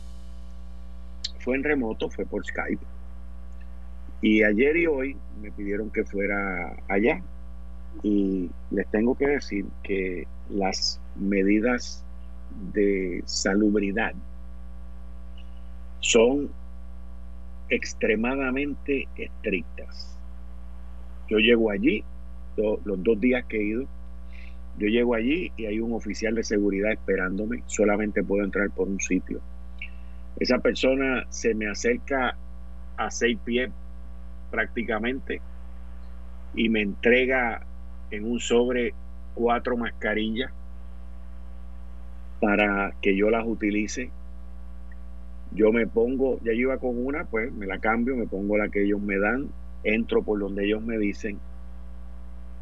fue 1.41 1.57
en 1.57 1.65
remoto, 1.65 2.09
fue 2.11 2.27
por 2.27 2.47
Skype. 2.47 2.85
Y 4.23 4.45
ayer 4.45 4.77
y 4.77 4.87
hoy 4.87 5.17
me 5.43 5.51
pidieron 5.51 5.91
que 5.91 6.05
fuera 6.05 6.77
allá. 6.87 7.21
Y 8.05 8.49
les 8.71 8.89
tengo 8.93 9.17
que 9.17 9.27
decir 9.27 9.67
que 9.83 10.29
las 10.49 11.01
medidas 11.17 12.05
de 12.73 13.23
salubridad 13.27 14.13
son 16.01 16.51
extremadamente 17.69 19.09
estrictas. 19.17 20.17
Yo 21.29 21.39
llego 21.39 21.71
allí, 21.71 22.05
los 22.57 23.03
dos 23.03 23.21
días 23.21 23.45
que 23.47 23.59
he 23.59 23.63
ido, 23.63 23.87
yo 24.79 24.89
llego 24.89 25.15
allí 25.15 25.53
y 25.57 25.67
hay 25.67 25.81
un 25.81 25.93
oficial 25.93 26.35
de 26.35 26.43
seguridad 26.43 26.93
esperándome, 26.93 27.63
solamente 27.67 28.25
puedo 28.25 28.45
entrar 28.45 28.71
por 28.71 28.89
un 28.89 29.01
sitio. 29.01 29.41
Esa 30.39 30.59
persona 30.59 31.27
se 31.29 31.55
me 31.55 31.69
acerca 31.69 32.37
a 32.97 33.11
seis 33.11 33.39
pies 33.45 33.71
prácticamente 34.51 35.41
y 36.55 36.69
me 36.69 36.81
entrega 36.81 37.63
en 38.11 38.25
un 38.25 38.41
sobre 38.41 38.95
cuatro 39.35 39.77
mascarillas 39.77 40.51
para 42.41 42.95
que 43.03 43.17
yo 43.17 43.31
las 43.31 43.47
utilice. 43.47 44.11
Yo 45.53 45.73
me 45.73 45.87
pongo, 45.87 46.39
ya 46.39 46.53
yo 46.53 46.61
iba 46.61 46.79
con 46.79 47.05
una, 47.05 47.25
pues 47.25 47.53
me 47.53 47.67
la 47.67 47.79
cambio, 47.79 48.17
me 48.17 48.27
pongo 48.27 48.57
la 48.57 48.69
que 48.69 48.85
ellos 48.85 49.01
me 49.01 49.19
dan, 49.19 49.49
entro 49.83 50.23
por 50.23 50.39
donde 50.39 50.65
ellos 50.65 50.83
me 50.83 50.99
dicen 50.99 51.39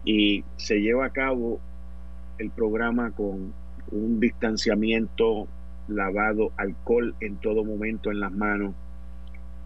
y 0.05 0.45
se 0.57 0.81
lleva 0.81 1.07
a 1.07 1.11
cabo 1.11 1.61
el 2.39 2.51
programa 2.51 3.11
con 3.11 3.53
un 3.91 4.21
distanciamiento, 4.21 5.47
lavado, 5.89 6.53
alcohol 6.57 7.15
en 7.21 7.37
todo 7.37 7.65
momento 7.65 8.11
en 8.11 8.21
las 8.21 8.33
manos, 8.33 8.75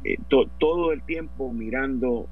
eh, 0.04 0.16
todo 0.28 0.92
el 0.92 1.02
tiempo 1.02 1.52
mirando 1.52 2.26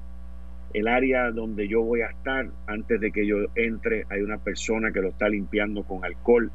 el 0.73 0.87
área 0.87 1.31
donde 1.31 1.67
yo 1.67 1.81
voy 1.83 2.01
a 2.01 2.07
estar 2.07 2.49
antes 2.67 2.99
de 2.99 3.11
que 3.11 3.25
yo 3.25 3.37
entre 3.55 4.05
hay 4.09 4.21
una 4.21 4.37
persona 4.37 4.91
que 4.91 5.01
lo 5.01 5.09
está 5.09 5.29
limpiando 5.29 5.83
con 5.83 6.03
alcohol 6.03 6.51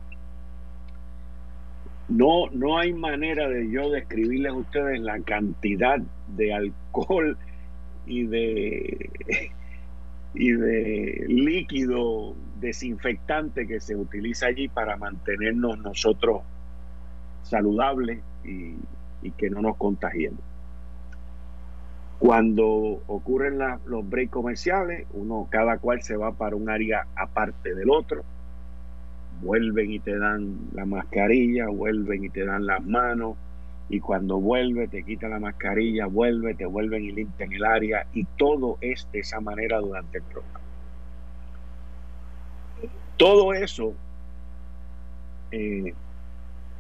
no 2.09 2.49
no 2.53 2.79
hay 2.79 2.93
manera 2.93 3.49
de 3.49 3.71
yo 3.71 3.91
describirles 3.91 4.53
a 4.53 4.57
ustedes 4.57 5.01
la 5.01 5.21
cantidad 5.21 5.99
de 6.29 6.55
alcohol 6.55 7.37
y 8.07 8.27
de 8.27 9.11
y 10.35 10.53
de 10.53 11.25
líquido 11.29 12.35
desinfectante 12.61 13.67
que 13.67 13.81
se 13.81 13.97
utiliza 13.97 14.47
allí 14.47 14.69
para 14.69 14.97
mantenernos 14.97 15.79
nosotros 15.79 16.43
saludables 17.43 18.21
y, 18.45 18.75
que 19.37 19.51
no 19.51 19.61
nos 19.61 19.77
contagiemos 19.77 20.39
cuando 22.21 23.03
ocurren 23.09 23.59
los 23.87 24.09
breaks 24.09 24.31
comerciales, 24.31 25.07
uno, 25.13 25.49
cada 25.51 25.79
cual 25.79 26.03
se 26.03 26.17
va 26.17 26.33
para 26.33 26.57
un 26.57 26.71
área 26.71 27.07
aparte 27.15 27.75
del 27.75 27.91
otro. 27.91 28.25
Vuelven 29.43 29.93
y 29.93 29.99
te 29.99 30.19
dan 30.19 30.59
la 30.73 30.85
mascarilla, 30.87 31.69
vuelven 31.69 32.25
y 32.25 32.29
te 32.31 32.45
dan 32.45 32.67
las 32.67 32.85
manos. 32.85 33.37
Y 33.89 34.01
cuando 34.01 34.41
vuelve, 34.41 34.89
te 34.89 35.05
quitan 35.05 35.31
la 35.31 35.39
mascarilla, 35.39 36.07
vuelve, 36.07 36.55
te 36.55 36.67
vuelven 36.67 37.05
y 37.05 37.13
limpian 37.13 37.53
el 37.53 37.65
área. 37.65 38.07
Y 38.13 38.25
todo 38.37 38.79
es 38.81 39.09
de 39.13 39.21
esa 39.21 39.41
manera 39.41 39.79
durante 39.79 40.19
el 40.19 40.25
programa. 40.25 40.61
Todo 43.17 43.55
eso 43.55 43.95
eh, 45.53 45.95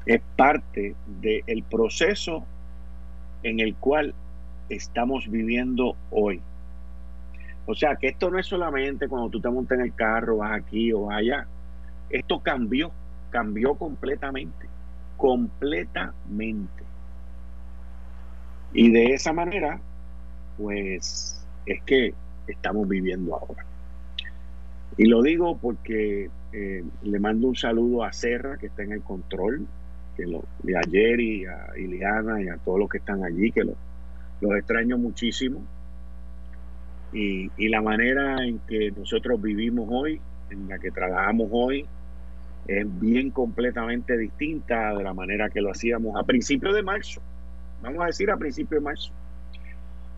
es 0.04 0.20
parte 0.36 0.94
del 1.20 1.62
proceso 1.62 2.44
en 3.42 3.60
el 3.60 3.74
cual 3.76 4.14
estamos 4.68 5.28
viviendo 5.28 5.96
hoy. 6.10 6.40
O 7.66 7.74
sea, 7.74 7.96
que 7.96 8.08
esto 8.08 8.30
no 8.30 8.38
es 8.38 8.46
solamente 8.46 9.08
cuando 9.08 9.28
tú 9.30 9.40
te 9.40 9.50
montas 9.50 9.78
en 9.78 9.84
el 9.86 9.94
carro, 9.94 10.38
vas 10.38 10.52
aquí 10.52 10.92
o 10.92 11.10
allá. 11.10 11.46
Esto 12.10 12.40
cambió, 12.40 12.92
cambió 13.30 13.74
completamente, 13.74 14.66
completamente. 15.16 16.84
Y 18.72 18.90
de 18.90 19.14
esa 19.14 19.32
manera, 19.32 19.80
pues 20.58 21.44
es 21.64 21.82
que 21.82 22.14
estamos 22.46 22.88
viviendo 22.88 23.34
ahora. 23.34 23.64
Y 24.96 25.06
lo 25.06 25.22
digo 25.22 25.58
porque 25.58 26.30
eh, 26.52 26.84
le 27.02 27.18
mando 27.18 27.48
un 27.48 27.56
saludo 27.56 28.04
a 28.04 28.12
Serra, 28.12 28.56
que 28.56 28.66
está 28.66 28.82
en 28.82 28.92
el 28.92 29.02
control, 29.02 29.66
que 30.16 30.26
lo, 30.26 30.44
de 30.62 30.76
ayer 30.76 31.20
y 31.20 31.44
a 31.44 31.72
Iliana 31.76 32.42
y 32.42 32.48
a 32.48 32.56
todos 32.56 32.78
los 32.78 32.88
que 32.88 32.98
están 32.98 33.22
allí, 33.24 33.52
que 33.52 33.64
lo, 33.64 33.74
los 34.40 34.56
extraño 34.56 34.98
muchísimo. 34.98 35.62
Y, 37.12 37.50
la 37.68 37.80
manera 37.80 38.44
en 38.44 38.58
que 38.60 38.90
nosotros 38.90 39.40
vivimos 39.40 39.88
hoy, 39.90 40.20
en 40.50 40.68
la 40.68 40.78
que 40.78 40.90
trabajamos 40.90 41.48
hoy, 41.50 41.86
es 42.68 43.00
bien 43.00 43.30
completamente 43.30 44.16
distinta 44.16 44.94
de 44.94 45.04
la 45.04 45.14
manera 45.14 45.50
que 45.50 45.60
lo 45.60 45.70
hacíamos 45.70 46.16
a 46.16 46.24
principios 46.24 46.74
de 46.74 46.82
marzo. 46.82 47.20
Vamos 47.82 48.02
a 48.02 48.06
decir 48.06 48.30
a 48.30 48.36
principios 48.36 48.82
de 48.82 48.84
marzo. 48.84 49.12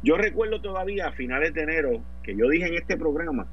Yo 0.03 0.17
recuerdo 0.17 0.61
todavía 0.61 1.09
a 1.09 1.13
finales 1.13 1.53
de 1.55 1.63
enero 1.63 2.01
que 2.23 2.37
yo 2.37 2.49
dije 2.49 2.69
en 2.69 2.75
este 2.75 2.97
programa, 2.97 3.47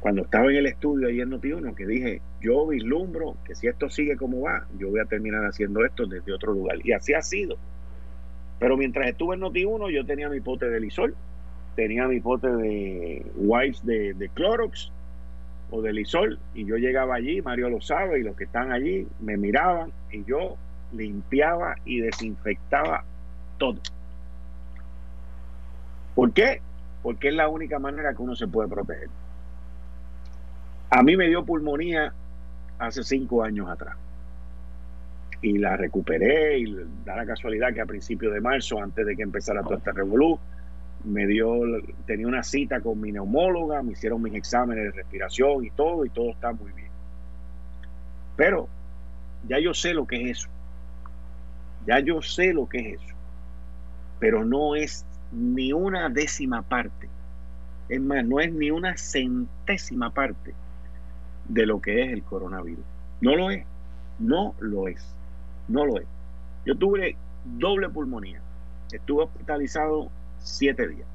cuando 0.00 0.22
estaba 0.22 0.50
en 0.50 0.56
el 0.56 0.66
estudio 0.66 1.08
ahí 1.08 1.20
en 1.20 1.30
Notiuno, 1.30 1.74
que 1.74 1.86
dije, 1.86 2.22
yo 2.40 2.66
vislumbro 2.66 3.36
que 3.44 3.54
si 3.54 3.68
esto 3.68 3.88
sigue 3.90 4.16
como 4.16 4.40
va, 4.40 4.66
yo 4.78 4.88
voy 4.88 5.00
a 5.00 5.04
terminar 5.04 5.44
haciendo 5.44 5.84
esto 5.84 6.06
desde 6.06 6.32
otro 6.32 6.52
lugar. 6.52 6.78
Y 6.82 6.92
así 6.92 7.12
ha 7.12 7.22
sido. 7.22 7.56
Pero 8.58 8.76
mientras 8.76 9.08
estuve 9.08 9.36
en 9.36 9.42
Noti1, 9.42 9.90
yo 9.92 10.04
tenía 10.04 10.28
mi 10.28 10.40
pote 10.40 10.68
de 10.68 10.80
Lisol, 10.80 11.14
tenía 11.76 12.08
mi 12.08 12.20
pote 12.20 12.48
de 12.48 13.26
wipes 13.36 13.84
de 13.84 14.30
Clorox 14.34 14.90
o 15.70 15.82
de 15.82 15.92
Lisol, 15.92 16.38
y 16.54 16.64
yo 16.64 16.76
llegaba 16.76 17.14
allí, 17.14 17.42
Mario 17.42 17.70
lo 17.70 17.80
sabe, 17.80 18.20
y 18.20 18.22
los 18.22 18.36
que 18.36 18.44
están 18.44 18.72
allí 18.72 19.06
me 19.20 19.36
miraban, 19.36 19.92
y 20.10 20.24
yo 20.24 20.56
limpiaba 20.92 21.76
y 21.84 22.00
desinfectaba 22.00 23.04
todo. 23.58 23.78
¿Por 26.14 26.32
qué? 26.32 26.60
Porque 27.02 27.28
es 27.28 27.34
la 27.34 27.48
única 27.48 27.78
manera 27.78 28.12
que 28.14 28.22
uno 28.22 28.34
se 28.34 28.48
puede 28.48 28.68
proteger. 28.68 29.08
A 30.90 31.02
mí 31.02 31.16
me 31.16 31.28
dio 31.28 31.44
pulmonía 31.44 32.12
hace 32.78 33.02
cinco 33.04 33.44
años 33.44 33.68
atrás 33.68 33.96
y 35.42 35.58
la 35.58 35.76
recuperé 35.76 36.58
y 36.58 36.76
da 37.04 37.16
la 37.16 37.26
casualidad 37.26 37.72
que 37.72 37.80
a 37.80 37.86
principios 37.86 38.34
de 38.34 38.40
marzo, 38.40 38.82
antes 38.82 39.06
de 39.06 39.16
que 39.16 39.22
empezara 39.22 39.62
todo 39.62 39.76
este 39.76 39.92
revolú, 39.92 40.38
me 41.04 41.26
dio, 41.26 41.52
tenía 42.06 42.26
una 42.26 42.42
cita 42.42 42.80
con 42.80 43.00
mi 43.00 43.12
neumóloga, 43.12 43.82
me 43.82 43.92
hicieron 43.92 44.22
mis 44.22 44.34
exámenes 44.34 44.84
de 44.84 44.90
respiración 44.90 45.64
y 45.64 45.70
todo, 45.70 46.04
y 46.04 46.10
todo 46.10 46.30
está 46.30 46.52
muy 46.52 46.72
bien. 46.72 46.90
Pero 48.36 48.68
ya 49.48 49.58
yo 49.58 49.74
sé 49.74 49.94
lo 49.94 50.06
que 50.06 50.22
es 50.22 50.38
eso. 50.38 50.48
Ya 51.86 52.00
yo 52.00 52.20
sé 52.22 52.52
lo 52.52 52.68
que 52.68 52.78
es 52.78 53.00
eso. 53.00 53.14
Pero 54.18 54.44
no 54.44 54.76
es 54.76 55.04
ni 55.32 55.72
una 55.72 56.08
décima 56.08 56.62
parte. 56.62 57.08
Es 57.88 58.00
más, 58.00 58.24
no 58.24 58.38
es 58.40 58.52
ni 58.52 58.70
una 58.70 58.96
centésima 58.96 60.10
parte 60.10 60.54
de 61.48 61.66
lo 61.66 61.80
que 61.80 62.02
es 62.04 62.12
el 62.12 62.22
coronavirus. 62.22 62.84
No 63.20 63.36
lo 63.36 63.50
es. 63.50 63.64
No 64.18 64.54
lo 64.60 64.88
es. 64.88 65.02
No 65.68 65.86
lo 65.86 65.98
es. 65.98 66.06
Yo 66.64 66.76
tuve 66.76 67.16
doble 67.44 67.88
pulmonía. 67.88 68.40
Estuve 68.92 69.24
hospitalizado 69.24 70.10
siete 70.40 70.88
días. 70.88 71.08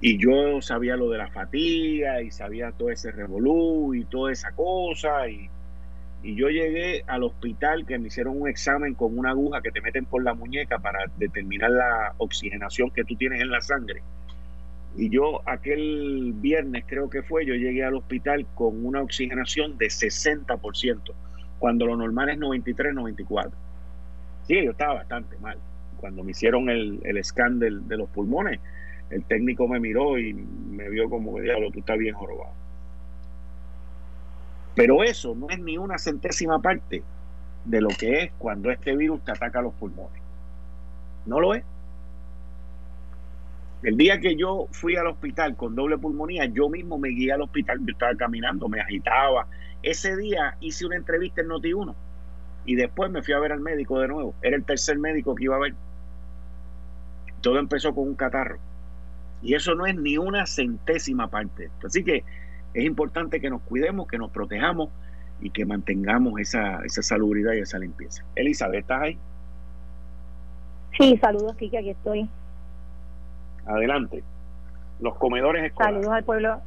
Y 0.00 0.18
yo 0.18 0.62
sabía 0.62 0.96
lo 0.96 1.10
de 1.10 1.18
la 1.18 1.28
fatiga 1.28 2.22
y 2.22 2.30
sabía 2.30 2.70
todo 2.72 2.90
ese 2.90 3.10
revolú 3.10 3.94
y 3.94 4.04
toda 4.04 4.30
esa 4.30 4.52
cosa. 4.52 5.28
Y, 5.28 5.50
y 6.22 6.36
yo 6.36 6.48
llegué 6.48 7.02
al 7.06 7.24
hospital 7.24 7.84
que 7.84 7.98
me 7.98 8.08
hicieron 8.08 8.40
un 8.40 8.48
examen 8.48 8.94
con 8.94 9.18
una 9.18 9.30
aguja 9.30 9.60
que 9.60 9.72
te 9.72 9.80
meten 9.80 10.04
por 10.04 10.22
la 10.22 10.34
muñeca 10.34 10.78
para 10.78 11.00
determinar 11.16 11.70
la 11.70 12.14
oxigenación 12.18 12.90
que 12.90 13.04
tú 13.04 13.16
tienes 13.16 13.40
en 13.40 13.50
la 13.50 13.60
sangre. 13.60 14.02
Y 14.96 15.10
yo 15.10 15.42
aquel 15.46 16.32
viernes 16.36 16.84
creo 16.86 17.10
que 17.10 17.22
fue, 17.22 17.44
yo 17.44 17.54
llegué 17.54 17.84
al 17.84 17.94
hospital 17.94 18.46
con 18.54 18.84
una 18.84 19.02
oxigenación 19.02 19.78
de 19.78 19.86
60% 19.86 21.12
cuando 21.58 21.86
lo 21.86 21.96
normal 21.96 22.30
es 22.30 22.38
93, 22.38 22.94
94. 22.94 23.52
Sí, 24.46 24.64
yo 24.64 24.70
estaba 24.70 24.94
bastante 24.94 25.36
mal. 25.38 25.58
Cuando 25.98 26.24
me 26.24 26.30
hicieron 26.30 26.70
el, 26.70 27.00
el 27.04 27.22
scan 27.24 27.58
de 27.58 27.96
los 27.96 28.08
pulmones, 28.10 28.60
el 29.10 29.24
técnico 29.24 29.66
me 29.68 29.80
miró 29.80 30.18
y 30.18 30.34
me 30.34 30.88
vio 30.88 31.08
como, 31.08 31.38
diablo, 31.40 31.70
tú 31.70 31.80
estás 31.80 31.98
bien 31.98 32.14
jorobado. 32.14 32.52
Pero 34.74 35.02
eso 35.02 35.34
no 35.34 35.48
es 35.50 35.58
ni 35.58 35.76
una 35.76 35.98
centésima 35.98 36.60
parte 36.60 37.02
de 37.64 37.80
lo 37.80 37.88
que 37.88 38.22
es 38.22 38.32
cuando 38.38 38.70
este 38.70 38.96
virus 38.96 39.24
te 39.24 39.32
ataca 39.32 39.60
los 39.60 39.74
pulmones. 39.74 40.22
No 41.26 41.40
lo 41.40 41.54
es. 41.54 41.64
El 43.82 43.96
día 43.96 44.20
que 44.20 44.36
yo 44.36 44.66
fui 44.72 44.96
al 44.96 45.06
hospital 45.06 45.56
con 45.56 45.74
doble 45.74 45.98
pulmonía, 45.98 46.46
yo 46.46 46.68
mismo 46.68 46.98
me 46.98 47.10
guié 47.10 47.32
al 47.32 47.42
hospital, 47.42 47.78
yo 47.80 47.92
estaba 47.92 48.14
caminando, 48.16 48.68
me 48.68 48.80
agitaba. 48.80 49.46
Ese 49.82 50.16
día 50.16 50.56
hice 50.60 50.86
una 50.86 50.96
entrevista 50.96 51.40
en 51.40 51.48
Noti1 51.48 51.94
y 52.64 52.74
después 52.74 53.10
me 53.10 53.22
fui 53.22 53.34
a 53.34 53.38
ver 53.38 53.52
al 53.52 53.60
médico 53.60 54.00
de 54.00 54.08
nuevo. 54.08 54.34
Era 54.42 54.56
el 54.56 54.64
tercer 54.64 54.98
médico 54.98 55.34
que 55.34 55.44
iba 55.44 55.56
a 55.56 55.60
ver. 55.60 55.74
Todo 57.40 57.58
empezó 57.58 57.94
con 57.94 58.08
un 58.08 58.14
catarro. 58.14 58.58
Y 59.42 59.54
eso 59.54 59.74
no 59.74 59.86
es 59.86 59.94
ni 59.96 60.18
una 60.18 60.46
centésima 60.46 61.28
parte. 61.28 61.70
Así 61.84 62.04
que 62.04 62.24
es 62.74 62.84
importante 62.84 63.40
que 63.40 63.50
nos 63.50 63.62
cuidemos, 63.62 64.08
que 64.08 64.18
nos 64.18 64.30
protejamos 64.30 64.90
y 65.40 65.50
que 65.50 65.64
mantengamos 65.64 66.40
esa, 66.40 66.80
esa 66.84 67.02
salubridad 67.02 67.52
y 67.52 67.60
esa 67.60 67.78
limpieza. 67.78 68.24
Elizabeth, 68.34 68.80
¿estás 68.80 69.02
ahí? 69.02 69.18
Sí, 70.98 71.16
saludos, 71.18 71.54
Kike, 71.56 71.78
aquí 71.78 71.90
estoy. 71.90 72.28
Adelante. 73.66 74.24
Los 75.00 75.14
comedores 75.16 75.64
escolares. 75.64 75.96
Saludos 75.96 76.16
al 76.16 76.24
pueblo. 76.24 76.60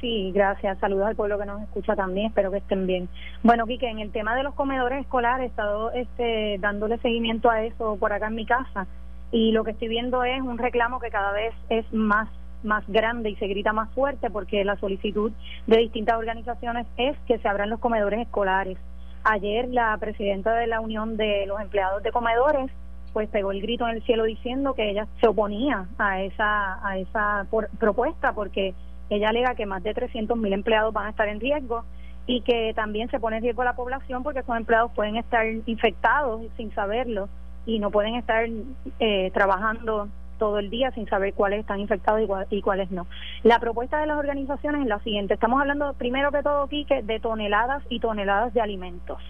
Sí, 0.00 0.32
gracias. 0.34 0.78
Saludos 0.78 1.06
al 1.06 1.16
pueblo 1.16 1.38
que 1.38 1.46
nos 1.46 1.62
escucha 1.62 1.94
también. 1.94 2.26
Espero 2.26 2.50
que 2.50 2.58
estén 2.58 2.86
bien. 2.86 3.08
Bueno, 3.42 3.66
Kike, 3.66 3.88
en 3.88 4.00
el 4.00 4.10
tema 4.10 4.34
de 4.34 4.42
los 4.42 4.52
comedores 4.54 5.00
escolares, 5.00 5.44
he 5.44 5.46
estado 5.46 5.92
este, 5.92 6.58
dándole 6.58 6.98
seguimiento 6.98 7.48
a 7.48 7.62
eso 7.62 7.96
por 7.96 8.12
acá 8.12 8.26
en 8.26 8.34
mi 8.34 8.44
casa. 8.44 8.86
Y 9.32 9.50
lo 9.52 9.64
que 9.64 9.72
estoy 9.72 9.88
viendo 9.88 10.22
es 10.24 10.40
un 10.42 10.58
reclamo 10.58 11.00
que 11.00 11.10
cada 11.10 11.32
vez 11.32 11.54
es 11.70 11.90
más 11.92 12.28
más 12.62 12.84
grande 12.86 13.30
y 13.30 13.36
se 13.36 13.48
grita 13.48 13.72
más 13.72 13.90
fuerte 13.90 14.30
porque 14.30 14.64
la 14.64 14.76
solicitud 14.76 15.32
de 15.66 15.78
distintas 15.78 16.16
organizaciones 16.16 16.86
es 16.96 17.16
que 17.26 17.38
se 17.38 17.48
abran 17.48 17.70
los 17.70 17.80
comedores 17.80 18.20
escolares. 18.20 18.78
Ayer 19.24 19.68
la 19.68 19.96
presidenta 19.98 20.54
de 20.54 20.68
la 20.68 20.80
Unión 20.80 21.16
de 21.16 21.44
los 21.46 21.60
Empleados 21.60 22.02
de 22.04 22.12
Comedores 22.12 22.70
pues 23.12 23.28
pegó 23.28 23.52
el 23.52 23.60
grito 23.60 23.86
en 23.86 23.96
el 23.96 24.02
cielo 24.04 24.24
diciendo 24.24 24.74
que 24.74 24.90
ella 24.90 25.06
se 25.20 25.28
oponía 25.28 25.86
a 25.98 26.22
esa 26.22 26.86
a 26.86 26.98
esa 26.98 27.46
propuesta 27.78 28.32
porque 28.32 28.74
ella 29.10 29.28
alega 29.28 29.54
que 29.54 29.66
más 29.66 29.82
de 29.82 29.92
300 29.92 30.38
mil 30.38 30.52
empleados 30.52 30.94
van 30.94 31.06
a 31.06 31.10
estar 31.10 31.28
en 31.28 31.40
riesgo 31.40 31.84
y 32.26 32.40
que 32.42 32.72
también 32.74 33.10
se 33.10 33.20
pone 33.20 33.36
en 33.38 33.42
riesgo 33.42 33.64
la 33.64 33.74
población 33.74 34.22
porque 34.22 34.40
esos 34.40 34.56
empleados 34.56 34.92
pueden 34.92 35.16
estar 35.16 35.44
infectados 35.66 36.42
sin 36.56 36.72
saberlo 36.74 37.28
y 37.66 37.78
no 37.78 37.90
pueden 37.90 38.16
estar 38.16 38.46
eh, 38.98 39.30
trabajando 39.32 40.08
todo 40.38 40.58
el 40.58 40.70
día 40.70 40.90
sin 40.90 41.06
saber 41.06 41.34
cuáles 41.34 41.60
están 41.60 41.78
infectados 41.78 42.20
y, 42.50 42.62
cuáles 42.62 42.90
no. 42.90 43.06
La 43.44 43.60
propuesta 43.60 44.00
de 44.00 44.08
las 44.08 44.18
organizaciones 44.18 44.82
es 44.82 44.88
la 44.88 44.98
siguiente. 45.00 45.34
Estamos 45.34 45.60
hablando 45.60 45.94
primero 45.94 46.32
que 46.32 46.42
todo, 46.42 46.66
Quique, 46.66 47.02
de 47.02 47.20
toneladas 47.20 47.84
y 47.88 48.00
toneladas 48.00 48.52
de 48.52 48.60
alimentos, 48.60 49.22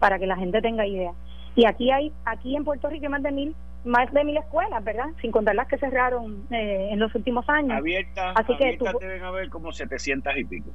para 0.00 0.18
que 0.18 0.26
la 0.26 0.36
gente 0.36 0.60
tenga 0.60 0.84
idea. 0.84 1.12
Y 1.54 1.64
aquí 1.66 1.92
hay, 1.92 2.12
aquí 2.24 2.56
en 2.56 2.64
Puerto 2.64 2.88
Rico 2.88 3.04
hay 3.06 3.10
más 3.10 3.22
de 3.22 3.30
mil, 3.30 3.54
más 3.84 4.12
de 4.12 4.24
mil 4.24 4.36
escuelas, 4.36 4.82
¿verdad? 4.82 5.10
Sin 5.20 5.30
contar 5.30 5.54
las 5.54 5.68
que 5.68 5.78
cerraron 5.78 6.44
eh, 6.50 6.88
en 6.90 6.98
los 6.98 7.14
últimos 7.14 7.48
años. 7.48 7.78
Abiertas, 7.78 8.34
Así 8.34 8.56
que 8.56 8.76
deben 9.00 9.22
haber 9.22 9.50
como 9.50 9.70
700 9.70 10.36
y 10.38 10.44
pico. 10.44 10.70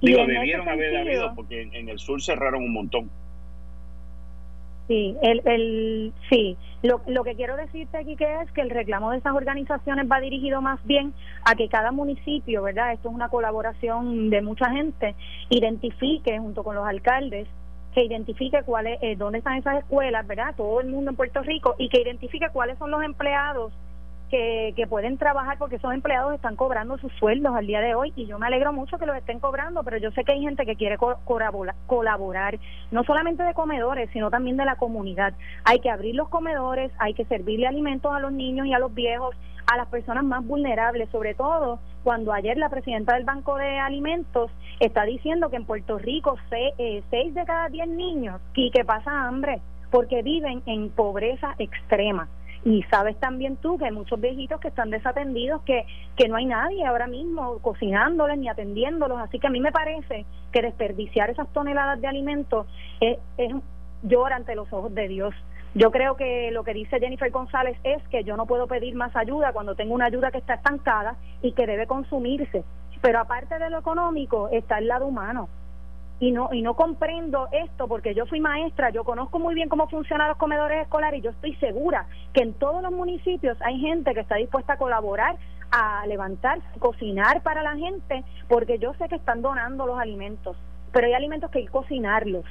Digo, 0.00 0.24
debieron 0.26 0.68
haber 0.68 0.96
habido, 0.96 1.34
porque 1.34 1.62
en 1.72 1.88
el 1.88 1.98
sur 1.98 2.22
cerraron 2.22 2.62
un 2.62 2.72
montón. 2.72 3.10
Sí, 4.86 5.16
el, 5.22 5.40
el, 5.46 6.12
sí. 6.28 6.58
Lo, 6.82 7.00
lo 7.06 7.24
que 7.24 7.34
quiero 7.34 7.56
decirte 7.56 7.96
aquí 7.96 8.16
que 8.16 8.42
es 8.42 8.52
que 8.52 8.60
el 8.60 8.68
reclamo 8.68 9.10
de 9.10 9.18
esas 9.18 9.34
organizaciones 9.34 10.06
va 10.10 10.20
dirigido 10.20 10.60
más 10.60 10.84
bien 10.84 11.14
a 11.44 11.54
que 11.54 11.68
cada 11.68 11.90
municipio, 11.90 12.62
¿verdad? 12.62 12.92
Esto 12.92 13.08
es 13.08 13.14
una 13.14 13.30
colaboración 13.30 14.28
de 14.28 14.42
mucha 14.42 14.70
gente, 14.70 15.14
identifique 15.48 16.38
junto 16.38 16.62
con 16.62 16.74
los 16.76 16.86
alcaldes 16.86 17.48
que 17.94 18.04
identifique 18.04 18.62
cuáles, 18.64 18.98
eh, 19.02 19.14
dónde 19.16 19.38
están 19.38 19.56
esas 19.56 19.78
escuelas, 19.78 20.26
¿verdad? 20.26 20.54
Todo 20.56 20.80
el 20.80 20.88
mundo 20.88 21.10
en 21.10 21.16
Puerto 21.16 21.40
Rico 21.42 21.76
y 21.78 21.88
que 21.88 22.02
identifique 22.02 22.48
cuáles 22.52 22.76
son 22.76 22.90
los 22.90 23.02
empleados 23.02 23.72
que, 24.74 24.86
pueden 24.88 25.16
trabajar 25.16 25.58
porque 25.58 25.76
esos 25.76 25.92
empleados 25.92 26.34
están 26.34 26.56
cobrando 26.56 26.98
sus 26.98 27.12
sueldos 27.14 27.54
al 27.54 27.66
día 27.66 27.80
de 27.80 27.94
hoy 27.94 28.12
y 28.16 28.26
yo 28.26 28.38
me 28.38 28.46
alegro 28.46 28.72
mucho 28.72 28.98
que 28.98 29.06
los 29.06 29.16
estén 29.16 29.40
cobrando, 29.40 29.82
pero 29.82 29.96
yo 29.96 30.10
sé 30.10 30.24
que 30.24 30.32
hay 30.32 30.42
gente 30.42 30.66
que 30.66 30.76
quiere 30.76 30.98
colaborar, 31.86 32.58
no 32.90 33.04
solamente 33.04 33.42
de 33.42 33.54
comedores, 33.54 34.10
sino 34.12 34.30
también 34.30 34.56
de 34.56 34.64
la 34.64 34.76
comunidad. 34.76 35.34
Hay 35.64 35.80
que 35.80 35.90
abrir 35.90 36.14
los 36.14 36.28
comedores, 36.28 36.92
hay 36.98 37.14
que 37.14 37.24
servirle 37.24 37.66
alimentos 37.66 38.12
a 38.12 38.20
los 38.20 38.32
niños 38.32 38.66
y 38.66 38.74
a 38.74 38.78
los 38.78 38.92
viejos, 38.92 39.34
a 39.72 39.76
las 39.76 39.88
personas 39.88 40.24
más 40.24 40.44
vulnerables, 40.44 41.08
sobre 41.10 41.34
todo 41.34 41.78
cuando 42.02 42.32
ayer 42.32 42.58
la 42.58 42.68
presidenta 42.68 43.14
del 43.14 43.24
Banco 43.24 43.56
de 43.56 43.78
Alimentos 43.78 44.50
está 44.80 45.04
diciendo 45.04 45.48
que 45.48 45.56
en 45.56 45.64
Puerto 45.64 45.98
Rico 45.98 46.36
eh, 46.50 47.02
seis 47.10 47.34
de 47.34 47.44
cada 47.44 47.68
diez 47.68 47.88
niños 47.88 48.40
y 48.54 48.70
que 48.70 48.84
pasa 48.84 49.26
hambre 49.26 49.60
porque 49.90 50.22
viven 50.22 50.62
en 50.66 50.90
pobreza 50.90 51.54
extrema. 51.58 52.28
Y 52.64 52.82
sabes 52.84 53.18
también 53.20 53.56
tú 53.56 53.76
que 53.76 53.84
hay 53.84 53.92
muchos 53.92 54.18
viejitos 54.18 54.58
que 54.58 54.68
están 54.68 54.90
desatendidos, 54.90 55.62
que, 55.62 55.84
que 56.16 56.28
no 56.28 56.36
hay 56.36 56.46
nadie 56.46 56.84
ahora 56.86 57.06
mismo 57.06 57.58
cocinándoles 57.60 58.38
ni 58.38 58.48
atendiéndolos. 58.48 59.18
Así 59.20 59.38
que 59.38 59.48
a 59.48 59.50
mí 59.50 59.60
me 59.60 59.70
parece 59.70 60.24
que 60.50 60.62
desperdiciar 60.62 61.28
esas 61.28 61.52
toneladas 61.52 62.00
de 62.00 62.08
alimentos 62.08 62.66
es, 63.00 63.18
es 63.36 63.52
llorar 64.02 64.38
ante 64.38 64.54
los 64.54 64.72
ojos 64.72 64.94
de 64.94 65.08
Dios. 65.08 65.34
Yo 65.74 65.90
creo 65.90 66.16
que 66.16 66.50
lo 66.52 66.64
que 66.64 66.72
dice 66.72 67.00
Jennifer 67.00 67.30
González 67.30 67.76
es 67.84 68.02
que 68.08 68.24
yo 68.24 68.36
no 68.36 68.46
puedo 68.46 68.66
pedir 68.66 68.94
más 68.94 69.14
ayuda 69.14 69.52
cuando 69.52 69.74
tengo 69.74 69.94
una 69.94 70.06
ayuda 70.06 70.30
que 70.30 70.38
está 70.38 70.54
estancada 70.54 71.16
y 71.42 71.52
que 71.52 71.66
debe 71.66 71.86
consumirse. 71.86 72.64
Pero 73.02 73.18
aparte 73.18 73.58
de 73.58 73.68
lo 73.68 73.80
económico 73.80 74.48
está 74.50 74.78
el 74.78 74.86
lado 74.86 75.06
humano 75.06 75.48
y 76.24 76.32
no 76.32 76.48
y 76.52 76.62
no 76.62 76.74
comprendo 76.74 77.48
esto 77.52 77.86
porque 77.86 78.14
yo 78.14 78.24
fui 78.24 78.40
maestra, 78.40 78.88
yo 78.88 79.04
conozco 79.04 79.38
muy 79.38 79.54
bien 79.54 79.68
cómo 79.68 79.88
funcionan 79.88 80.28
los 80.28 80.38
comedores 80.38 80.80
escolares 80.80 81.18
y 81.18 81.22
yo 81.22 81.30
estoy 81.30 81.54
segura 81.56 82.06
que 82.32 82.42
en 82.42 82.54
todos 82.54 82.82
los 82.82 82.92
municipios 82.92 83.60
hay 83.60 83.78
gente 83.78 84.14
que 84.14 84.20
está 84.20 84.36
dispuesta 84.36 84.72
a 84.72 84.78
colaborar, 84.78 85.36
a 85.70 86.06
levantar, 86.06 86.60
cocinar 86.78 87.42
para 87.42 87.62
la 87.62 87.76
gente, 87.76 88.24
porque 88.48 88.78
yo 88.78 88.94
sé 88.94 89.06
que 89.10 89.16
están 89.16 89.42
donando 89.42 89.86
los 89.86 89.98
alimentos, 89.98 90.56
pero 90.92 91.06
hay 91.06 91.12
alimentos 91.12 91.50
que 91.50 91.58
hay 91.58 91.66
que 91.66 91.72
cocinarlos. 91.72 92.46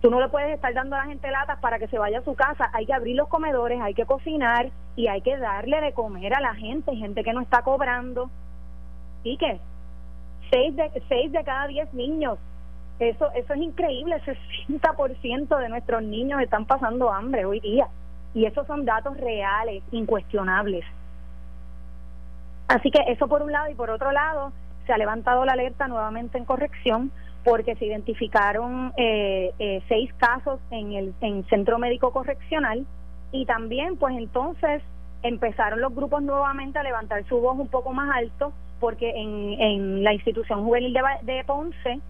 Tú 0.00 0.10
no 0.10 0.20
le 0.20 0.28
puedes 0.28 0.52
estar 0.52 0.74
dando 0.74 0.96
a 0.96 1.00
la 1.00 1.04
gente 1.04 1.30
latas 1.30 1.60
para 1.60 1.78
que 1.78 1.86
se 1.86 1.98
vaya 1.98 2.18
a 2.18 2.24
su 2.24 2.34
casa, 2.34 2.70
hay 2.72 2.86
que 2.86 2.92
abrir 2.92 3.14
los 3.14 3.28
comedores, 3.28 3.80
hay 3.80 3.94
que 3.94 4.04
cocinar 4.04 4.70
y 4.96 5.06
hay 5.06 5.20
que 5.20 5.36
darle 5.36 5.80
de 5.80 5.92
comer 5.92 6.34
a 6.34 6.40
la 6.40 6.56
gente, 6.56 6.96
gente 6.96 7.22
que 7.22 7.32
no 7.32 7.40
está 7.40 7.62
cobrando. 7.62 8.30
¿Y 9.22 9.36
qué? 9.36 9.60
Seis 10.52 10.76
de, 10.76 11.02
seis 11.08 11.32
de 11.32 11.42
cada 11.42 11.66
diez 11.66 11.92
niños. 11.94 12.38
Eso, 12.98 13.32
eso 13.32 13.54
es 13.54 13.60
increíble, 13.60 14.16
el 14.26 14.78
60% 14.80 15.58
de 15.58 15.68
nuestros 15.68 16.02
niños 16.02 16.40
están 16.40 16.66
pasando 16.66 17.12
hambre 17.12 17.44
hoy 17.44 17.58
día. 17.60 17.88
Y 18.34 18.44
esos 18.44 18.66
son 18.66 18.84
datos 18.84 19.16
reales, 19.16 19.82
incuestionables. 19.90 20.84
Así 22.68 22.90
que 22.90 23.00
eso 23.08 23.26
por 23.28 23.42
un 23.42 23.50
lado 23.50 23.70
y 23.70 23.74
por 23.74 23.90
otro 23.90 24.12
lado 24.12 24.52
se 24.86 24.92
ha 24.92 24.98
levantado 24.98 25.44
la 25.44 25.52
alerta 25.52 25.88
nuevamente 25.88 26.38
en 26.38 26.44
corrección 26.44 27.10
porque 27.44 27.74
se 27.76 27.86
identificaron 27.86 28.92
eh, 28.96 29.52
eh, 29.58 29.82
seis 29.88 30.12
casos 30.14 30.60
en 30.70 30.92
el 30.92 31.14
en 31.20 31.44
centro 31.48 31.78
médico 31.78 32.12
correccional 32.12 32.86
y 33.32 33.46
también 33.46 33.96
pues 33.96 34.16
entonces 34.16 34.82
empezaron 35.22 35.80
los 35.80 35.94
grupos 35.94 36.22
nuevamente 36.22 36.78
a 36.78 36.82
levantar 36.82 37.24
su 37.24 37.40
voz 37.40 37.58
un 37.58 37.68
poco 37.68 37.92
más 37.92 38.16
alto 38.16 38.52
porque 38.82 39.10
en, 39.10 39.60
en 39.60 40.02
la 40.02 40.12
institución 40.12 40.64
juvenil 40.64 40.92
de, 41.22 41.44
Ponce 41.44 42.00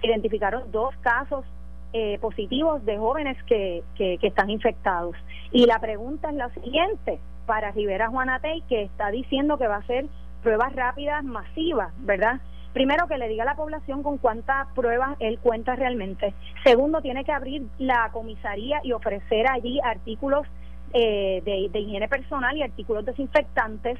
identificaron 0.00 0.70
dos 0.70 0.94
casos 1.00 1.44
eh, 1.92 2.18
positivos 2.20 2.86
de 2.86 2.96
jóvenes 2.98 3.36
que, 3.48 3.82
están 4.22 4.48
infectados. 4.48 5.16
Y 5.50 5.66
la 5.66 5.80
pregunta 5.80 6.30
es 6.30 6.36
la 6.36 6.48
siguiente, 6.50 7.18
para 7.46 7.72
Rivera 7.72 8.10
Juanatey, 8.10 8.62
que 8.68 8.82
está 8.82 9.10
diciendo 9.10 9.58
que 9.58 9.66
va 9.66 9.74
a 9.74 9.78
hacer 9.78 10.06
pruebas 10.44 10.72
rápidas 10.72 11.24
masivas, 11.24 11.92
¿verdad? 11.98 12.40
Primero, 12.72 13.08
que 13.08 13.18
le 13.18 13.26
diga 13.26 13.42
a 13.42 13.46
la 13.46 13.56
población 13.56 14.04
con 14.04 14.16
cuántas 14.18 14.68
pruebas 14.76 15.16
él 15.18 15.40
cuenta 15.40 15.74
realmente. 15.74 16.32
Segundo, 16.62 17.00
tiene 17.00 17.24
que 17.24 17.32
abrir 17.32 17.66
la 17.78 18.08
comisaría 18.12 18.78
y 18.84 18.92
ofrecer 18.92 19.50
allí 19.50 19.80
artículos 19.82 20.46
eh, 20.92 21.42
de 21.44 21.80
higiene 21.80 22.06
personal 22.06 22.56
y 22.56 22.62
artículos 22.62 23.04
desinfectantes 23.04 23.98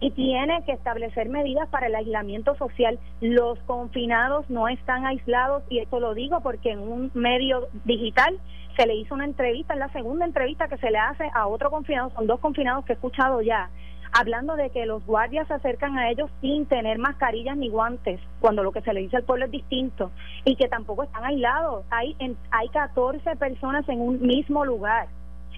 y 0.00 0.10
tiene 0.12 0.62
que 0.64 0.72
establecer 0.72 1.28
medidas 1.28 1.68
para 1.68 1.86
el 1.86 1.94
aislamiento 1.94 2.54
social. 2.56 2.98
Los 3.20 3.58
confinados 3.60 4.48
no 4.48 4.68
están 4.68 5.06
aislados 5.06 5.62
y 5.68 5.78
esto 5.78 6.00
lo 6.00 6.14
digo 6.14 6.40
porque 6.40 6.72
en 6.72 6.80
un 6.80 7.10
medio 7.14 7.68
digital 7.84 8.38
se 8.76 8.86
le 8.86 8.94
hizo 8.94 9.14
una 9.14 9.24
entrevista, 9.24 9.74
en 9.74 9.80
la 9.80 9.92
segunda 9.92 10.24
entrevista 10.24 10.68
que 10.68 10.78
se 10.78 10.90
le 10.90 10.98
hace 10.98 11.28
a 11.34 11.46
otro 11.46 11.70
confinado, 11.70 12.10
son 12.10 12.26
dos 12.26 12.40
confinados 12.40 12.84
que 12.84 12.92
he 12.92 12.94
escuchado 12.94 13.42
ya, 13.42 13.68
hablando 14.12 14.56
de 14.56 14.70
que 14.70 14.86
los 14.86 15.04
guardias 15.04 15.46
se 15.48 15.54
acercan 15.54 15.98
a 15.98 16.10
ellos 16.10 16.30
sin 16.40 16.66
tener 16.66 16.98
mascarillas 16.98 17.56
ni 17.56 17.68
guantes, 17.68 18.20
cuando 18.40 18.62
lo 18.62 18.72
que 18.72 18.80
se 18.80 18.94
le 18.94 19.00
dice 19.00 19.16
al 19.16 19.24
pueblo 19.24 19.44
es 19.44 19.50
distinto, 19.50 20.10
y 20.44 20.56
que 20.56 20.68
tampoco 20.68 21.02
están 21.02 21.24
aislados. 21.24 21.84
Hay, 21.90 22.16
en, 22.20 22.36
hay 22.50 22.68
14 22.68 23.36
personas 23.36 23.88
en 23.88 24.00
un 24.00 24.20
mismo 24.22 24.64
lugar 24.64 25.08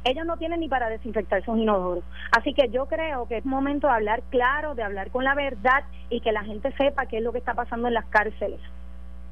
ellos 0.04 0.26
no 0.26 0.36
tienen 0.36 0.60
ni 0.60 0.68
para 0.68 0.88
desinfectarse 0.88 1.50
un 1.50 1.60
inodoro. 1.60 2.02
Así 2.36 2.54
que 2.54 2.68
yo 2.70 2.86
creo 2.86 3.26
que 3.26 3.38
es 3.38 3.44
momento 3.44 3.86
de 3.86 3.94
hablar 3.94 4.22
claro, 4.30 4.74
de 4.74 4.82
hablar 4.82 5.10
con 5.10 5.24
la 5.24 5.34
verdad 5.34 5.84
y 6.10 6.20
que 6.20 6.32
la 6.32 6.44
gente 6.44 6.72
sepa 6.72 7.06
qué 7.06 7.18
es 7.18 7.22
lo 7.22 7.32
que 7.32 7.38
está 7.38 7.54
pasando 7.54 7.88
en 7.88 7.94
las 7.94 8.06
cárceles, 8.06 8.60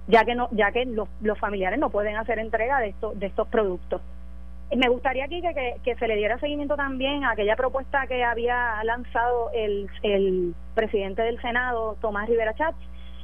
ya 0.07 0.25
que 0.25 0.35
no, 0.35 0.49
ya 0.53 0.71
que 0.73 0.85
los, 0.87 1.09
familiares 1.39 1.79
no 1.79 1.91
pueden 1.91 2.17
hacer 2.17 2.39
entrega 2.39 2.81
de 2.81 2.89
estos, 2.89 3.19
de 3.19 3.27
estos 3.27 3.49
productos. 3.49 4.01
Me 4.77 4.89
gustaría 4.89 5.25
aquí 5.25 5.43
que, 5.43 5.77
que, 5.83 5.97
se 5.97 6.07
le 6.07 6.15
diera 6.15 6.39
seguimiento 6.39 6.77
también 6.77 7.25
a 7.25 7.33
aquella 7.33 7.57
propuesta 7.57 8.07
que 8.07 8.23
había 8.23 8.83
lanzado 8.85 9.51
el, 9.53 9.91
el 10.05 10.55
presidente 10.77 11.23
del 11.23 11.41
Senado, 11.41 11.97
Tomás 12.01 12.29
Rivera 12.29 12.55
Chávez, 12.55 12.77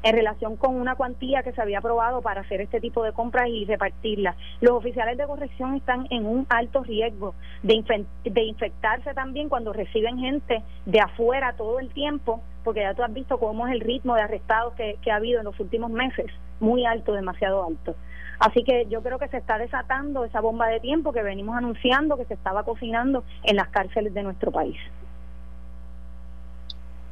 en 0.07 0.15
relación 0.15 0.57
con 0.57 0.77
una 0.77 0.95
cuantía 0.95 1.43
que 1.43 1.51
se 1.53 1.61
había 1.61 1.79
aprobado 1.79 2.23
para 2.23 2.43
hacer 2.43 2.61
este 2.61 2.81
tipo 2.81 3.03
de 3.03 3.13
compras 3.13 3.49
y 3.49 3.65
repartirlas. 3.65 4.37
Los 4.61 4.75
oficiales 4.75 5.19
de 5.19 5.27
corrección 5.27 5.75
están 5.75 6.07
en 6.11 6.27
un 6.27 6.47
alto 6.49 6.85
riesgo 6.85 7.35
de, 7.65 8.05
de 8.23 8.43
infectarse 8.45 9.15
también 9.15 9.49
cuando 9.49 9.73
reciben 9.73 10.19
gente 10.19 10.63
de 10.85 11.01
afuera 11.01 11.55
todo 11.57 11.81
el 11.81 11.89
tiempo, 11.93 12.41
porque 12.63 12.83
ya 12.83 12.95
tú 12.95 13.03
has 13.03 13.13
visto 13.13 13.39
cómo 13.39 13.67
es 13.67 13.73
el 13.73 13.81
ritmo 13.81 14.15
de 14.15 14.23
arrestados 14.23 14.75
que, 14.75 14.97
que 15.03 15.11
ha 15.11 15.17
habido 15.17 15.41
en 15.41 15.47
los 15.47 15.59
últimos 15.59 15.91
meses. 15.91 16.27
muy 16.61 16.87
alto, 16.87 17.13
demasiado 17.13 17.67
alto. 17.67 17.97
Así 18.39 18.63
que 18.63 18.87
yo 18.89 19.03
creo 19.03 19.19
que 19.19 19.29
se 19.29 19.39
está 19.39 19.59
desatando 19.59 20.25
esa 20.25 20.41
bomba 20.41 20.69
de 20.69 20.79
tiempo 20.79 21.13
que 21.13 21.23
venimos 21.23 21.57
anunciando 21.57 22.17
que 22.17 22.27
se 22.27 22.35
estaba 22.35 22.63
cocinando 22.63 23.25
en 23.43 23.57
las 23.57 23.69
cárceles 23.71 24.15
de 24.15 24.23
nuestro 24.23 24.53
país. 24.53 24.77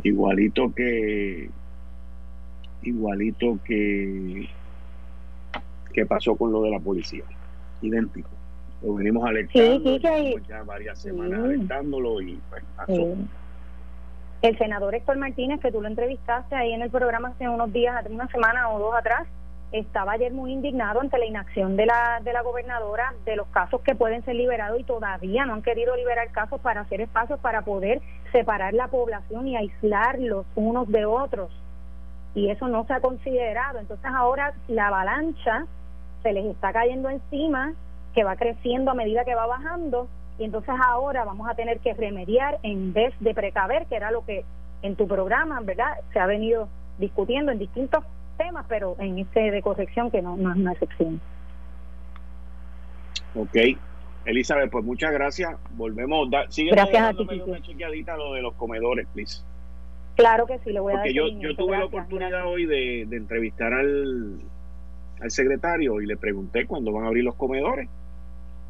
Igualito 0.05 0.73
que 0.73 1.51
igualito 2.87 3.59
que 3.65 4.49
que 5.95 6.05
pasó 6.05 6.37
con 6.37 6.53
lo 6.53 6.63
de 6.63 6.71
la 6.73 6.81
policía, 6.81 7.25
idéntico. 7.81 8.29
Lo 8.83 8.95
venimos 8.95 9.25
alertando, 9.25 9.97
ya 9.97 10.63
varias 10.65 10.99
semanas 10.99 11.45
alertándolo 11.45 12.21
y 12.21 12.39
pues, 12.51 12.63
pasó. 12.77 13.15
El 14.43 14.59
senador 14.59 14.95
Héctor 14.95 15.17
Martínez, 15.17 15.61
que 15.61 15.73
tú 15.73 15.81
lo 15.81 15.89
entrevistaste 15.89 16.55
ahí 16.55 16.73
en 16.73 16.83
el 16.83 16.91
programa 16.91 17.29
hace 17.29 17.49
unos 17.49 17.73
días, 17.73 17.97
hace 17.97 18.13
una 18.13 18.29
semana 18.29 18.69
o 18.71 18.79
dos 18.79 18.95
atrás, 18.95 19.27
estaba 19.73 20.13
ayer 20.13 20.33
muy 20.33 20.53
indignado 20.53 21.01
ante 21.01 21.17
la 21.19 21.25
inacción 21.25 21.77
de 21.77 21.87
la, 21.87 22.21
de 22.23 22.33
la 22.33 22.43
gobernadora 22.43 23.15
de 23.25 23.37
los 23.37 23.47
casos 23.49 23.81
que 23.81 23.95
pueden 23.95 24.23
ser 24.25 24.35
liberados 24.35 24.79
y 24.79 24.85
todavía 24.85 25.47
no 25.47 25.55
han 25.55 25.63
querido 25.63 25.97
liberar 25.97 26.31
casos 26.31 26.61
para 26.61 26.83
hacer 26.83 27.01
espacios 27.01 27.41
para 27.41 27.63
poder 27.63 28.03
separar 28.33 28.75
la 28.75 28.89
población 28.89 29.49
y 29.49 29.57
aislarlos 29.57 30.45
unos 30.55 30.89
de 30.89 31.07
otros. 31.07 31.51
Y 32.35 32.51
eso 32.51 32.69
no 32.69 32.85
se 32.87 32.95
ha 32.95 33.01
considerado. 33.01 33.79
Entonces 33.79 34.11
ahora 34.15 34.55
la 34.69 34.89
avalancha 34.89 35.67
se 36.23 36.33
les 36.33 36.47
está 36.47 36.73
cayendo 36.73 37.11
encima, 37.11 37.75
que 38.15 38.25
va 38.25 38.37
creciendo 38.37 38.91
a 38.91 38.95
medida 38.95 39.25
que 39.25 39.35
va 39.35 39.47
bajando 39.47 40.09
y 40.39 40.45
entonces 40.45 40.75
ahora 40.85 41.25
vamos 41.25 41.49
a 41.49 41.55
tener 41.55 41.79
que 41.79 41.95
remediar 41.95 42.59
en 42.63 42.93
vez 42.93 43.15
de 43.21 43.35
precaver, 43.35 43.87
que 43.87 43.97
era 43.97 44.11
lo 44.11 44.25
que 44.25 44.45
en 44.83 44.97
tu 44.97 45.07
programa, 45.07 45.61
¿verdad? 45.61 45.99
Se 46.13 46.19
ha 46.19 46.27
venido 46.27 46.69
discutiendo 46.99 47.53
en 47.53 47.59
distintos 47.59 48.05
temas, 48.37 48.67
pero 48.69 48.97
en 48.99 49.19
este 49.19 49.51
de 49.51 49.63
corrección 49.63 50.11
que 50.11 50.21
no, 50.23 50.35
es 50.35 50.57
una 50.57 50.73
excepción. 50.73 51.21
Ok. 53.37 53.57
Elizabeth, 54.25 54.71
pues 54.71 54.85
muchas 54.85 55.13
gracias. 55.13 55.57
Volvemos. 55.77 56.31
Da, 56.31 56.51
sigue 56.51 56.71
gracias 56.71 57.03
a 57.03 57.13
ti. 57.13 57.43
una 57.47 57.61
chequeadita 57.61 58.17
lo 58.17 58.33
de 58.33 58.43
los 58.43 58.55
comedores, 58.55 59.07
please. 59.13 59.43
Claro 60.17 60.47
que 60.47 60.59
sí, 60.61 60.73
le 60.73 60.81
voy 60.81 60.95
a 60.95 60.99
dar. 60.99 61.09
Yo, 61.09 61.29
yo 61.29 61.57
tuve 61.57 61.77
la 61.77 61.87
oportunidad 61.87 62.47
hoy 62.47 62.67
de, 62.67 63.07
de 63.09 63.17
entrevistar 63.17 63.73
al, 63.73 64.39
al 65.21 65.31
secretario 65.31 66.01
y 66.01 66.07
le 66.07 66.17
pregunté 66.17 66.67
cuándo 66.67 66.93
van 66.93 67.05
a 67.05 67.09
abrir 67.09 67.25
los 67.25 67.35
comedores. 67.35 67.89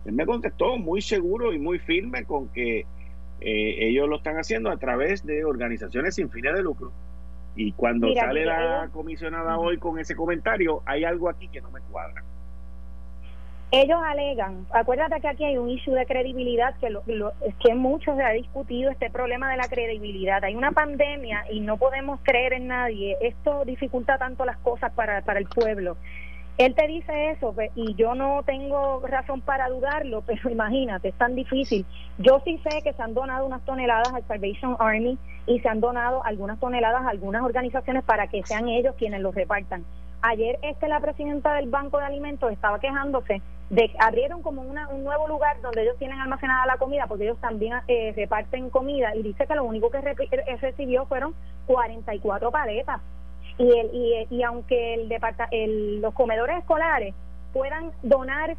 Él 0.05 0.13
me 0.13 0.27
contestó 0.27 0.77
muy 0.77 1.01
seguro 1.01 1.53
y 1.53 1.59
muy 1.59 1.79
firme 1.79 2.25
con 2.25 2.49
que 2.49 2.81
eh, 3.41 3.89
ellos 3.89 4.09
lo 4.09 4.17
están 4.17 4.37
haciendo 4.37 4.71
a 4.71 4.77
través 4.77 5.25
de 5.25 5.45
organizaciones 5.45 6.15
sin 6.15 6.31
fines 6.31 6.55
de 6.55 6.63
lucro. 6.63 6.93
Y 7.57 7.73
cuando 7.73 8.13
sale 8.15 8.45
la 8.45 8.89
comisionada 8.93 9.59
hoy 9.59 9.79
con 9.79 9.99
ese 9.99 10.17
comentario, 10.17 10.83
hay 10.87 11.05
algo 11.05 11.29
aquí 11.29 11.49
que 11.49 11.61
no 11.61 11.71
me 11.71 11.81
cuadra. 11.81 12.25
Ellos 13.77 13.99
alegan, 14.07 14.69
acuérdate 14.71 15.21
que 15.21 15.27
aquí 15.27 15.43
hay 15.43 15.59
un 15.59 15.69
issue 15.69 15.95
de 15.95 16.07
credibilidad 16.07 16.77
que, 16.79 16.91
lo, 16.91 17.03
es 17.45 17.57
que 17.57 17.75
mucho 17.75 18.15
se 18.15 18.23
ha 18.23 18.31
discutido 18.31 18.89
este 18.89 19.11
problema 19.11 19.51
de 19.51 19.57
la 19.57 19.67
credibilidad. 19.67 20.45
Hay 20.45 20.55
una 20.55 20.71
pandemia 20.71 21.45
y 21.51 21.59
no 21.59 21.77
podemos 21.77 22.21
creer 22.23 22.53
en 22.53 22.69
nadie. 22.69 23.17
Esto 23.21 23.65
dificulta 23.65 24.17
tanto 24.17 24.45
las 24.45 24.59
cosas 24.59 24.93
para, 24.93 25.23
para 25.23 25.41
el 25.41 25.47
pueblo. 25.47 25.97
Él 26.57 26.77
te 26.77 26.87
dice 26.87 27.33
eso 27.33 27.53
y 27.75 27.97
yo 27.97 28.15
no 28.15 28.45
tengo 28.47 29.05
razón 29.09 29.41
para 29.41 29.69
dudarlo, 29.69 30.23
pero 30.27 30.51
imagínate, 30.51 31.09
es 31.09 31.19
tan 31.19 31.35
difícil. 31.35 31.85
Yo 32.19 32.41
sí 32.45 32.61
sé 32.63 32.81
que 32.85 32.93
se 32.93 33.03
han 33.03 33.13
donado 33.13 33.45
unas 33.45 33.65
toneladas 33.65 34.15
al 34.15 34.23
Salvation 34.29 34.77
Army 34.79 35.19
y 35.49 35.59
se 35.59 35.69
han 35.69 35.81
donado 35.81 36.25
algunas 36.25 36.61
toneladas 36.61 37.03
a 37.03 37.11
algunas 37.11 37.43
organizaciones 37.43 38.05
para 38.05 38.29
que 38.29 38.45
sean 38.45 38.69
ellos 38.69 38.95
quienes 38.97 39.21
los 39.21 39.35
repartan. 39.35 39.85
Ayer 40.27 40.59
este 40.63 40.89
la 40.89 41.01
presidenta 41.01 41.53
del 41.53 41.69
Banco 41.69 41.99
de 41.99 42.07
Alimentos 42.07 42.51
estaba 42.51 42.79
quejándose 42.79 43.43
de 43.69 43.89
que 43.91 43.97
abrieron 44.01 44.41
como 44.41 44.63
una, 44.63 44.89
un 44.89 45.05
nuevo 45.05 45.29
lugar 45.29 45.61
donde 45.61 45.83
ellos 45.83 45.99
tienen 45.99 46.19
almacenada 46.19 46.65
la 46.65 46.79
comida 46.79 47.07
porque 47.07 47.25
ellos 47.25 47.39
también 47.43 47.75
eh, 47.89 48.15
reparten 48.17 48.71
comida 48.71 49.15
y 49.15 49.23
dice 49.23 49.47
que 49.47 49.55
lo 49.55 49.65
único 49.65 49.91
que 49.91 50.01
recibió 50.01 51.05
fueron 51.05 51.35
44 51.67 52.51
paletas 52.51 53.03
y, 53.59 53.69
el, 53.69 53.91
y, 53.93 54.27
y 54.31 54.43
aunque 54.45 54.95
el, 54.95 55.13
el 55.51 56.01
los 56.01 56.15
comedores 56.15 56.57
escolares 56.57 57.15
puedan 57.53 57.93
donar 58.03 58.57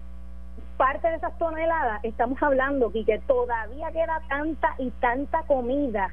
parte 0.77 1.07
de 1.07 1.15
esas 1.15 1.35
toneladas, 1.39 2.03
estamos 2.03 2.37
hablando 2.43 2.91
que 2.91 3.19
todavía 3.25 3.91
queda 3.91 4.21
tanta 4.29 4.75
y 4.77 4.91
tanta 4.91 5.41
comida. 5.47 6.11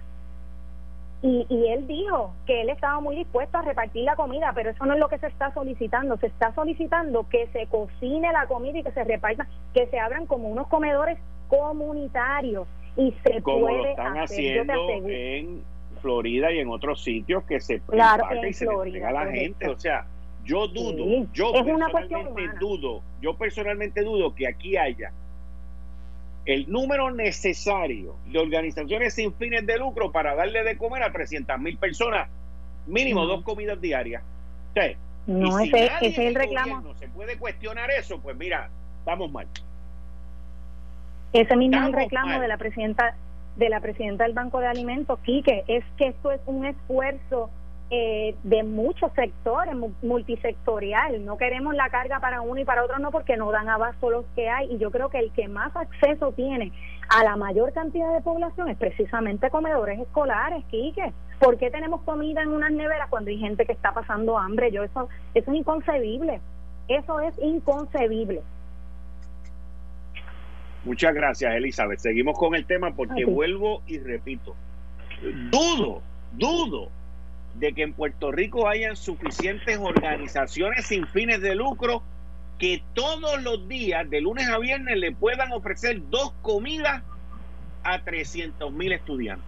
Y, 1.22 1.46
y 1.48 1.68
él 1.68 1.86
dijo 1.86 2.34
que 2.46 2.62
él 2.62 2.68
estaba 2.68 3.00
muy 3.00 3.14
dispuesto 3.14 3.56
a 3.56 3.62
repartir 3.62 4.02
la 4.04 4.16
comida, 4.16 4.52
pero 4.54 4.70
eso 4.70 4.84
no 4.84 4.94
es 4.94 4.98
lo 4.98 5.08
que 5.08 5.18
se 5.18 5.28
está 5.28 5.54
solicitando. 5.54 6.16
Se 6.16 6.26
está 6.26 6.52
solicitando 6.54 7.28
que 7.28 7.46
se 7.52 7.66
cocine 7.66 8.32
la 8.32 8.46
comida 8.46 8.78
y 8.78 8.82
que 8.82 8.90
se 8.90 9.04
reparta, 9.04 9.46
que 9.72 9.86
se 9.86 10.00
abran 10.00 10.26
como 10.26 10.48
unos 10.48 10.66
comedores 10.66 11.18
comunitarios. 11.48 12.66
Y 12.96 13.14
se 13.24 13.40
puede 13.40 13.90
están 13.90 14.18
haciendo 14.18 14.74
en 14.90 15.62
Florida 16.00 16.52
y 16.52 16.58
en 16.58 16.68
otros 16.68 17.02
sitios 17.02 17.44
que 17.44 17.60
se 17.60 17.80
claro, 17.80 18.24
y 18.44 18.52
se 18.52 18.64
entrega 18.64 19.10
a 19.10 19.12
la 19.12 19.26
gente. 19.26 19.68
O 19.68 19.78
sea, 19.78 20.04
yo 20.44 20.66
dudo, 20.66 21.26
yo 21.32 21.52
personalmente 21.52 22.50
dudo, 22.58 23.00
yo 23.20 23.34
personalmente 23.34 24.02
dudo 24.02 24.34
que 24.34 24.48
aquí 24.48 24.76
haya 24.76 25.12
el 26.44 26.70
número 26.70 27.10
necesario 27.10 28.16
de 28.26 28.38
organizaciones 28.38 29.14
sin 29.14 29.32
fines 29.34 29.64
de 29.66 29.78
lucro 29.78 30.10
para 30.10 30.34
darle 30.34 30.64
de 30.64 30.76
comer 30.76 31.02
a 31.02 31.12
300 31.12 31.58
mil 31.60 31.78
personas, 31.78 32.28
mínimo 32.86 33.26
dos 33.26 33.44
comidas 33.44 33.80
diarias. 33.80 34.22
no, 35.26 35.58
ese, 35.60 35.90
es 36.00 36.18
el 36.18 36.34
reclamo. 36.34 36.94
Se 36.96 37.08
puede 37.08 37.38
cuestionar 37.38 37.90
eso, 37.90 38.20
pues 38.20 38.36
mira, 38.36 38.70
estamos 38.98 39.30
mal. 39.30 39.46
Ese 41.32 41.56
mismo 41.56 41.78
es 41.78 41.86
el 41.86 41.92
reclamo 41.92 42.40
de 42.40 42.48
la 42.48 42.58
presidenta 42.58 43.14
de 43.56 43.68
la 43.68 43.80
presidenta 43.80 44.24
del 44.24 44.32
Banco 44.32 44.60
de 44.60 44.66
Alimentos, 44.66 45.18
Quique, 45.20 45.62
es 45.66 45.84
que 45.98 46.08
esto 46.08 46.32
es 46.32 46.40
un 46.46 46.64
esfuerzo 46.64 47.50
eh, 47.94 48.34
de 48.42 48.62
muchos 48.62 49.12
sectores, 49.12 49.74
multisectorial. 50.00 51.22
No 51.26 51.36
queremos 51.36 51.74
la 51.74 51.90
carga 51.90 52.20
para 52.20 52.40
uno 52.40 52.58
y 52.58 52.64
para 52.64 52.82
otro, 52.82 52.98
no, 52.98 53.10
porque 53.10 53.36
no 53.36 53.50
dan 53.50 53.68
abasto 53.68 54.08
los 54.08 54.24
que 54.34 54.48
hay. 54.48 54.72
Y 54.72 54.78
yo 54.78 54.90
creo 54.90 55.10
que 55.10 55.18
el 55.18 55.30
que 55.32 55.46
más 55.46 55.76
acceso 55.76 56.32
tiene 56.32 56.72
a 57.10 57.22
la 57.22 57.36
mayor 57.36 57.74
cantidad 57.74 58.10
de 58.14 58.22
población 58.22 58.70
es 58.70 58.78
precisamente 58.78 59.50
comedores 59.50 60.00
escolares, 60.00 60.64
Quique. 60.70 61.12
¿Por 61.38 61.58
qué 61.58 61.70
tenemos 61.70 62.00
comida 62.00 62.40
en 62.40 62.48
unas 62.48 62.72
neveras 62.72 63.10
cuando 63.10 63.28
hay 63.28 63.36
gente 63.36 63.66
que 63.66 63.72
está 63.72 63.92
pasando 63.92 64.38
hambre? 64.38 64.72
Yo 64.72 64.84
eso, 64.84 65.10
eso 65.34 65.50
es 65.50 65.58
inconcebible. 65.58 66.40
Eso 66.88 67.20
es 67.20 67.38
inconcebible. 67.42 68.40
Muchas 70.86 71.12
gracias, 71.12 71.54
Elizabeth. 71.54 71.98
Seguimos 71.98 72.38
con 72.38 72.54
el 72.54 72.64
tema 72.64 72.94
porque 72.96 73.26
vuelvo 73.26 73.82
y 73.86 73.98
repito. 73.98 74.56
Dudo, 75.50 76.00
dudo 76.32 77.01
de 77.54 77.72
que 77.72 77.82
en 77.82 77.92
Puerto 77.92 78.32
Rico 78.32 78.68
hayan 78.68 78.96
suficientes 78.96 79.78
organizaciones 79.78 80.86
sin 80.86 81.06
fines 81.06 81.40
de 81.40 81.54
lucro 81.54 82.02
que 82.58 82.82
todos 82.94 83.42
los 83.42 83.68
días, 83.68 84.08
de 84.08 84.20
lunes 84.20 84.48
a 84.48 84.58
viernes, 84.58 84.96
le 84.96 85.12
puedan 85.12 85.52
ofrecer 85.52 86.00
dos 86.10 86.32
comidas 86.42 87.02
a 87.82 88.02
300 88.02 88.72
mil 88.72 88.92
estudiantes. 88.92 89.46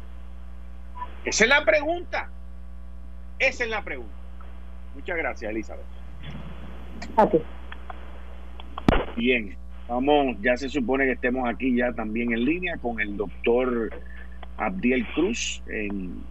Esa 1.24 1.44
es 1.44 1.50
la 1.50 1.64
pregunta. 1.64 2.30
Esa 3.38 3.64
es 3.64 3.70
la 3.70 3.82
pregunta. 3.82 4.14
Muchas 4.94 5.16
gracias, 5.16 5.50
Elizabeth. 5.50 5.84
Bien. 9.16 9.56
Vamos, 9.88 10.36
ya 10.40 10.56
se 10.56 10.68
supone 10.68 11.04
que 11.04 11.12
estemos 11.12 11.48
aquí 11.48 11.76
ya 11.76 11.92
también 11.92 12.32
en 12.32 12.44
línea 12.44 12.78
con 12.78 13.00
el 13.00 13.16
doctor 13.18 13.90
Abdiel 14.56 15.06
Cruz 15.14 15.62
en, 15.68 16.24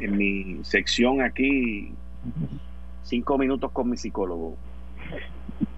en 0.00 0.16
mi 0.16 0.64
sección 0.64 1.22
aquí, 1.22 1.92
cinco 3.02 3.38
minutos 3.38 3.70
con 3.72 3.90
mi 3.90 3.96
psicólogo. 3.96 4.56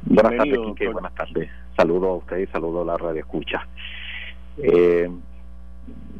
Buenas 0.03 0.37
tardes, 0.37 0.93
buenas 0.93 1.14
tardes. 1.14 1.51
Saludo 1.77 2.09
a 2.09 2.16
usted 2.16 2.39
y 2.39 2.47
saludo 2.47 2.83
a 2.83 2.85
la 2.85 2.97
radio 2.97 3.21
escucha. 3.21 3.66
Eh, 4.59 5.09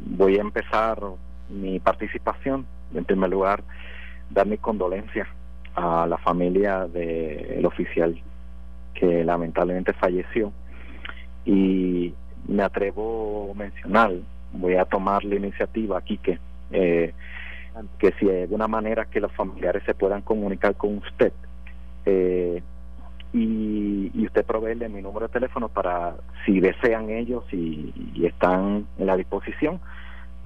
voy 0.05 0.37
a 0.37 0.41
empezar 0.41 0.99
mi 1.49 1.79
participación. 1.79 2.65
En 2.93 3.05
primer 3.05 3.29
lugar, 3.29 3.63
dar 4.29 4.47
mis 4.47 4.59
condolencias 4.59 5.27
a 5.75 6.05
la 6.07 6.17
familia 6.17 6.87
del 6.87 7.65
oficial 7.65 8.19
que 8.93 9.23
lamentablemente 9.23 9.93
falleció 9.93 10.51
y 11.45 12.13
me 12.47 12.63
atrevo 12.63 13.51
a 13.51 13.57
mencionar, 13.57 14.11
voy 14.51 14.75
a 14.75 14.85
tomar 14.85 15.23
la 15.23 15.35
iniciativa 15.35 15.97
aquí 15.97 16.17
que, 16.17 16.39
eh, 16.71 17.13
que 17.99 18.13
si 18.19 18.29
hay 18.29 18.43
alguna 18.43 18.67
manera 18.67 19.05
que 19.05 19.19
los 19.19 19.31
familiares 19.31 19.83
se 19.85 19.93
puedan 19.93 20.21
comunicar 20.21 20.75
con 20.75 20.97
usted 20.97 21.31
eh, 22.05 22.61
y, 23.33 24.11
y, 24.13 24.25
usted 24.25 24.45
proveerle 24.45 24.89
mi 24.89 25.01
número 25.01 25.27
de 25.27 25.33
teléfono 25.33 25.69
para 25.69 26.15
si 26.45 26.59
desean 26.59 27.09
ellos 27.09 27.43
y, 27.53 27.93
están 28.25 28.85
en 28.97 29.07
la 29.07 29.17
disposición, 29.17 29.79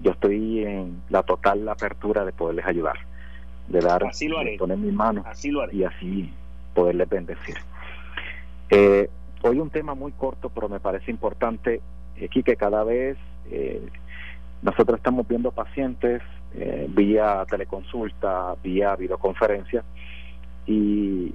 yo 0.01 0.11
estoy 0.11 0.63
en 0.63 1.01
la 1.09 1.23
total 1.23 1.67
apertura 1.67 2.23
de 2.25 2.31
poderles 2.31 2.65
ayudar, 2.65 2.97
de 3.67 3.79
dar, 3.79 4.03
así 4.05 4.27
lo 4.27 4.39
haré. 4.39 4.57
poner 4.57 4.77
mis 4.77 4.93
manos 4.93 5.25
así 5.25 5.51
lo 5.51 5.61
haré. 5.61 5.75
y 5.75 5.83
así 5.83 6.33
poderles 6.73 7.09
bendecir. 7.09 7.55
Eh, 8.69 9.09
hoy 9.41 9.59
un 9.59 9.69
tema 9.69 9.95
muy 9.95 10.11
corto, 10.11 10.49
pero 10.49 10.69
me 10.69 10.79
parece 10.79 11.11
importante 11.11 11.81
aquí 12.23 12.43
que 12.43 12.55
cada 12.55 12.83
vez 12.83 13.17
eh, 13.49 13.81
nosotros 14.61 14.97
estamos 14.97 15.27
viendo 15.27 15.51
pacientes 15.51 16.21
eh, 16.53 16.87
vía 16.89 17.45
teleconsulta, 17.49 18.55
vía 18.63 18.95
videoconferencia 18.95 19.83
y 20.65 21.33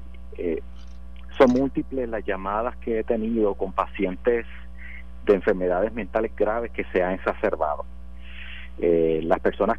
son 1.37 1.53
múltiples 1.53 2.09
las 2.09 2.25
llamadas 2.25 2.77
que 2.77 3.01
he 3.01 3.05
tenido 3.05 3.55
con 3.55 3.73
pacientes 3.73 4.47
de 5.27 5.35
enfermedades 5.35 5.93
mentales 5.93 6.35
graves 6.35 6.71
que 6.73 6.85
se 6.93 7.03
han 7.03 7.13
exacerbado. 7.13 7.85
las 8.79 9.41
personas 9.41 9.79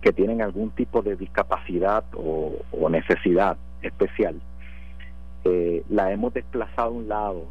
que 0.00 0.12
tienen 0.12 0.42
algún 0.42 0.70
tipo 0.70 1.02
de 1.02 1.16
discapacidad 1.16 2.04
o, 2.14 2.54
necesidad 2.88 3.56
especial, 3.82 4.40
eh, 5.44 5.82
la 5.88 6.10
hemos 6.12 6.32
desplazado 6.32 6.88
a 6.88 6.92
un 6.92 7.08
lado 7.08 7.46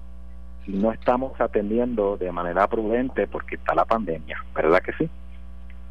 y 0.66 0.72
no 0.72 0.92
estamos 0.92 1.40
atendiendo 1.40 2.18
de 2.18 2.32
manera 2.32 2.68
prudente 2.68 3.28
porque 3.28 3.56
está 3.56 3.76
la 3.76 3.86
pandemia, 3.86 4.44
¿verdad 4.56 4.82
que 4.82 4.94
sí? 4.94 5.10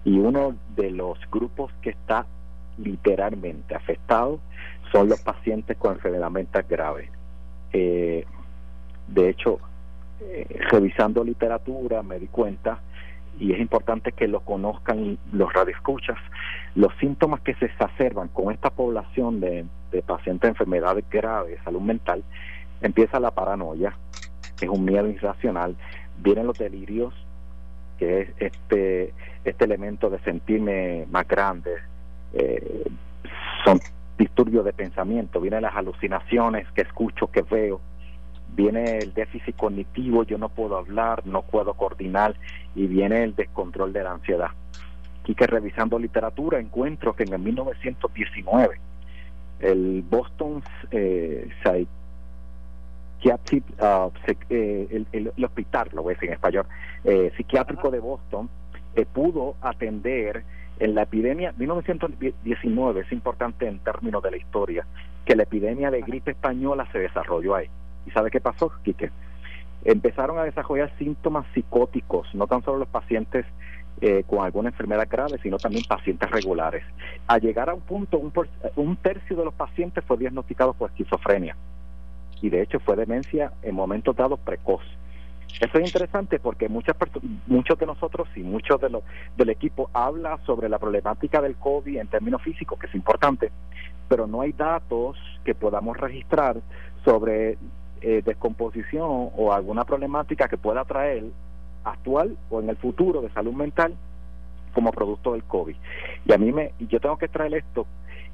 Y 0.07 0.19
uno 0.19 0.55
de 0.77 0.93
los 0.93 1.19
grupos 1.33 1.73
que 1.83 1.91
está 1.91 2.27
literalmente 2.79 3.75
afectado 3.75 4.39
son 4.93 5.09
los 5.09 5.21
pacientes 5.21 5.77
con 5.77 5.95
enfermedad 5.95 6.31
mental 6.31 6.65
grave. 6.69 7.11
Eh, 7.73 8.25
de 9.09 9.29
hecho, 9.29 9.59
eh, 10.21 10.47
revisando 10.71 11.25
literatura 11.25 12.05
me 12.05 12.21
di 12.21 12.29
cuenta 12.29 12.79
y 13.41 13.53
es 13.53 13.59
importante 13.59 14.13
que 14.13 14.29
lo 14.29 14.41
conozcan 14.41 15.19
los 15.33 15.53
radioescuchas, 15.53 16.19
los 16.77 16.95
síntomas 17.01 17.41
que 17.41 17.55
se 17.57 17.67
exacerban 17.67 18.29
con 18.29 18.53
esta 18.53 18.71
población 18.71 19.41
de, 19.41 19.67
pacientes 20.07 20.43
de 20.43 20.49
enfermedades 20.49 21.05
graves, 21.11 21.59
salud 21.65 21.81
mental, 21.81 22.23
empieza 22.81 23.19
la 23.19 23.33
paranoia, 23.33 23.97
es 24.61 24.69
un 24.69 24.85
miedo 24.85 25.09
irracional, 25.09 25.75
vienen 26.23 26.47
los 26.47 26.57
delirios, 26.57 27.13
que 27.99 28.21
es 28.21 28.29
este, 28.39 29.13
este 29.45 29.65
elemento 29.65 30.11
de 30.11 30.19
sentirme 30.21 31.07
más 31.11 31.27
grande, 31.27 31.73
eh, 32.33 32.85
son 33.65 33.81
disturbios 34.19 34.65
de 34.65 34.73
pensamiento, 34.73 35.41
vienen 35.41 35.63
las 35.63 35.77
alucinaciones 35.77 36.67
que 36.73 36.83
escucho, 36.83 37.31
que 37.31 37.43
veo, 37.43 37.81
viene 38.55 38.99
el 38.99 39.13
déficit 39.13 39.57
cognitivo, 39.57 40.25
yo 40.25 40.39
no 40.39 40.49
puedo 40.49 40.77
hablar, 40.77 41.27
no 41.27 41.43
puedo 41.43 41.75
coordinar 41.75 42.35
y 42.75 42.87
viene 42.87 43.23
el 43.23 43.35
descontrol 43.35 43.93
de 43.93 44.03
la 44.03 44.13
ansiedad. 44.13 44.51
Aquí 45.23 45.35
que 45.35 45.47
revisando 45.47 45.99
literatura 45.99 46.59
encuentro 46.61 47.15
que 47.15 47.25
en 47.25 47.35
el 47.35 47.41
1919 47.41 48.81
el 49.61 50.05
Boston 50.09 50.63
eh, 50.91 51.49
Uh, 53.25 54.11
eh, 54.51 55.05
el, 55.13 55.45
hospital, 55.45 55.89
lo 55.93 56.03
voy 56.03 56.13
a 56.13 56.15
decir 56.15 56.29
en 56.29 56.35
español, 56.35 56.67
eh, 57.05 57.33
psiquiátrico 57.37 57.91
de 57.91 57.99
Boston, 57.99 58.49
eh, 58.95 59.05
pudo 59.13 59.57
atender 59.63 60.45
en 60.79 60.95
la 60.95 61.03
epidemia 61.03 61.53
1919, 61.57 63.01
es 63.01 63.13
importante 63.13 63.67
en 63.67 63.79
términos 63.81 64.23
de 64.23 64.31
la 64.31 64.37
historia, 64.37 64.87
que 65.25 65.35
la 65.35 65.43
epidemia 65.43 65.91
de 65.91 66.03
gripe 66.03 66.33
española 66.33 66.87
se 66.93 66.99
desarrolló 66.99 67.57
ahí. 67.57 67.69
¿Y 68.07 68.11
sabe 68.11 68.31
qué 68.31 68.41
pasó, 68.41 68.71
Quique? 68.85 69.11
Empezaron 69.85 70.39
a 70.39 70.45
desarrollar 70.45 70.93
síntomas 70.99 71.47
psicóticos, 71.55 72.33
no 72.35 72.47
tan 72.47 72.63
solo 72.63 72.79
los 72.79 72.89
pacientes 72.89 73.47
eh, 74.01 74.25
con 74.27 74.45
alguna 74.45 74.69
enfermedad 74.69 75.09
grave, 75.11 75.39
sino 75.43 75.57
también 75.59 75.85
pacientes 75.89 76.31
regulares. 76.31 76.85
A 77.27 77.39
llegar 77.39 77.71
a 77.71 77.75
un 77.75 77.81
punto, 77.81 78.19
un, 78.19 78.33
un 78.77 78.97
tercio 78.97 79.37
de 79.37 79.45
los 79.45 79.55
pacientes 79.55 80.05
fue 80.05 80.19
diagnosticado 80.19 80.75
por 80.75 80.91
esquizofrenia. 80.91 81.57
Y 82.43 82.51
de 82.51 82.63
hecho 82.63 82.81
fue 82.81 82.97
demencia 82.97 83.53
en 83.63 83.75
momentos 83.75 84.17
dados 84.17 84.39
precoz. 84.41 84.83
Eso 85.61 85.79
es 85.79 85.87
interesante 85.87 86.39
porque 86.39 86.69
muchas 86.69 86.97
muchos 87.47 87.79
de 87.79 87.87
nosotros 87.87 88.29
y 88.37 88.41
muchos 88.41 88.79
de 88.81 88.91
los 88.91 89.03
del 89.37 89.49
equipo 89.49 89.89
habla 89.95 90.39
sobre 90.45 90.69
la 90.69 90.79
problemática 90.79 91.41
del 91.41 91.57
COVID 91.57 91.97
en 91.97 92.09
términos 92.09 92.43
físicos, 92.43 92.79
que 92.79 92.89
es 92.89 92.95
importante, 92.95 93.51
pero 94.09 94.27
no 94.27 94.43
hay 94.43 94.53
datos 94.53 95.17
que 95.45 95.55
podamos 95.55 95.97
registrar 95.97 96.59
sobre 97.05 97.57
eh, 98.03 98.23
descomposición 98.23 99.31
o 99.35 99.53
alguna 99.53 99.85
problemática 99.85 100.49
que 100.49 100.59
pueda 100.59 100.85
traer 100.85 101.25
actual 101.85 102.37
o 102.51 102.61
en 102.61 102.69
el 102.69 102.77
futuro 102.77 103.23
de 103.23 103.31
salud 103.31 103.55
mental 103.55 103.95
como 104.75 104.93
producto 104.93 105.33
del 105.33 105.45
COVID. 105.45 105.77
Y 106.27 106.33
a 106.35 106.37
mí 106.37 106.53
me, 106.53 106.73
yo 106.81 107.01
tengo 107.01 107.17
que 107.17 107.29
traer 107.29 107.55
esto 107.55 107.87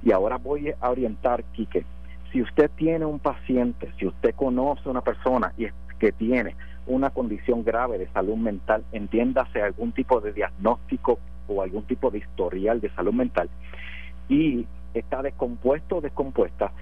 y 0.03 0.11
ahora 0.11 0.39
voy 0.39 0.75
a 0.81 0.91
orientar, 0.91 1.45
Quique, 1.53 1.85
si 2.33 2.43
usted 2.43 2.71
tiene 2.77 3.05
un 3.05 3.19
paciente, 3.19 3.93
si 3.99 4.07
usted 4.07 4.35
conoce 4.35 4.89
una 4.89 5.03
persona 5.03 5.53
y 5.57 5.67
que 5.99 6.13
tiene 6.13 6.57
una 6.87 7.11
condición 7.11 7.63
grave 7.63 7.99
de 7.99 8.09
salud 8.09 8.37
mental, 8.37 8.85
entiéndase 8.93 9.63
algún 9.63 9.93
tipo 9.93 10.21
de 10.21 10.33
diagnóstico 10.33 11.19
o 11.47 11.63
algún 11.63 11.85
tipo 11.85 12.11
de 12.11 12.19
historial 12.19 12.81
de 12.81 12.91
salud 12.91 13.13
mental 13.13 13.49
y 14.29 14.67
está 14.95 15.23
descompuesto 15.23 15.97
o 15.97 16.01
descompuesta, 16.01 16.73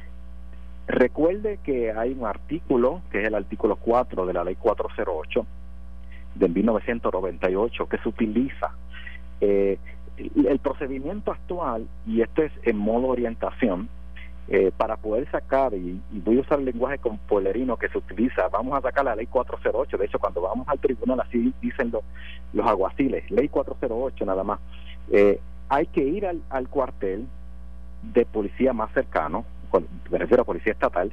Recuerde 0.90 1.60
que 1.62 1.92
hay 1.92 2.16
un 2.18 2.26
artículo, 2.26 3.02
que 3.12 3.20
es 3.20 3.28
el 3.28 3.36
artículo 3.36 3.76
4 3.76 4.26
de 4.26 4.32
la 4.32 4.42
ley 4.42 4.56
408 4.56 5.46
de 6.34 6.48
1998, 6.48 7.88
que 7.88 7.98
se 7.98 8.08
utiliza. 8.08 8.72
Eh, 9.40 9.78
el 10.16 10.58
procedimiento 10.58 11.30
actual, 11.30 11.86
y 12.08 12.22
esto 12.22 12.42
es 12.42 12.50
en 12.64 12.76
modo 12.76 13.06
orientación, 13.06 13.88
eh, 14.52 14.72
para 14.76 14.96
poder 14.96 15.30
sacar, 15.30 15.72
y, 15.74 16.00
voy 16.10 16.38
a 16.38 16.40
usar 16.40 16.58
el 16.58 16.64
lenguaje 16.64 16.98
con 16.98 17.18
polerino 17.18 17.76
que 17.76 17.88
se 17.88 17.98
utiliza, 17.98 18.48
vamos 18.48 18.76
a 18.76 18.82
sacar 18.82 19.04
la 19.04 19.14
ley 19.14 19.26
408, 19.26 19.96
de 19.96 20.06
hecho 20.06 20.18
cuando 20.18 20.40
vamos 20.40 20.66
al 20.68 20.80
tribunal 20.80 21.20
así 21.20 21.54
dicen 21.62 21.92
los, 21.92 22.02
los 22.52 22.66
aguaciles, 22.66 23.30
ley 23.30 23.48
408 23.48 24.26
nada 24.26 24.42
más, 24.42 24.58
eh, 25.12 25.38
hay 25.68 25.86
que 25.86 26.02
ir 26.02 26.26
al, 26.26 26.42
al 26.50 26.68
cuartel 26.68 27.28
de 28.02 28.26
policía 28.26 28.72
más 28.72 28.92
cercano, 28.92 29.44
me 30.10 30.18
refiero 30.18 30.42
a 30.42 30.46
policía 30.46 30.72
estatal, 30.72 31.12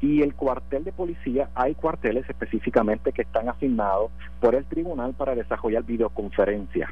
y 0.00 0.22
el 0.22 0.34
cuartel 0.34 0.82
de 0.82 0.90
policía, 0.90 1.50
hay 1.54 1.76
cuarteles 1.76 2.28
específicamente 2.28 3.12
que 3.12 3.22
están 3.22 3.48
asignados 3.48 4.10
por 4.40 4.56
el 4.56 4.64
tribunal 4.64 5.14
para 5.14 5.36
desarrollar 5.36 5.84
videoconferencias. 5.84 6.90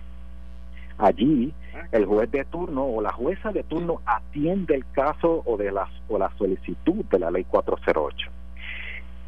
Allí 1.01 1.53
ah, 1.75 1.87
el 1.93 2.05
juez 2.05 2.31
de 2.31 2.45
turno 2.45 2.85
o 2.85 3.01
la 3.01 3.13
jueza 3.13 3.53
de 3.53 3.63
turno 3.63 4.03
atiende 4.05 4.75
el 4.75 4.85
caso 4.93 5.43
o 5.47 5.57
de 5.57 5.73
las 5.73 5.89
o 6.09 6.19
la 6.19 6.31
solicitud 6.37 7.05
de 7.07 7.19
la 7.19 7.31
ley 7.31 7.45
408. 7.45 8.31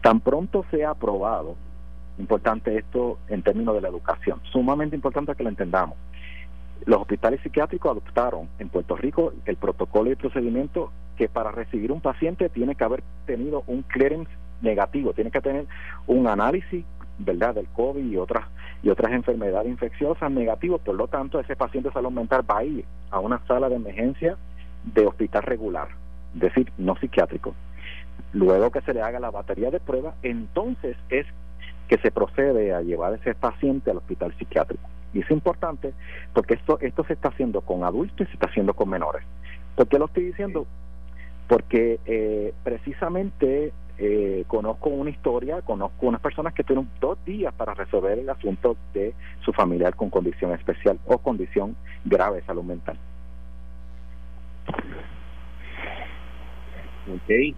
Tan 0.03 0.21
pronto 0.21 0.65
sea 0.71 0.91
aprobado, 0.91 1.57
importante 2.19 2.77
esto 2.77 3.19
en 3.29 3.43
términos 3.43 3.75
de 3.75 3.81
la 3.81 3.89
educación, 3.89 4.41
sumamente 4.53 4.97
importante 4.97 5.35
que 5.35 5.43
lo 5.43 5.49
entendamos. 5.49 5.97
Los 6.85 7.01
hospitales 7.01 7.41
psiquiátricos 7.43 7.93
adoptaron 7.93 8.49
en 8.59 8.69
Puerto 8.69 8.97
Rico 8.97 9.33
el 9.47 9.57
protocolo 9.57 10.09
y 10.09 10.13
el 10.13 10.19
procedimiento 10.19 10.91
que 11.17 11.29
para 11.29 11.53
recibir 11.53 11.93
un 11.93 12.01
paciente 12.01 12.49
tiene 12.49 12.75
que 12.75 12.85
haber 12.85 13.03
tenido 13.25 13.63
un 13.67 13.83
clearance 13.83 14.31
negativo, 14.61 15.13
tiene 15.13 15.31
que 15.31 15.41
tener 15.41 15.67
un 16.07 16.27
análisis 16.27 16.85
verdad 17.25 17.55
del 17.55 17.67
COVID 17.69 18.05
y 18.05 18.17
otras 18.17 18.47
y 18.83 18.91
otras 18.91 19.13
enfermedades 19.13 19.69
infecciosas 19.69 20.31
negativos, 20.31 20.81
por 20.81 20.97
lo 20.97 21.07
tanto 21.07 21.39
ese 21.39 21.55
paciente 21.57 21.89
de 21.89 21.93
salud 21.93 22.11
mental 22.11 22.43
va 22.49 22.59
a 22.59 22.65
ir 22.65 22.85
a 23.11 23.21
una 23.21 23.41
sala 23.47 23.69
de 23.69 23.77
emergencia 23.77 24.37
de 24.85 25.07
hospital 25.07 25.43
regular, 25.45 25.89
es 26.35 26.41
decir, 26.41 26.73
no 26.79 26.97
psiquiátrico. 26.97 27.55
Luego 28.33 28.71
que 28.71 28.81
se 28.81 28.95
le 28.95 29.03
haga 29.03 29.21
la 29.21 29.31
batería 29.31 29.71
de 29.71 29.79
pruebas, 29.79 30.15
entonces 30.23 30.97
es 31.11 31.27
que 31.89 31.99
se 31.99 32.11
procede 32.11 32.75
a 32.75 32.81
llevar 32.81 33.15
ese 33.15 33.35
paciente 33.35 33.91
al 33.91 33.99
hospital 33.99 34.35
psiquiátrico. 34.39 34.89
Y 35.15 35.21
es 35.21 35.31
importante 35.31 35.93
porque 36.33 36.55
esto, 36.55 36.79
esto 36.81 37.05
se 37.05 37.13
está 37.13 37.29
haciendo 37.29 37.61
con 37.61 37.85
adultos 37.85 38.27
y 38.27 38.31
se 38.31 38.33
está 38.35 38.47
haciendo 38.47 38.75
con 38.75 38.89
menores. 38.89 39.23
¿Por 39.77 39.87
qué 39.89 39.99
lo 39.99 40.07
estoy 40.07 40.25
diciendo? 40.25 40.67
Porque 41.49 42.01
eh, 42.07 42.55
precisamente 42.65 43.73
eh, 43.99 44.45
conozco 44.49 44.89
una 44.89 45.11
historia, 45.11 45.63
conozco 45.63 46.07
unas 46.07 46.21
personas 46.21 46.55
que 46.55 46.65
tienen 46.65 46.89
dos 47.01 47.23
días 47.25 47.53
para 47.55 47.75
resolver 47.75 48.19
el 48.19 48.29
asunto 48.29 48.77
de 48.95 49.15
su 49.45 49.53
familiar 49.53 49.95
con 49.95 50.11
condición 50.11 50.53
especial 50.53 50.99
o 51.07 51.19
condición 51.19 51.77
grave 52.05 52.37
de 52.37 52.47
salud 52.47 52.65
mental. 52.65 52.99
Ok. 57.09 57.57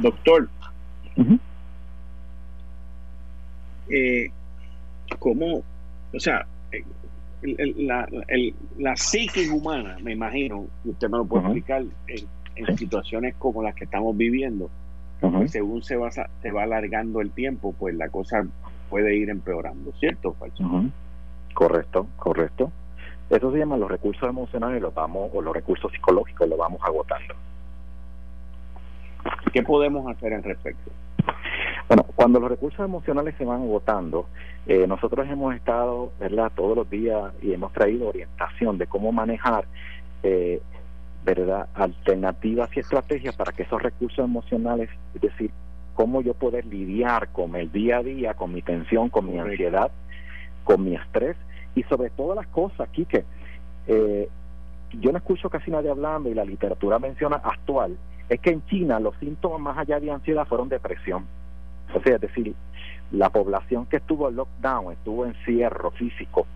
Doctor, 0.00 0.48
eh, 3.88 4.30
cómo, 5.18 5.62
o 6.12 6.20
sea, 6.20 6.46
la, 7.42 8.08
la 8.78 8.96
psique 8.96 9.48
humana, 9.50 9.96
me 10.02 10.12
imagino, 10.12 10.66
y 10.84 10.90
usted 10.90 11.08
me 11.08 11.18
lo 11.18 11.24
puede 11.24 11.44
explicar, 11.44 11.84
en, 12.56 12.76
situaciones 12.76 13.34
como 13.36 13.62
las 13.62 13.74
que 13.74 13.84
estamos 13.84 14.16
viviendo, 14.16 14.70
según 15.46 15.82
se 15.82 15.96
va, 15.96 16.10
se 16.10 16.50
va 16.50 16.62
alargando 16.64 17.20
el 17.20 17.30
tiempo, 17.30 17.74
pues 17.78 17.94
la 17.94 18.08
cosa 18.08 18.44
puede 18.90 19.16
ir 19.16 19.30
empeorando, 19.30 19.92
¿cierto? 20.00 20.34
Correcto, 21.54 22.06
correcto. 22.16 22.72
Eso 23.30 23.50
se 23.52 23.58
llama 23.58 23.76
los 23.76 23.90
recursos 23.90 24.28
emocionales 24.28 24.82
los 24.82 24.92
vamos, 24.92 25.30
o 25.32 25.40
los 25.40 25.54
recursos 25.54 25.90
psicológicos 25.92 26.48
los 26.48 26.58
vamos 26.58 26.80
agotando. 26.84 27.34
¿Qué 29.52 29.62
podemos 29.62 30.06
hacer 30.10 30.34
al 30.34 30.42
respecto? 30.42 30.90
Bueno, 31.88 32.04
cuando 32.14 32.40
los 32.40 32.50
recursos 32.50 32.80
emocionales 32.84 33.34
se 33.38 33.44
van 33.44 33.62
agotando, 33.62 34.26
eh, 34.66 34.86
nosotros 34.86 35.26
hemos 35.28 35.54
estado, 35.54 36.12
¿verdad?, 36.20 36.52
todos 36.54 36.76
los 36.76 36.90
días 36.90 37.32
y 37.42 37.52
hemos 37.52 37.72
traído 37.72 38.08
orientación 38.08 38.78
de 38.78 38.86
cómo 38.86 39.12
manejar, 39.12 39.64
eh, 40.22 40.60
¿verdad?, 41.24 41.68
alternativas 41.74 42.70
y 42.76 42.80
estrategias 42.80 43.34
para 43.36 43.52
que 43.52 43.62
esos 43.62 43.80
recursos 43.80 44.24
emocionales, 44.24 44.90
es 45.14 45.20
decir, 45.20 45.50
cómo 45.94 46.22
yo 46.22 46.34
poder 46.34 46.66
lidiar 46.66 47.28
con 47.28 47.54
el 47.54 47.70
día 47.70 47.98
a 47.98 48.02
día, 48.02 48.34
con 48.34 48.52
mi 48.52 48.62
tensión, 48.62 49.08
con 49.08 49.30
mi 49.30 49.38
ansiedad, 49.38 49.90
con 50.64 50.84
mi 50.84 50.94
estrés, 50.94 51.36
y 51.74 51.82
sobre 51.84 52.10
todas 52.10 52.36
las 52.36 52.46
cosas, 52.48 52.80
aquí 52.80 53.04
que 53.04 53.24
eh, 53.86 54.28
yo 54.92 55.12
no 55.12 55.18
escucho 55.18 55.48
casi 55.48 55.70
nadie 55.70 55.90
hablando 55.90 56.28
y 56.28 56.34
la 56.34 56.44
literatura 56.44 56.98
menciona 56.98 57.36
actual, 57.36 57.96
es 58.28 58.40
que 58.40 58.50
en 58.50 58.64
China 58.66 59.00
los 59.00 59.16
síntomas 59.16 59.60
más 59.60 59.78
allá 59.78 60.00
de 60.00 60.10
ansiedad 60.10 60.46
fueron 60.46 60.68
depresión. 60.68 61.26
O 61.94 62.00
sea, 62.00 62.16
es 62.16 62.20
decir, 62.20 62.54
la 63.10 63.28
población 63.30 63.86
que 63.86 63.98
estuvo 63.98 64.28
en 64.28 64.36
lockdown, 64.36 64.92
estuvo 64.92 65.26
en 65.26 65.34
cierre 65.44 65.90
físico 65.92 66.46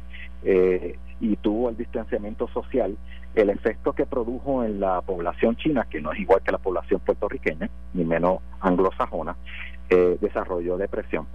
eh, 0.42 0.96
y 1.20 1.36
tuvo 1.36 1.70
el 1.70 1.76
distanciamiento 1.76 2.48
social, 2.48 2.96
el 3.34 3.50
efecto 3.50 3.92
que 3.92 4.06
produjo 4.06 4.64
en 4.64 4.80
la 4.80 5.00
población 5.02 5.56
china, 5.56 5.86
que 5.88 6.00
no 6.00 6.12
es 6.12 6.20
igual 6.20 6.42
que 6.42 6.52
la 6.52 6.58
población 6.58 7.00
puertorriqueña, 7.00 7.68
ni 7.94 8.04
menos 8.04 8.40
anglosajona, 8.60 9.36
eh, 9.88 10.18
desarrolló 10.20 10.76
depresión. 10.76 11.26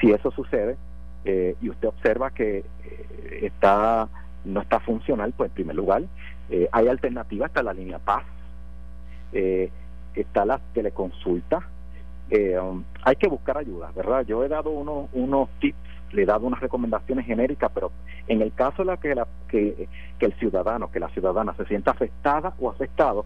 Si 0.00 0.10
eso 0.10 0.30
sucede, 0.30 0.76
eh, 1.24 1.56
y 1.60 1.68
usted 1.68 1.88
observa 1.88 2.30
que 2.30 2.58
eh, 2.58 3.40
está 3.42 4.08
no 4.44 4.60
está 4.60 4.80
funcional, 4.80 5.34
pues 5.36 5.50
en 5.50 5.54
primer 5.54 5.76
lugar 5.76 6.02
hay 6.72 6.88
alternativas, 6.88 7.50
está 7.50 7.62
la 7.62 7.74
línea 7.74 7.98
Paz, 7.98 8.24
está 10.14 10.46
la 10.46 10.58
teleconsulta, 10.72 11.68
um, 12.62 12.82
hay 13.02 13.16
que 13.16 13.28
buscar 13.28 13.58
ayuda, 13.58 13.90
¿verdad? 13.94 14.24
Yo 14.24 14.42
he 14.42 14.48
dado 14.48 14.70
unos, 14.70 15.10
unos 15.12 15.50
tips, 15.60 15.87
le 16.12 16.22
he 16.22 16.26
dado 16.26 16.46
unas 16.46 16.60
recomendaciones 16.60 17.26
genéricas, 17.26 17.70
pero 17.74 17.92
en 18.26 18.42
el 18.42 18.52
caso 18.52 18.82
de 18.82 18.86
la 18.86 18.96
que, 18.96 19.14
la, 19.14 19.26
que, 19.48 19.88
el 20.20 20.32
ciudadano, 20.34 20.90
que 20.90 21.00
la 21.00 21.08
ciudadana 21.10 21.54
se 21.54 21.64
sienta 21.66 21.92
afectada 21.92 22.54
o 22.58 22.70
afectado, 22.70 23.24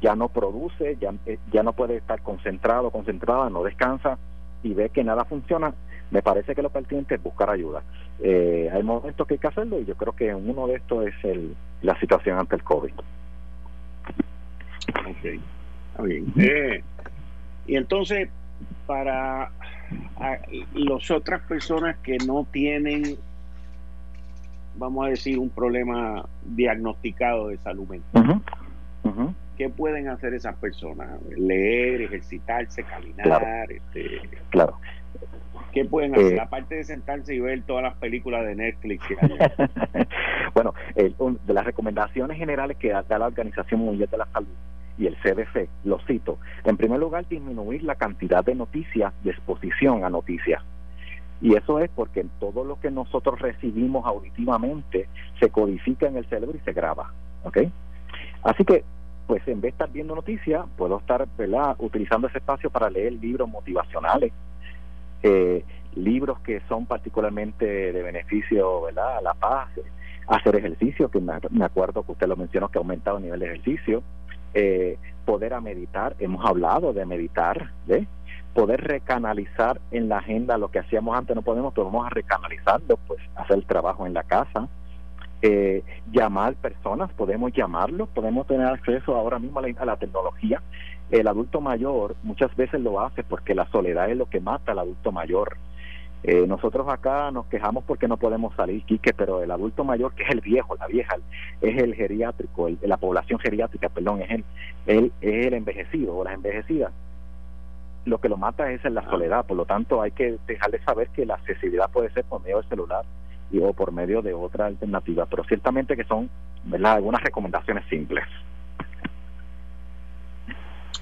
ya 0.00 0.16
no 0.16 0.28
produce, 0.28 0.96
ya, 1.00 1.12
ya 1.52 1.62
no 1.62 1.72
puede 1.72 1.96
estar 1.96 2.22
concentrado, 2.22 2.90
concentrada, 2.90 3.50
no 3.50 3.62
descansa 3.62 4.18
y 4.62 4.74
ve 4.74 4.90
que 4.90 5.04
nada 5.04 5.24
funciona, 5.24 5.74
me 6.10 6.22
parece 6.22 6.54
que 6.54 6.62
lo 6.62 6.70
pertinente 6.70 7.14
es 7.14 7.22
buscar 7.22 7.50
ayuda. 7.50 7.82
Eh, 8.20 8.70
hay 8.72 8.82
momentos 8.82 9.26
que 9.26 9.34
hay 9.34 9.40
que 9.40 9.48
hacerlo 9.48 9.80
y 9.80 9.84
yo 9.84 9.96
creo 9.96 10.14
que 10.14 10.34
uno 10.34 10.66
de 10.66 10.74
estos 10.76 11.06
es 11.06 11.14
el, 11.24 11.56
la 11.82 11.98
situación 11.98 12.38
ante 12.38 12.56
el 12.56 12.62
COVID. 12.62 12.92
Ok, 14.88 15.24
está 15.24 16.02
bien. 16.02 16.32
Eh, 16.36 16.82
y 17.66 17.76
entonces, 17.76 18.28
para 18.86 19.50
las 20.74 21.10
otras 21.10 21.42
personas 21.42 21.96
que 22.02 22.18
no 22.18 22.46
tienen, 22.50 23.16
vamos 24.76 25.06
a 25.06 25.10
decir, 25.10 25.38
un 25.38 25.50
problema 25.50 26.24
diagnosticado 26.44 27.48
de 27.48 27.58
salud 27.58 27.88
mental, 27.88 28.42
¿qué 29.56 29.68
pueden 29.68 30.08
hacer 30.08 30.34
esas 30.34 30.56
personas? 30.56 31.08
Leer, 31.36 32.02
ejercitarse, 32.02 32.82
caminar. 32.84 33.24
Claro. 33.24 33.46
Este, 33.68 34.20
claro. 34.50 34.78
¿Qué 35.72 35.84
pueden 35.84 36.14
hacer? 36.14 36.34
Eh, 36.34 36.40
Aparte 36.40 36.74
de 36.74 36.84
sentarse 36.84 37.34
y 37.34 37.40
ver 37.40 37.62
todas 37.62 37.82
las 37.82 37.94
películas 37.94 38.44
de 38.44 38.54
Netflix. 38.54 39.04
bueno, 40.54 40.74
de 40.94 41.54
las 41.54 41.64
recomendaciones 41.64 42.36
generales 42.36 42.76
que 42.76 42.90
da 42.90 43.18
la 43.18 43.26
Organización 43.26 43.80
Mundial 43.80 44.08
de 44.10 44.18
la 44.18 44.26
Salud 44.26 44.48
y 44.98 45.06
el 45.06 45.16
CDC, 45.16 45.68
lo 45.84 45.98
cito. 46.00 46.38
En 46.64 46.76
primer 46.76 47.00
lugar, 47.00 47.26
disminuir 47.28 47.82
la 47.82 47.94
cantidad 47.94 48.44
de 48.44 48.54
noticias, 48.54 49.12
de 49.24 49.30
exposición 49.30 50.04
a 50.04 50.10
noticias. 50.10 50.62
Y 51.40 51.56
eso 51.56 51.80
es 51.80 51.90
porque 51.90 52.24
todo 52.38 52.64
lo 52.64 52.78
que 52.78 52.90
nosotros 52.90 53.40
recibimos 53.40 54.06
auditivamente 54.06 55.08
se 55.40 55.50
codifica 55.50 56.06
en 56.06 56.16
el 56.16 56.26
cerebro 56.26 56.56
y 56.56 56.60
se 56.60 56.72
graba. 56.72 57.12
¿Ok? 57.42 57.58
Así 58.44 58.64
que, 58.64 58.84
pues 59.26 59.46
en 59.48 59.60
vez 59.60 59.62
de 59.62 59.68
estar 59.68 59.90
viendo 59.90 60.14
noticias, 60.14 60.64
puedo 60.76 60.98
estar 60.98 61.26
¿verdad? 61.36 61.74
utilizando 61.78 62.28
ese 62.28 62.38
espacio 62.38 62.70
para 62.70 62.90
leer 62.90 63.14
libros 63.14 63.48
motivacionales, 63.48 64.32
eh, 65.22 65.64
libros 65.96 66.38
que 66.40 66.60
son 66.68 66.86
particularmente 66.86 67.92
de 67.92 68.02
beneficio 68.02 68.82
¿verdad? 68.82 69.18
a 69.18 69.20
la 69.20 69.34
paz, 69.34 69.68
hacer 70.26 70.56
ejercicio, 70.56 71.10
que 71.10 71.20
me, 71.20 71.64
acuerdo 71.64 72.02
que 72.04 72.12
usted 72.12 72.26
lo 72.26 72.36
mencionó, 72.36 72.68
que 72.68 72.78
ha 72.78 72.80
aumentado 72.80 73.18
el 73.18 73.24
nivel 73.24 73.40
de 73.40 73.46
ejercicio, 73.46 74.02
eh, 74.54 74.98
poder 75.24 75.54
a 75.54 75.60
meditar, 75.60 76.16
hemos 76.18 76.44
hablado 76.44 76.92
de 76.92 77.06
meditar, 77.06 77.70
¿ve? 77.86 78.06
poder 78.54 78.82
recanalizar 78.82 79.80
en 79.90 80.08
la 80.08 80.18
agenda 80.18 80.58
lo 80.58 80.70
que 80.70 80.78
hacíamos 80.78 81.16
antes, 81.16 81.34
no 81.34 81.42
podemos, 81.42 81.72
pero 81.72 81.86
vamos 81.86 82.06
a 82.06 82.10
recanalizarlo, 82.10 82.98
pues 83.06 83.20
hacer 83.34 83.56
el 83.56 83.64
trabajo 83.64 84.06
en 84.06 84.12
la 84.12 84.24
casa, 84.24 84.68
eh, 85.40 85.82
llamar 86.12 86.54
personas, 86.54 87.10
podemos 87.14 87.52
llamarlo, 87.52 88.06
podemos 88.06 88.46
tener 88.46 88.66
acceso 88.66 89.16
ahora 89.16 89.38
mismo 89.38 89.60
a 89.60 89.84
la 89.86 89.96
tecnología 89.96 90.60
el 91.12 91.28
adulto 91.28 91.60
mayor 91.60 92.16
muchas 92.22 92.54
veces 92.56 92.80
lo 92.80 93.00
hace 93.00 93.22
porque 93.22 93.54
la 93.54 93.68
soledad 93.70 94.10
es 94.10 94.16
lo 94.16 94.30
que 94.30 94.40
mata 94.40 94.72
al 94.72 94.78
adulto 94.78 95.12
mayor. 95.12 95.58
Eh, 96.24 96.46
nosotros 96.46 96.88
acá 96.88 97.32
nos 97.32 97.46
quejamos 97.46 97.82
porque 97.84 98.06
no 98.06 98.16
podemos 98.16 98.54
salir, 98.54 98.84
Quique, 98.84 99.12
pero 99.12 99.42
el 99.42 99.50
adulto 99.50 99.82
mayor, 99.82 100.14
que 100.14 100.22
es 100.22 100.30
el 100.30 100.40
viejo, 100.40 100.76
la 100.76 100.86
vieja, 100.86 101.16
es 101.60 101.82
el 101.82 101.94
geriátrico, 101.94 102.68
la 102.82 102.96
población 102.96 103.40
geriátrica, 103.40 103.88
perdón, 103.88 104.22
es 104.22 104.30
el, 104.30 104.44
el, 104.86 105.12
es 105.20 105.46
el 105.46 105.54
envejecido 105.54 106.16
o 106.16 106.22
las 106.22 106.34
envejecidas. 106.34 106.92
Lo 108.04 108.18
que 108.18 108.28
lo 108.28 108.36
mata 108.36 108.70
es 108.70 108.84
la 108.84 109.02
soledad, 109.10 109.46
por 109.46 109.56
lo 109.56 109.64
tanto 109.64 110.00
hay 110.00 110.12
que 110.12 110.38
dejar 110.46 110.70
de 110.70 110.82
saber 110.84 111.08
que 111.08 111.26
la 111.26 111.34
accesibilidad 111.34 111.90
puede 111.90 112.10
ser 112.10 112.24
por 112.24 112.40
medio 112.42 112.60
del 112.60 112.68
celular 112.68 113.04
y, 113.50 113.58
o 113.58 113.72
por 113.72 113.90
medio 113.90 114.22
de 114.22 114.32
otra 114.32 114.66
alternativa, 114.66 115.26
pero 115.26 115.44
ciertamente 115.44 115.96
que 115.96 116.04
son 116.04 116.30
¿verdad? 116.64 116.94
algunas 116.94 117.22
recomendaciones 117.22 117.84
simples. 117.88 118.24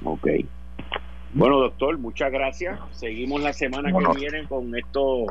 Ok. 0.02 0.28
Bueno, 1.32 1.60
doctor, 1.60 1.96
muchas 1.98 2.32
gracias. 2.32 2.78
Seguimos 2.92 3.40
la 3.40 3.52
semana 3.52 3.92
que 3.92 4.18
viene 4.18 4.46
con 4.48 4.74
estos 4.76 5.26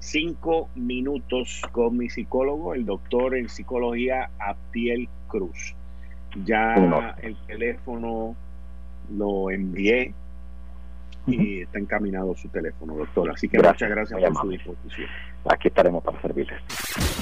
cinco 0.00 0.68
minutos 0.74 1.62
con 1.72 1.96
mi 1.96 2.08
psicólogo, 2.10 2.74
el 2.74 2.84
doctor 2.84 3.36
en 3.36 3.48
psicología 3.48 4.30
Abdiel 4.38 5.08
Cruz. 5.28 5.74
Ya 6.44 7.14
el 7.22 7.36
teléfono 7.46 8.34
lo 9.16 9.50
envié 9.50 10.12
y 11.28 11.62
está 11.62 11.78
encaminado 11.78 12.34
su 12.36 12.48
teléfono, 12.48 12.96
doctor. 12.96 13.30
Así 13.30 13.48
que 13.48 13.58
muchas 13.58 13.90
gracias 13.90 14.20
por 14.20 14.42
su 14.42 14.48
disposición. 14.50 15.08
Aquí 15.50 15.68
estaremos 15.68 16.02
para 16.02 16.20
servirles. 16.20 16.60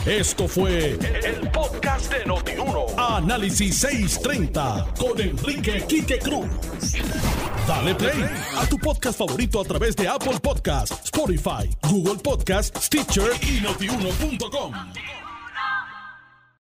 Esto 0.07 0.49
fue 0.49 0.91
el, 0.93 1.51
podcast 1.53 2.13
de 2.13 2.25
Notiuno. 2.25 2.87
Análisis 2.97 3.79
630 3.79 4.95
con 4.99 5.21
Enrique 5.21 5.85
Quique 5.89 6.19
Cruz. 6.19 6.47
Dale 7.67 7.95
play 7.95 8.25
a 8.57 8.67
tu 8.69 8.79
podcast 8.79 9.19
favorito 9.19 9.61
a 9.61 9.65
través 9.65 9.97
de 9.97 10.09
Apple 10.09 10.39
Podcasts, 10.41 11.05
Spotify, 11.05 11.69
Google 11.91 12.21
Podcasts, 12.23 12.87
Stitcher 12.87 13.31
y 13.43 13.61
notiuno.com. 13.61 15.26